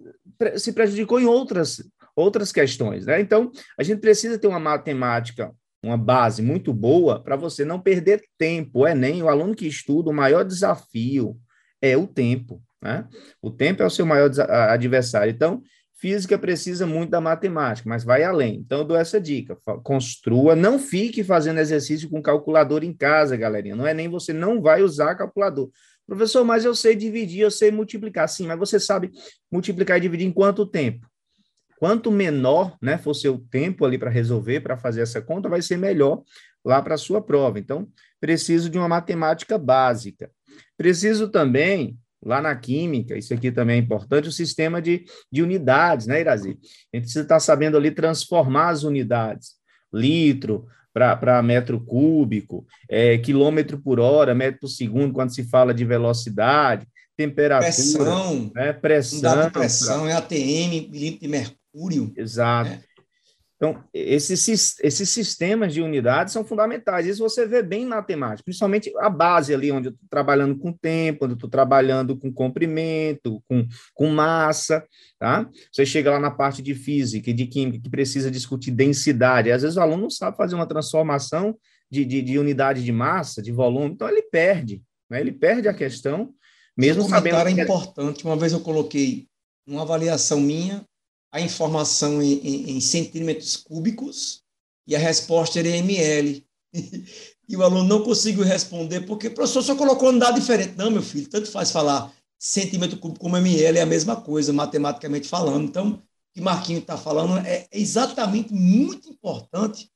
se 0.58 0.72
prejudicou 0.72 1.18
em 1.18 1.24
outras, 1.24 1.82
outras 2.14 2.52
questões. 2.52 3.06
Né? 3.06 3.20
Então, 3.20 3.50
a 3.78 3.82
gente 3.82 4.00
precisa 4.00 4.38
ter 4.38 4.46
uma 4.46 4.60
matemática, 4.60 5.52
uma 5.82 5.96
base 5.96 6.42
muito 6.42 6.72
boa 6.72 7.22
para 7.22 7.36
você 7.36 7.64
não 7.64 7.80
perder 7.80 8.22
tempo. 8.36 8.80
O 8.80 8.86
Enem, 8.86 9.22
o 9.22 9.28
aluno 9.28 9.54
que 9.54 9.66
estuda, 9.66 10.10
o 10.10 10.14
maior 10.14 10.44
desafio 10.44 11.36
é 11.80 11.96
o 11.96 12.06
tempo. 12.06 12.62
Né? 12.82 13.08
O 13.40 13.50
tempo 13.50 13.82
é 13.82 13.86
o 13.86 13.90
seu 13.90 14.04
maior 14.04 14.30
adversário. 14.70 15.32
Então, 15.32 15.62
Física 15.98 16.38
precisa 16.38 16.86
muito 16.86 17.10
da 17.10 17.22
matemática, 17.22 17.88
mas 17.88 18.04
vai 18.04 18.22
além. 18.22 18.56
Então, 18.56 18.78
eu 18.78 18.84
dou 18.84 18.96
essa 18.96 19.18
dica: 19.18 19.56
construa, 19.82 20.54
não 20.54 20.78
fique 20.78 21.24
fazendo 21.24 21.58
exercício 21.58 22.10
com 22.10 22.20
calculador 22.20 22.84
em 22.84 22.92
casa, 22.92 23.36
galerinha. 23.36 23.74
Não 23.74 23.86
é 23.86 23.94
nem 23.94 24.08
você 24.08 24.32
não 24.32 24.60
vai 24.60 24.82
usar 24.82 25.14
calculador. 25.14 25.70
Professor, 26.06 26.44
mas 26.44 26.64
eu 26.64 26.74
sei 26.74 26.94
dividir, 26.94 27.40
eu 27.40 27.50
sei 27.50 27.70
multiplicar. 27.70 28.28
Sim, 28.28 28.46
mas 28.46 28.58
você 28.58 28.78
sabe 28.78 29.10
multiplicar 29.50 29.96
e 29.96 30.00
dividir 30.02 30.26
em 30.26 30.32
quanto 30.32 30.66
tempo? 30.66 31.06
Quanto 31.78 32.10
menor 32.10 32.76
né, 32.80 32.98
for 32.98 33.14
seu 33.14 33.38
tempo 33.50 33.84
ali 33.84 33.98
para 33.98 34.10
resolver, 34.10 34.60
para 34.60 34.76
fazer 34.76 35.00
essa 35.00 35.20
conta, 35.20 35.48
vai 35.48 35.62
ser 35.62 35.78
melhor 35.78 36.22
lá 36.64 36.80
para 36.82 36.94
a 36.94 36.98
sua 36.98 37.22
prova. 37.22 37.58
Então, 37.58 37.88
preciso 38.20 38.68
de 38.68 38.78
uma 38.78 38.88
matemática 38.88 39.58
básica. 39.58 40.30
Preciso 40.76 41.28
também 41.28 41.98
lá 42.26 42.42
na 42.42 42.54
química, 42.56 43.16
isso 43.16 43.32
aqui 43.32 43.52
também 43.52 43.76
é 43.76 43.78
importante, 43.78 44.28
o 44.28 44.32
sistema 44.32 44.82
de, 44.82 45.04
de 45.30 45.42
unidades, 45.42 46.06
né, 46.06 46.20
Irazi? 46.20 46.50
A 46.50 46.96
gente 46.96 47.04
precisa 47.04 47.22
estar 47.22 47.38
sabendo 47.38 47.76
ali 47.76 47.90
transformar 47.92 48.70
as 48.70 48.82
unidades, 48.82 49.54
litro 49.94 50.66
para 50.92 51.42
metro 51.42 51.78
cúbico, 51.78 52.66
é, 52.88 53.18
quilômetro 53.18 53.78
por 53.78 54.00
hora, 54.00 54.34
metro 54.34 54.60
por 54.62 54.68
segundo, 54.68 55.12
quando 55.12 55.34
se 55.34 55.44
fala 55.44 55.72
de 55.72 55.84
velocidade, 55.84 56.86
temperatura, 57.16 57.72
pressão, 57.72 58.50
né, 58.54 58.72
pressão, 58.72 59.50
pressão, 59.50 60.02
pra... 60.02 60.10
é 60.10 60.14
ATM, 60.14 60.90
milímetro 60.90 61.20
de 61.20 61.28
mercúrio. 61.28 62.12
Exato. 62.16 62.70
Né? 62.70 62.80
Então, 63.56 63.82
esses, 63.92 64.78
esses 64.82 65.08
sistemas 65.08 65.72
de 65.72 65.80
unidades 65.80 66.32
são 66.32 66.44
fundamentais. 66.44 67.06
Isso 67.06 67.22
você 67.22 67.46
vê 67.46 67.62
bem 67.62 67.84
em 67.84 67.86
matemática, 67.86 68.44
principalmente 68.44 68.92
a 68.98 69.08
base 69.08 69.54
ali, 69.54 69.72
onde 69.72 69.88
eu 69.88 69.92
estou 69.92 70.06
trabalhando 70.10 70.58
com 70.58 70.72
tempo, 70.72 71.24
onde 71.24 71.32
eu 71.32 71.36
estou 71.36 71.48
trabalhando 71.48 72.18
com 72.18 72.30
comprimento, 72.30 73.42
com, 73.48 73.66
com 73.94 74.08
massa, 74.08 74.84
tá? 75.18 75.48
Você 75.72 75.86
chega 75.86 76.10
lá 76.10 76.20
na 76.20 76.30
parte 76.30 76.60
de 76.60 76.74
física 76.74 77.30
e 77.30 77.32
de 77.32 77.46
química, 77.46 77.80
que 77.82 77.88
precisa 77.88 78.30
discutir 78.30 78.72
densidade. 78.72 79.50
Às 79.50 79.62
vezes 79.62 79.78
o 79.78 79.80
aluno 79.80 80.02
não 80.02 80.10
sabe 80.10 80.36
fazer 80.36 80.54
uma 80.54 80.68
transformação 80.68 81.56
de, 81.90 82.04
de, 82.04 82.20
de 82.20 82.38
unidade 82.38 82.84
de 82.84 82.92
massa, 82.92 83.40
de 83.40 83.52
volume, 83.52 83.94
então 83.94 84.08
ele 84.08 84.22
perde, 84.22 84.82
né? 85.08 85.18
Ele 85.18 85.32
perde 85.32 85.66
a 85.66 85.72
questão, 85.72 86.30
mesmo 86.76 87.02
Seu 87.02 87.10
sabendo... 87.10 87.36
é 87.38 87.50
importante. 87.52 88.22
Uma 88.22 88.36
vez 88.36 88.52
eu 88.52 88.60
coloquei 88.60 89.28
uma 89.66 89.80
avaliação 89.80 90.40
minha 90.40 90.84
a 91.30 91.40
informação 91.40 92.22
em, 92.22 92.34
em, 92.38 92.70
em 92.76 92.80
centímetros 92.80 93.56
cúbicos 93.56 94.42
e 94.86 94.94
a 94.94 94.98
resposta 94.98 95.58
era 95.58 95.68
em 95.68 95.78
ml. 95.78 96.46
e 97.48 97.56
o 97.56 97.62
aluno 97.62 97.84
não 97.84 98.02
conseguiu 98.02 98.44
responder 98.44 99.02
porque 99.02 99.28
o 99.28 99.34
professor 99.34 99.62
só 99.62 99.76
colocou 99.76 100.10
um 100.10 100.18
dado 100.18 100.38
diferente. 100.38 100.74
Não, 100.76 100.90
meu 100.90 101.02
filho, 101.02 101.28
tanto 101.28 101.50
faz 101.50 101.70
falar 101.70 102.12
centímetro 102.38 102.98
cúbico 102.98 103.20
como 103.20 103.36
ml, 103.36 103.78
é 103.78 103.82
a 103.82 103.86
mesma 103.86 104.16
coisa, 104.16 104.52
matematicamente 104.52 105.28
falando. 105.28 105.64
Então, 105.64 105.92
o 105.92 106.02
que 106.34 106.40
Marquinhos 106.40 106.82
está 106.82 106.96
falando 106.96 107.38
é 107.46 107.66
exatamente 107.72 108.52
muito 108.52 109.08
importante, 109.08 109.90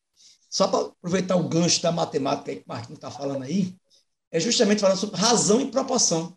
só 0.48 0.66
para 0.66 0.86
aproveitar 0.86 1.36
o 1.36 1.48
gancho 1.48 1.82
da 1.82 1.92
matemática 1.92 2.54
que 2.54 2.62
o 2.62 2.68
Marquinhos 2.68 2.96
está 2.96 3.10
falando 3.10 3.42
aí, 3.42 3.74
é 4.32 4.40
justamente 4.40 4.80
falando 4.80 4.98
sobre 4.98 5.20
razão 5.20 5.60
e 5.60 5.70
proporção. 5.70 6.36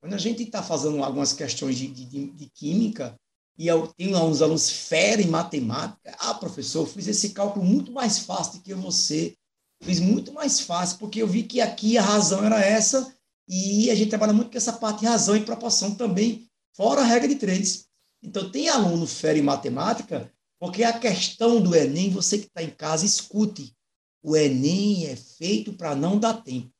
Quando 0.00 0.14
a 0.14 0.18
gente 0.18 0.42
está 0.42 0.62
fazendo 0.62 1.02
algumas 1.02 1.32
questões 1.32 1.76
de, 1.76 1.88
de, 1.88 2.30
de 2.30 2.50
química, 2.50 3.18
e 3.56 3.66
eu 3.66 3.86
tenho 3.86 4.18
uns 4.18 4.42
alunos 4.42 4.70
fera 4.70 5.22
em 5.22 5.28
matemática. 5.28 6.16
Ah, 6.18 6.34
professor, 6.34 6.80
eu 6.80 6.86
fiz 6.86 7.06
esse 7.06 7.30
cálculo 7.30 7.64
muito 7.64 7.92
mais 7.92 8.18
fácil 8.18 8.54
do 8.54 8.62
que 8.62 8.74
você. 8.74 9.36
Fiz 9.82 10.00
muito 10.00 10.32
mais 10.32 10.60
fácil, 10.60 10.98
porque 10.98 11.20
eu 11.22 11.26
vi 11.26 11.42
que 11.42 11.60
aqui 11.60 11.98
a 11.98 12.02
razão 12.02 12.44
era 12.44 12.58
essa, 12.60 13.14
e 13.48 13.90
a 13.90 13.94
gente 13.94 14.08
trabalha 14.08 14.32
muito 14.32 14.50
com 14.50 14.56
essa 14.56 14.72
parte 14.72 15.00
de 15.00 15.06
razão 15.06 15.36
e 15.36 15.44
proporção 15.44 15.94
também, 15.94 16.48
fora 16.74 17.02
a 17.02 17.04
regra 17.04 17.28
de 17.28 17.36
três. 17.36 17.86
Então, 18.22 18.50
tem 18.50 18.68
aluno 18.68 19.06
fera 19.06 19.38
em 19.38 19.42
matemática, 19.42 20.32
porque 20.58 20.82
a 20.82 20.98
questão 20.98 21.60
do 21.60 21.74
Enem, 21.74 22.10
você 22.10 22.38
que 22.38 22.46
está 22.46 22.62
em 22.62 22.70
casa, 22.70 23.04
escute. 23.04 23.76
O 24.22 24.34
Enem 24.34 25.06
é 25.06 25.16
feito 25.16 25.74
para 25.74 25.94
não 25.94 26.18
dar 26.18 26.42
tempo. 26.42 26.72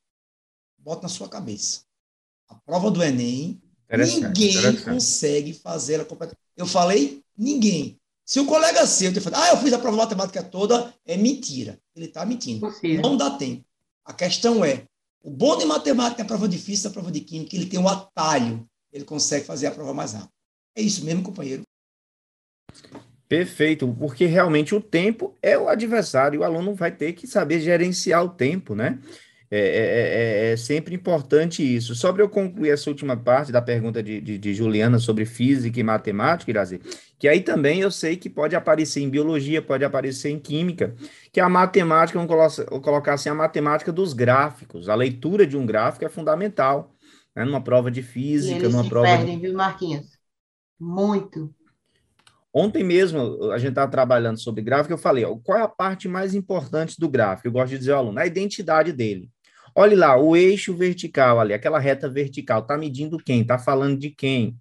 Bota 0.79 1.03
na 1.03 1.09
sua 1.09 1.29
cabeça. 1.29 1.81
A 2.47 2.55
prova 2.55 2.89
do 2.89 3.03
Enem, 3.03 3.61
ninguém 3.89 4.75
consegue 4.81 5.53
fazer 5.53 5.95
ela 5.95 6.05
completamente. 6.05 6.39
Eu 6.55 6.65
falei, 6.65 7.21
ninguém. 7.37 7.97
Se 8.25 8.39
o 8.39 8.45
colega 8.45 8.87
seu 8.87 9.13
te 9.13 9.21
falar, 9.21 9.43
ah, 9.43 9.49
eu 9.51 9.57
fiz 9.57 9.71
a 9.71 9.77
prova 9.77 9.97
matemática 9.97 10.41
toda, 10.41 10.93
é 11.05 11.15
mentira. 11.15 11.79
Ele 11.95 12.05
está 12.05 12.25
mentindo. 12.25 12.61
Possível. 12.61 13.01
Não 13.01 13.15
dá 13.15 13.31
tempo. 13.31 13.63
A 14.03 14.13
questão 14.13 14.65
é, 14.65 14.83
o 15.23 15.29
bom 15.29 15.57
de 15.57 15.65
matemática 15.65 16.21
é 16.21 16.25
a 16.25 16.27
prova 16.27 16.47
difícil, 16.47 16.89
a 16.89 16.93
prova 16.93 17.11
de 17.11 17.19
química, 17.19 17.55
ele 17.55 17.67
tem 17.67 17.79
um 17.79 17.87
atalho. 17.87 18.67
Ele 18.91 19.03
consegue 19.03 19.45
fazer 19.45 19.67
a 19.67 19.71
prova 19.71 19.93
mais 19.93 20.13
rápido. 20.13 20.31
É 20.75 20.81
isso 20.81 21.05
mesmo, 21.05 21.21
companheiro. 21.23 21.63
Perfeito, 23.27 23.87
porque 23.99 24.25
realmente 24.25 24.75
o 24.75 24.81
tempo 24.81 25.35
é 25.41 25.57
o 25.57 25.67
adversário, 25.67 26.41
o 26.41 26.43
aluno 26.43 26.75
vai 26.75 26.91
ter 26.91 27.13
que 27.13 27.25
saber 27.25 27.59
gerenciar 27.59 28.23
o 28.23 28.29
tempo, 28.29 28.75
né? 28.75 28.99
É, 29.49 29.59
é, 29.59 30.49
é, 30.49 30.51
é, 30.53 30.57
sempre 30.57 30.95
importante 30.95 31.61
isso. 31.63 31.93
Sobre 31.93 32.23
eu 32.23 32.29
concluir 32.29 32.71
essa 32.71 32.89
última 32.89 33.15
parte 33.15 33.51
da 33.51 33.61
pergunta 33.61 34.01
de, 34.01 34.19
de, 34.19 34.37
de, 34.37 34.53
Juliana 34.53 34.97
sobre 34.97 35.23
física 35.25 35.79
e 35.79 35.83
matemática, 35.83 36.49
Irazi, 36.49 36.81
que 37.19 37.27
aí 37.27 37.41
também 37.41 37.79
eu 37.79 37.91
sei 37.91 38.17
que 38.17 38.29
pode 38.29 38.55
aparecer 38.55 39.01
em 39.01 39.09
biologia, 39.09 39.61
pode 39.61 39.85
aparecer 39.85 40.29
em 40.29 40.39
química, 40.39 40.95
que 41.31 41.39
a 41.39 41.47
matemática, 41.47 42.17
vamos 42.17 42.59
colocar 42.81 43.13
assim, 43.13 43.29
a 43.29 43.35
matemática 43.35 43.91
dos 43.91 44.13
gráficos. 44.13 44.89
A 44.89 44.95
leitura 44.95 45.45
de 45.45 45.55
um 45.55 45.65
gráfico 45.65 46.05
é 46.05 46.09
fundamental, 46.09 46.95
né, 47.35 47.45
numa 47.45 47.61
prova 47.61 47.91
de 47.91 48.01
física, 48.01 48.55
e 48.55 48.59
eles 48.59 48.71
numa 48.71 48.83
se 48.83 48.89
prova. 48.89 49.07
Perdem, 49.07 49.39
viu, 49.39 49.53
Marquinhos? 49.53 50.07
Muito. 50.79 51.53
Ontem 52.51 52.83
mesmo, 52.83 53.51
a 53.51 53.57
gente 53.57 53.69
estava 53.69 53.91
trabalhando 53.91 54.39
sobre 54.39 54.63
gráfico, 54.63 54.93
eu 54.93 54.97
falei, 54.97 55.23
ó, 55.23 55.35
qual 55.35 55.57
é 55.57 55.61
a 55.61 55.67
parte 55.67 56.07
mais 56.07 56.33
importante 56.33 56.99
do 56.99 57.09
gráfico? 57.09 57.47
Eu 57.47 57.51
gosto 57.51 57.71
de 57.71 57.77
dizer 57.77 57.91
ao 57.91 57.99
aluno, 57.99 58.17
a 58.17 58.25
identidade 58.25 58.91
dele. 58.91 59.29
Olhe 59.77 59.95
lá, 59.95 60.17
o 60.17 60.37
eixo 60.37 60.73
vertical 60.73 61.37
ali, 61.37 61.53
aquela 61.53 61.79
reta 61.79 62.09
vertical, 62.09 62.61
está 62.61 62.77
medindo 62.77 63.17
quem? 63.17 63.41
Está 63.41 63.59
falando 63.59 63.99
de 63.99 64.09
quem? 64.09 64.55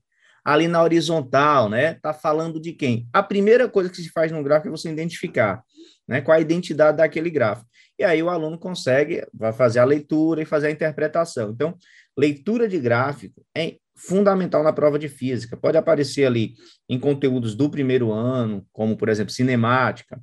Ali 0.44 0.66
na 0.66 0.82
horizontal, 0.82 1.68
né? 1.68 1.92
Está 1.92 2.12
falando 2.12 2.60
de 2.60 2.72
quem? 2.72 3.08
A 3.12 3.22
primeira 3.22 3.68
coisa 3.68 3.88
que 3.88 3.96
se 3.96 4.10
faz 4.10 4.32
no 4.32 4.42
gráfico 4.42 4.68
é 4.68 4.70
você 4.72 4.90
identificar, 4.90 5.62
né? 6.08 6.20
Qual 6.20 6.36
a 6.36 6.40
identidade 6.40 6.96
daquele 6.96 7.30
gráfico. 7.30 7.68
E 7.96 8.02
aí 8.02 8.20
o 8.24 8.28
aluno 8.28 8.58
consegue, 8.58 9.24
vai 9.32 9.52
fazer 9.52 9.78
a 9.78 9.84
leitura 9.84 10.42
e 10.42 10.44
fazer 10.44 10.66
a 10.66 10.70
interpretação. 10.72 11.50
Então, 11.50 11.78
leitura 12.18 12.66
de 12.68 12.80
gráfico 12.80 13.46
é 13.56 13.76
fundamental 13.96 14.64
na 14.64 14.72
prova 14.72 14.98
de 14.98 15.08
física. 15.08 15.56
Pode 15.56 15.78
aparecer 15.78 16.26
ali 16.26 16.54
em 16.88 16.98
conteúdos 16.98 17.54
do 17.54 17.70
primeiro 17.70 18.10
ano, 18.10 18.66
como, 18.72 18.96
por 18.96 19.08
exemplo, 19.08 19.32
cinemática, 19.32 20.20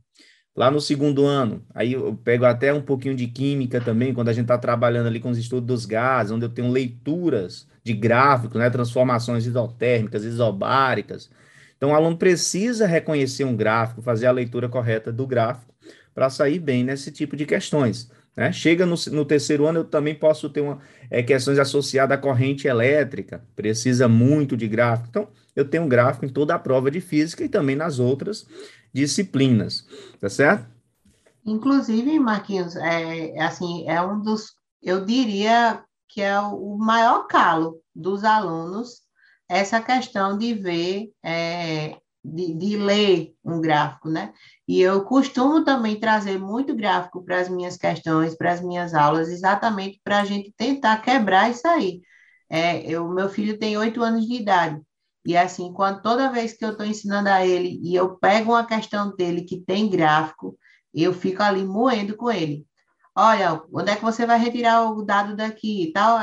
Lá 0.55 0.69
no 0.69 0.81
segundo 0.81 1.25
ano, 1.25 1.63
aí 1.73 1.93
eu 1.93 2.13
pego 2.13 2.43
até 2.43 2.73
um 2.73 2.81
pouquinho 2.81 3.15
de 3.15 3.25
química 3.27 3.79
também, 3.79 4.13
quando 4.13 4.27
a 4.27 4.33
gente 4.33 4.43
está 4.43 4.57
trabalhando 4.57 5.07
ali 5.07 5.19
com 5.19 5.29
os 5.29 5.37
estudos 5.37 5.65
dos 5.65 5.85
gases, 5.85 6.31
onde 6.31 6.45
eu 6.45 6.49
tenho 6.49 6.69
leituras 6.69 7.67
de 7.83 7.93
gráficos, 7.93 8.59
né, 8.59 8.69
transformações 8.69 9.45
isotérmicas, 9.45 10.25
isobáricas. 10.25 11.29
Então, 11.77 11.91
o 11.91 11.95
aluno 11.95 12.17
precisa 12.17 12.85
reconhecer 12.85 13.45
um 13.45 13.55
gráfico, 13.55 14.01
fazer 14.01 14.27
a 14.27 14.31
leitura 14.31 14.67
correta 14.67 15.11
do 15.11 15.25
gráfico, 15.25 15.73
para 16.13 16.29
sair 16.29 16.59
bem 16.59 16.83
nesse 16.83 17.11
tipo 17.11 17.37
de 17.37 17.45
questões. 17.45 18.11
Né? 18.35 18.51
Chega 18.51 18.85
no, 18.85 18.95
no, 19.11 19.25
terceiro 19.25 19.65
ano, 19.65 19.79
eu 19.79 19.83
também 19.85 20.13
posso 20.13 20.49
ter 20.49 20.61
uma, 20.61 20.79
é, 21.09 21.23
questões 21.23 21.59
associadas 21.59 22.17
à 22.17 22.21
corrente 22.21 22.67
elétrica, 22.67 23.41
precisa 23.55 24.07
muito 24.07 24.55
de 24.55 24.67
gráfico. 24.67 25.07
Então, 25.09 25.27
eu 25.55 25.65
tenho 25.65 25.83
um 25.83 25.89
gráfico 25.89 26.25
em 26.25 26.29
toda 26.29 26.53
a 26.53 26.59
prova 26.59 26.91
de 26.91 27.01
física 27.01 27.43
e 27.43 27.49
também 27.49 27.75
nas 27.75 27.99
outras 27.99 28.45
disciplinas, 28.93 29.85
tá 30.19 30.29
certo? 30.29 30.69
Inclusive, 31.45 32.19
Marquinhos, 32.19 32.75
é, 32.75 33.39
assim, 33.41 33.87
é 33.87 34.01
um 34.01 34.21
dos, 34.21 34.53
eu 34.81 35.05
diria 35.05 35.83
que 36.07 36.21
é 36.21 36.39
o 36.39 36.77
maior 36.77 37.25
calo 37.27 37.81
dos 37.95 38.23
alunos 38.23 39.01
essa 39.51 39.81
questão 39.81 40.37
de 40.37 40.53
ver, 40.53 41.11
é, 41.21 41.97
de, 42.23 42.53
de, 42.53 42.77
ler 42.77 43.33
um 43.43 43.59
gráfico, 43.59 44.09
né? 44.09 44.33
E 44.65 44.79
eu 44.79 45.03
costumo 45.03 45.63
também 45.65 45.99
trazer 45.99 46.39
muito 46.39 46.73
gráfico 46.73 47.23
para 47.23 47.39
as 47.39 47.49
minhas 47.49 47.75
questões, 47.75 48.35
para 48.35 48.53
as 48.53 48.61
minhas 48.61 48.93
aulas, 48.93 49.27
exatamente 49.29 49.99
para 50.03 50.21
a 50.21 50.25
gente 50.25 50.53
tentar 50.55 51.01
quebrar 51.01 51.49
isso 51.51 51.67
aí. 51.67 52.01
É, 52.49 52.81
eu, 52.89 53.09
meu 53.09 53.29
filho 53.29 53.57
tem 53.59 53.77
oito 53.77 54.01
anos 54.01 54.25
de 54.25 54.35
idade, 54.35 54.81
e 55.26 55.38
assim, 55.38 55.72
quando 55.74 56.01
toda 56.01 56.32
vez 56.32 56.53
que 56.53 56.65
eu 56.65 56.72
estou 56.72 56.86
ensinando 56.86 57.30
a 57.30 57.45
ele 57.45 57.80
e 57.84 57.95
eu 57.95 58.17
pego 58.17 58.51
uma 58.51 58.65
questão 58.65 59.15
dele 59.15 59.43
que 59.43 59.61
tem 59.61 59.89
gráfico, 59.89 60.57
eu 60.93 61.13
fico 61.13 61.43
ali 61.43 61.63
moendo 61.63 62.15
com 62.17 62.32
ele. 62.32 62.65
Olha, 63.15 63.61
onde 63.74 63.91
é 63.91 63.95
que 63.95 64.01
você 64.03 64.26
vai 64.26 64.39
retirar 64.39 64.89
o 64.91 65.03
dado 65.03 65.36
daqui? 65.36 65.91
Tal, 65.93 66.19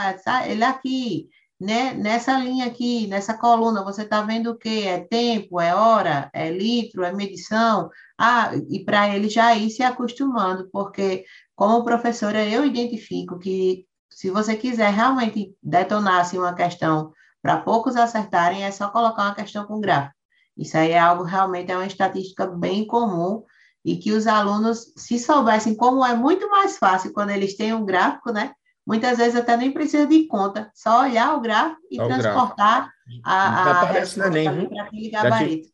ele 0.47 0.65
aqui, 0.65 1.29
né? 1.61 1.95
Nessa 1.95 2.39
linha 2.39 2.67
aqui, 2.67 3.07
nessa 3.07 3.37
coluna, 3.37 3.85
você 3.85 4.03
está 4.03 4.23
vendo 4.23 4.51
o 4.53 4.59
quê? 4.59 4.85
É 4.87 5.01
tempo, 5.01 5.61
é 5.61 5.75
hora, 5.75 6.31
é 6.33 6.51
litro, 6.51 7.05
é 7.05 7.13
medição. 7.13 7.91
Ah, 8.19 8.53
e 8.71 8.85
para 8.85 9.15
ele 9.15 9.29
já 9.29 9.55
ir 9.55 9.71
se 9.71 9.83
acostumando, 9.83 10.69
porque 10.73 11.25
como 11.55 11.85
professora 11.85 12.45
eu 12.45 12.65
identifico 12.65 13.39
que 13.39 13.87
se 14.11 14.31
você 14.31 14.57
quiser 14.57 14.93
realmente 14.93 15.55
detonar 15.63 16.21
assim, 16.21 16.39
uma 16.39 16.55
questão 16.55 17.13
para 17.43 17.59
poucos 17.59 17.97
acertarem, 17.97 18.65
é 18.65 18.71
só 18.71 18.89
colocar 18.89 19.25
uma 19.25 19.35
questão 19.35 19.65
com 19.67 19.81
gráfico. 19.81 20.15
Isso 20.57 20.77
aí 20.77 20.91
é 20.91 20.99
algo 20.99 21.23
realmente, 21.23 21.71
é 21.71 21.77
uma 21.77 21.87
estatística 21.87 22.47
bem 22.47 22.87
comum 22.87 23.45
e 23.85 23.97
que 23.97 24.13
os 24.13 24.27
alunos, 24.27 24.93
se 24.97 25.19
soubessem 25.19 25.75
como 25.75 26.05
é 26.05 26.15
muito 26.15 26.51
mais 26.51 26.77
fácil 26.77 27.13
quando 27.13 27.31
eles 27.31 27.57
têm 27.57 27.73
um 27.73 27.85
gráfico, 27.85 28.33
né? 28.33 28.53
Muitas 28.87 29.19
vezes 29.19 29.37
até 29.37 29.57
nem 29.57 29.71
precisa 29.71 30.07
de 30.07 30.27
conta, 30.27 30.71
só 30.75 31.03
olhar 31.03 31.37
o 31.37 31.41
gráfico 31.41 31.81
e 31.91 31.97
transportar 31.97 32.91
a, 33.25 33.63
a 33.63 33.85
resposta 33.85 34.69
para 34.69 34.83
aquele 34.83 35.11
gabarito. 35.11 35.69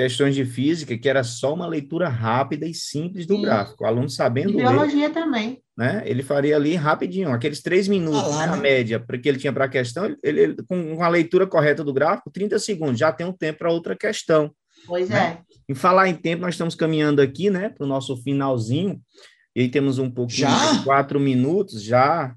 Questões 0.00 0.34
de 0.34 0.46
física 0.46 0.96
que 0.96 1.06
era 1.06 1.22
só 1.22 1.52
uma 1.52 1.66
leitura 1.66 2.08
rápida 2.08 2.66
e 2.66 2.72
simples 2.72 3.26
do 3.26 3.36
Sim. 3.36 3.42
gráfico. 3.42 3.84
O 3.84 3.86
aluno 3.86 4.08
sabendo 4.08 4.52
e 4.52 4.56
biologia 4.56 5.08
ler, 5.08 5.12
também. 5.12 5.62
Né? 5.76 6.02
Ele 6.06 6.22
faria 6.22 6.56
ali 6.56 6.74
rapidinho, 6.74 7.30
aqueles 7.30 7.60
três 7.60 7.86
minutos, 7.86 8.22
ah, 8.22 8.28
lá, 8.28 8.46
né, 8.46 8.52
a 8.54 8.56
média, 8.56 8.98
porque 8.98 9.28
ele 9.28 9.36
tinha 9.36 9.52
para 9.52 9.66
a 9.66 9.68
questão, 9.68 10.06
ele, 10.24 10.40
ele, 10.40 10.56
com 10.66 11.02
a 11.02 11.08
leitura 11.08 11.46
correta 11.46 11.84
do 11.84 11.92
gráfico, 11.92 12.30
30 12.30 12.58
segundos, 12.58 12.98
já 12.98 13.12
tem 13.12 13.26
um 13.26 13.32
tempo 13.32 13.58
para 13.58 13.70
outra 13.70 13.94
questão. 13.94 14.50
Pois 14.86 15.10
né? 15.10 15.18
é. 15.18 15.72
Em 15.72 15.74
falar 15.74 16.08
em 16.08 16.14
tempo, 16.14 16.40
nós 16.40 16.54
estamos 16.54 16.74
caminhando 16.74 17.20
aqui, 17.20 17.50
né, 17.50 17.68
para 17.68 17.84
o 17.84 17.88
nosso 17.88 18.16
finalzinho, 18.22 18.98
e 19.54 19.60
aí 19.60 19.68
temos 19.68 19.98
um 19.98 20.10
pouquinho 20.10 20.48
já? 20.48 20.72
de 20.72 20.82
quatro 20.82 21.20
minutos 21.20 21.82
já. 21.82 22.34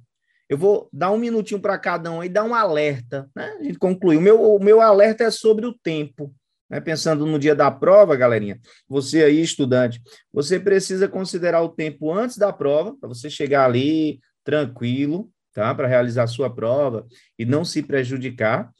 Eu 0.50 0.58
vou 0.58 0.90
dar 0.92 1.12
um 1.12 1.18
minutinho 1.18 1.62
para 1.62 1.78
cada 1.78 2.12
um 2.12 2.22
e 2.22 2.28
dar 2.28 2.44
um 2.44 2.54
alerta, 2.54 3.30
né? 3.34 3.56
A 3.60 3.64
gente 3.64 3.80
concluiu. 3.80 4.20
O 4.20 4.22
meu, 4.22 4.42
o 4.42 4.60
meu 4.62 4.82
alerta 4.82 5.24
é 5.24 5.32
sobre 5.32 5.66
o 5.66 5.74
tempo. 5.74 6.34
Né? 6.74 6.82
Pensando 6.82 7.28
no 7.28 7.38
dia 7.38 7.54
da 7.54 7.70
prova, 7.70 8.16
galerinha, 8.16 8.60
você 8.90 9.24
aí, 9.24 9.40
estudante, 9.40 10.02
você 10.34 10.60
precisa 10.60 11.08
considerar 11.08 11.62
o 11.62 11.70
tempo 11.70 12.12
antes 12.12 12.36
da 12.36 12.52
prova, 12.52 12.98
para 13.00 13.08
você 13.08 13.30
chegar 13.30 13.66
ali 13.66 14.20
tranquilo, 14.44 15.30
tá? 15.54 15.74
Para 15.76 15.88
realizar 15.88 16.24
a 16.24 16.28
sua 16.28 16.50
prova 16.50 17.06
e 17.38 17.46
não 17.46 17.64
se 17.64 17.84
prejudicar. 17.84 18.72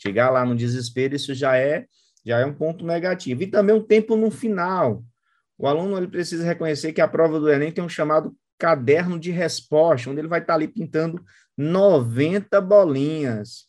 Chegar 0.00 0.30
lá 0.30 0.44
no 0.44 0.54
desespero, 0.54 1.16
isso 1.16 1.34
já 1.34 1.56
é 1.56 1.86
já 2.24 2.38
é 2.38 2.46
um 2.46 2.54
ponto 2.54 2.86
negativo. 2.86 3.42
E 3.42 3.48
também 3.48 3.74
um 3.74 3.82
tempo 3.82 4.14
no 4.14 4.30
final. 4.30 5.02
O 5.58 5.66
aluno 5.66 5.96
ele 5.96 6.06
precisa 6.06 6.44
reconhecer 6.44 6.92
que 6.92 7.00
a 7.00 7.08
prova 7.08 7.40
do 7.40 7.50
Enem 7.50 7.72
tem 7.72 7.82
um 7.82 7.88
chamado 7.88 8.32
caderno 8.56 9.18
de 9.18 9.32
resposta, 9.32 10.08
onde 10.08 10.20
ele 10.20 10.28
vai 10.28 10.38
estar 10.38 10.54
ali 10.54 10.68
pintando 10.68 11.20
90 11.58 12.60
bolinhas. 12.60 13.66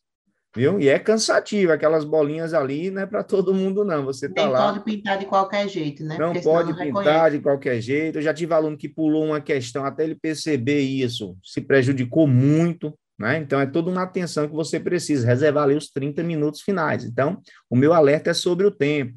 Viu? 0.55 0.79
E 0.79 0.87
é 0.87 0.99
cansativo, 0.99 1.71
aquelas 1.71 2.05
bolinhas 2.05 2.53
ali 2.53 2.91
não 2.91 3.01
é 3.01 3.05
para 3.07 3.23
todo 3.23 3.55
mundo, 3.55 3.83
não. 3.83 4.05
Você 4.05 4.27
está 4.27 4.47
lá. 4.47 4.67
Não 4.67 4.73
pode 4.73 4.85
pintar 4.85 5.17
de 5.17 5.25
qualquer 5.25 5.67
jeito, 5.67 6.03
né? 6.03 6.15
Não 6.19 6.31
Porque 6.31 6.43
pode 6.43 6.69
não 6.69 6.77
pintar 6.77 7.03
reconhece. 7.03 7.37
de 7.37 7.43
qualquer 7.43 7.81
jeito. 7.81 8.17
Eu 8.19 8.21
já 8.21 8.33
tive 8.33 8.53
aluno 8.53 8.77
que 8.77 8.87
pulou 8.87 9.25
uma 9.25 9.41
questão, 9.41 9.83
até 9.83 10.03
ele 10.03 10.15
perceber 10.15 10.81
isso, 10.81 11.35
se 11.43 11.59
prejudicou 11.59 12.27
muito. 12.27 12.93
Né? 13.17 13.37
Então, 13.37 13.59
é 13.59 13.65
toda 13.65 13.89
uma 13.89 14.03
atenção 14.03 14.47
que 14.47 14.53
você 14.53 14.79
precisa, 14.79 15.25
reservar 15.25 15.63
ali 15.63 15.75
os 15.75 15.89
30 15.89 16.21
minutos 16.23 16.61
finais. 16.61 17.03
Então, 17.03 17.41
o 17.69 17.75
meu 17.75 17.93
alerta 17.93 18.29
é 18.29 18.33
sobre 18.33 18.65
o 18.65 18.71
tempo. 18.71 19.13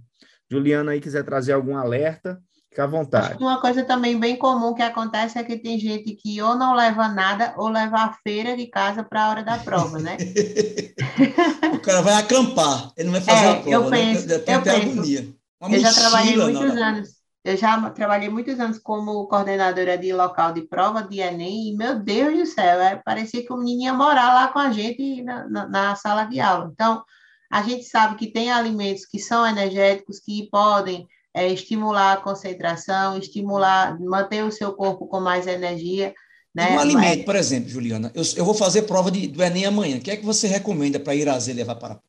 Juliana 0.51 0.93
aí 0.93 1.01
quiser 1.01 1.25
trazer 1.25 1.53
algum 1.53 1.77
alerta, 1.77 2.41
fica 2.77 2.85
à 2.85 2.87
vontade. 2.87 3.43
Uma 3.43 3.59
coisa 3.59 3.83
também 3.83 4.21
bem 4.21 4.37
comum 4.37 4.75
que 4.75 4.83
acontece 4.83 5.39
é 5.39 5.43
que 5.43 5.57
tem 5.57 5.79
gente 5.79 6.15
que 6.15 6.43
ou 6.43 6.55
não 6.55 6.75
leva 6.75 7.09
nada 7.09 7.55
ou 7.57 7.69
leva 7.69 7.97
a 7.97 8.13
feira 8.13 8.55
de 8.55 8.67
casa 8.67 9.03
para 9.03 9.25
a 9.25 9.31
hora 9.31 9.43
da 9.43 9.57
prova, 9.57 9.99
né? 9.99 10.19
o 11.73 11.81
cara 11.81 12.03
vai 12.03 12.15
acampar, 12.15 12.93
ele 12.97 13.07
não 13.07 13.13
vai 13.13 13.23
fazer 13.23 13.47
é, 13.47 13.51
a 13.51 13.55
prova, 13.55 13.71
eu 13.71 13.91
né? 13.91 13.97
penso, 13.97 14.29
né? 14.29 14.35
eu 14.35 14.63
penso. 14.63 14.77
agonia. 14.77 15.35
Uma 15.59 15.75
eu 15.75 15.81
já 15.81 15.93
trabalhei 15.93 16.37
muitos 16.37 16.77
anos 16.77 17.17
eu 17.43 17.57
já 17.57 17.91
trabalhei 17.91 18.29
muitos 18.29 18.59
anos 18.59 18.77
como 18.77 19.29
coordenadora 19.29 19.97
de 19.97 20.13
local 20.13 20.53
de 20.53 20.63
prova 20.63 21.05
de 21.05 21.21
Enem, 21.21 21.69
e, 21.69 21.77
meu 21.77 21.97
Deus 22.01 22.37
do 22.37 22.45
céu, 22.45 22.81
é, 22.81 22.97
parecia 22.97 23.47
que 23.47 23.53
o 23.53 23.57
menino 23.57 23.85
ia 23.85 23.95
morar 23.95 24.35
lá 24.35 24.49
com 24.49 24.59
a 24.59 24.73
gente 24.73 25.23
na, 25.23 25.49
na, 25.49 25.69
na, 25.69 25.95
sala 25.95 26.25
de 26.25 26.41
aula. 26.41 26.69
Então, 26.73 27.05
a 27.49 27.63
gente 27.63 27.85
sabe 27.85 28.17
que 28.17 28.33
tem 28.33 28.51
alimentos 28.51 29.07
que 29.07 29.21
são 29.21 29.47
energéticos, 29.47 30.19
que 30.19 30.49
podem 30.51 31.07
é, 31.37 31.53
estimular 31.53 32.15
a 32.15 32.17
concentração, 32.17 33.19
estimular, 33.19 34.01
manter 34.01 34.43
o 34.43 34.51
seu 34.51 34.73
corpo 34.73 35.07
com 35.07 35.21
mais 35.21 35.47
energia. 35.47 36.15
Né? 36.55 36.75
Um 36.75 36.79
alimento, 36.79 37.17
Mas... 37.19 37.25
por 37.27 37.37
exemplo, 37.37 37.69
Juliana, 37.69 38.11
eu, 38.15 38.23
eu 38.37 38.45
vou 38.45 38.55
fazer 38.55 38.83
prova 38.83 39.11
de, 39.11 39.29
do 39.29 39.43
Enem 39.43 39.67
amanhã. 39.67 39.99
O 39.99 40.01
que 40.01 40.11
é 40.11 40.17
que 40.17 40.25
você 40.25 40.47
recomenda 40.47 40.99
para 40.99 41.15
Irazê 41.15 41.53
levar 41.53 41.75
para 41.75 42.01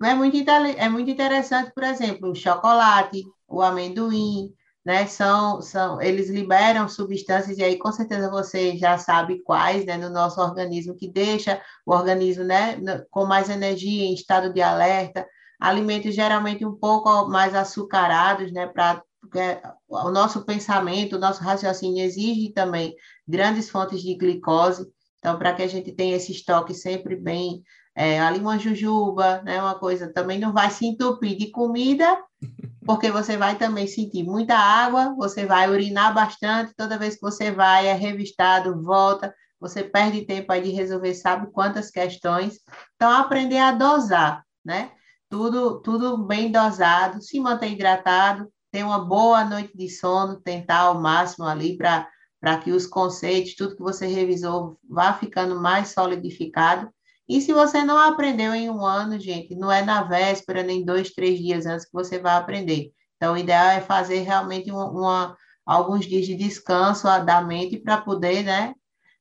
é 0.00 0.14
muito, 0.14 0.36
é 0.76 0.88
muito 0.88 1.10
interessante, 1.10 1.72
por 1.74 1.82
exemplo, 1.82 2.30
o 2.30 2.34
chocolate, 2.36 3.24
o 3.48 3.60
amendoim, 3.60 4.54
né? 4.86 5.08
São, 5.08 5.60
são, 5.60 6.00
eles 6.00 6.30
liberam 6.30 6.88
substâncias, 6.88 7.58
e 7.58 7.64
aí 7.64 7.76
com 7.76 7.90
certeza 7.90 8.30
você 8.30 8.76
já 8.76 8.96
sabe 8.96 9.42
quais, 9.42 9.84
né, 9.84 9.96
no 9.96 10.08
nosso 10.08 10.40
organismo, 10.40 10.94
que 10.94 11.10
deixa 11.10 11.60
o 11.84 11.92
organismo, 11.92 12.44
né, 12.44 12.78
com 13.10 13.26
mais 13.26 13.50
energia, 13.50 14.04
em 14.04 14.14
estado 14.14 14.52
de 14.54 14.62
alerta, 14.62 15.26
alimentos 15.58 16.14
geralmente 16.14 16.64
um 16.64 16.74
pouco 16.74 17.28
mais 17.28 17.54
açucarados, 17.54 18.52
né, 18.52 18.66
para 18.66 19.02
porque 19.20 19.60
o 19.88 20.10
nosso 20.10 20.44
pensamento, 20.44 21.16
o 21.16 21.18
nosso 21.18 21.42
raciocínio 21.42 22.02
exige 22.02 22.52
também 22.52 22.94
grandes 23.26 23.68
fontes 23.68 24.00
de 24.00 24.14
glicose, 24.14 24.86
então 25.18 25.36
para 25.36 25.52
que 25.52 25.62
a 25.62 25.66
gente 25.66 25.92
tenha 25.92 26.16
esse 26.16 26.32
estoque 26.32 26.72
sempre 26.72 27.16
bem, 27.16 27.62
é, 27.96 28.20
ali 28.20 28.38
uma 28.38 28.58
jujuba, 28.58 29.42
né, 29.42 29.60
uma 29.60 29.74
coisa, 29.74 30.12
também 30.12 30.38
não 30.38 30.52
vai 30.52 30.70
se 30.70 30.86
entupir 30.86 31.36
de 31.36 31.50
comida 31.50 32.06
porque 32.86 33.10
você 33.10 33.36
vai 33.36 33.56
também 33.58 33.86
sentir 33.86 34.22
muita 34.22 34.56
água, 34.56 35.14
você 35.16 35.44
vai 35.44 35.68
urinar 35.68 36.14
bastante, 36.14 36.72
toda 36.74 36.96
vez 36.96 37.16
que 37.16 37.20
você 37.20 37.50
vai, 37.50 37.86
é 37.86 37.92
revistado, 37.92 38.80
volta, 38.82 39.34
você 39.60 39.82
perde 39.82 40.24
tempo 40.24 40.52
aí 40.52 40.62
de 40.62 40.70
resolver 40.70 41.12
sabe 41.14 41.50
quantas 41.50 41.90
questões. 41.90 42.60
Então, 42.94 43.10
aprender 43.10 43.58
a 43.58 43.72
dosar, 43.72 44.42
né? 44.64 44.92
Tudo, 45.30 45.80
tudo 45.80 46.18
bem 46.18 46.50
dosado, 46.50 47.20
se 47.22 47.38
manter 47.38 47.70
hidratado, 47.70 48.50
ter 48.70 48.82
uma 48.82 49.04
boa 49.04 49.44
noite 49.44 49.76
de 49.76 49.88
sono, 49.88 50.40
tentar 50.40 50.78
ao 50.80 51.00
máximo 51.00 51.46
ali 51.46 51.76
para 51.76 52.58
que 52.62 52.72
os 52.72 52.86
conceitos, 52.86 53.54
tudo 53.54 53.76
que 53.76 53.82
você 53.82 54.06
revisou, 54.06 54.78
vá 54.88 55.12
ficando 55.12 55.60
mais 55.60 55.88
solidificado 55.88 56.90
e 57.28 57.42
se 57.42 57.52
você 57.52 57.84
não 57.84 57.98
aprendeu 57.98 58.54
em 58.54 58.70
um 58.70 58.84
ano, 58.84 59.20
gente, 59.20 59.54
não 59.54 59.70
é 59.70 59.82
na 59.84 60.02
véspera, 60.02 60.62
nem 60.62 60.82
dois, 60.82 61.10
três 61.10 61.38
dias 61.38 61.66
antes 61.66 61.84
que 61.84 61.92
você 61.92 62.18
vai 62.18 62.34
aprender. 62.36 62.90
Então, 63.16 63.34
o 63.34 63.36
ideal 63.36 63.68
é 63.68 63.80
fazer 63.82 64.20
realmente 64.20 64.70
uma, 64.70 64.90
uma 64.90 65.36
alguns 65.66 66.06
dias 66.06 66.24
de 66.26 66.34
descanso 66.34 67.04
da 67.26 67.42
mente 67.42 67.76
para 67.78 68.00
poder, 68.00 68.42
né, 68.44 68.74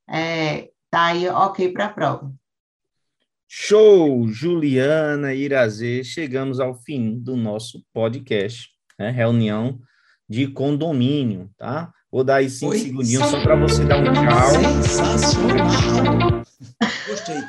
é, 0.09 0.69
tá 0.89 1.07
aí 1.07 1.27
ok 1.27 1.73
para 1.73 1.87
a 1.87 1.93
prova. 1.93 2.33
Show, 3.49 4.27
Juliana 4.27 5.33
Irazê, 5.33 6.03
chegamos 6.03 6.59
ao 6.59 6.75
fim 6.75 7.17
do 7.17 7.37
nosso 7.37 7.81
podcast, 7.93 8.67
né? 8.99 9.09
reunião 9.09 9.79
de 10.27 10.47
condomínio, 10.47 11.49
tá? 11.57 11.89
Vou 12.11 12.25
dar 12.25 12.35
aí 12.35 12.49
cinco 12.49 12.73
Oi? 12.73 12.79
segundinhos 12.79 13.25
só 13.25 13.41
para 13.41 13.55
você 13.55 13.85
dar 13.85 13.99
um 14.01 14.13
tchau. 14.13 14.83
Sensacional! 14.83 16.43
Gostei. 17.07 17.41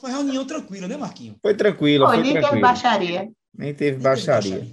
Foi 0.00 0.10
reunião 0.10 0.46
tranquila, 0.46 0.88
né, 0.88 0.96
Marquinho? 0.96 1.36
Foi 1.42 1.54
tranquila. 1.54 2.06
foi 2.08 2.22
nem 2.22 2.32
tranquilo. 2.32 2.50
teve 2.52 2.62
baixaria. 2.62 3.28
Nem 3.54 3.74
teve 3.74 3.98
baixaria. 3.98 4.66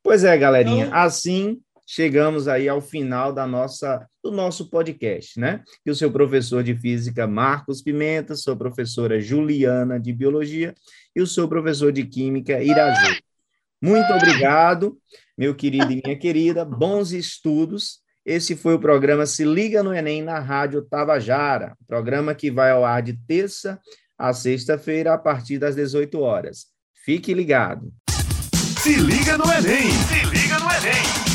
Pois 0.00 0.22
é, 0.22 0.38
galerinha. 0.38 0.86
Então... 0.86 0.98
Assim 0.98 1.60
chegamos 1.86 2.48
aí 2.48 2.68
ao 2.68 2.80
final 2.80 3.32
da 3.32 3.46
nossa 3.46 4.06
do 4.22 4.30
nosso 4.30 4.70
podcast, 4.70 5.38
né? 5.38 5.62
E 5.84 5.90
o 5.90 5.94
seu 5.94 6.10
professor 6.10 6.62
de 6.62 6.74
física 6.74 7.26
Marcos 7.26 7.82
Pimenta, 7.82 8.34
sua 8.34 8.56
professora 8.56 9.20
Juliana 9.20 10.00
de 10.00 10.12
biologia 10.12 10.74
e 11.14 11.20
o 11.20 11.26
seu 11.26 11.46
professor 11.46 11.92
de 11.92 12.04
química 12.04 12.62
Irazê. 12.62 13.18
Muito 13.82 14.10
obrigado, 14.14 14.98
meu 15.36 15.54
querido 15.54 15.92
e 15.92 16.00
minha 16.02 16.18
querida. 16.18 16.64
Bons 16.64 17.12
estudos. 17.12 18.02
Esse 18.24 18.56
foi 18.56 18.74
o 18.74 18.78
programa 18.78 19.26
Se 19.26 19.44
Liga 19.44 19.82
no 19.82 19.92
Enem 19.92 20.22
na 20.22 20.38
Rádio 20.38 20.80
Tabajara, 20.80 21.76
programa 21.86 22.34
que 22.34 22.50
vai 22.50 22.70
ao 22.70 22.82
ar 22.82 23.02
de 23.02 23.12
terça 23.26 23.78
a 24.16 24.32
sexta-feira 24.32 25.12
a 25.12 25.18
partir 25.18 25.58
das 25.58 25.76
18 25.76 26.18
horas. 26.20 26.66
Fique 27.04 27.34
ligado. 27.34 27.92
Se 28.80 28.96
liga 28.96 29.36
no 29.36 29.44
Enem! 29.44 29.90
Se 29.90 30.24
liga 30.30 30.58
no 30.58 30.70
Enem! 30.70 31.33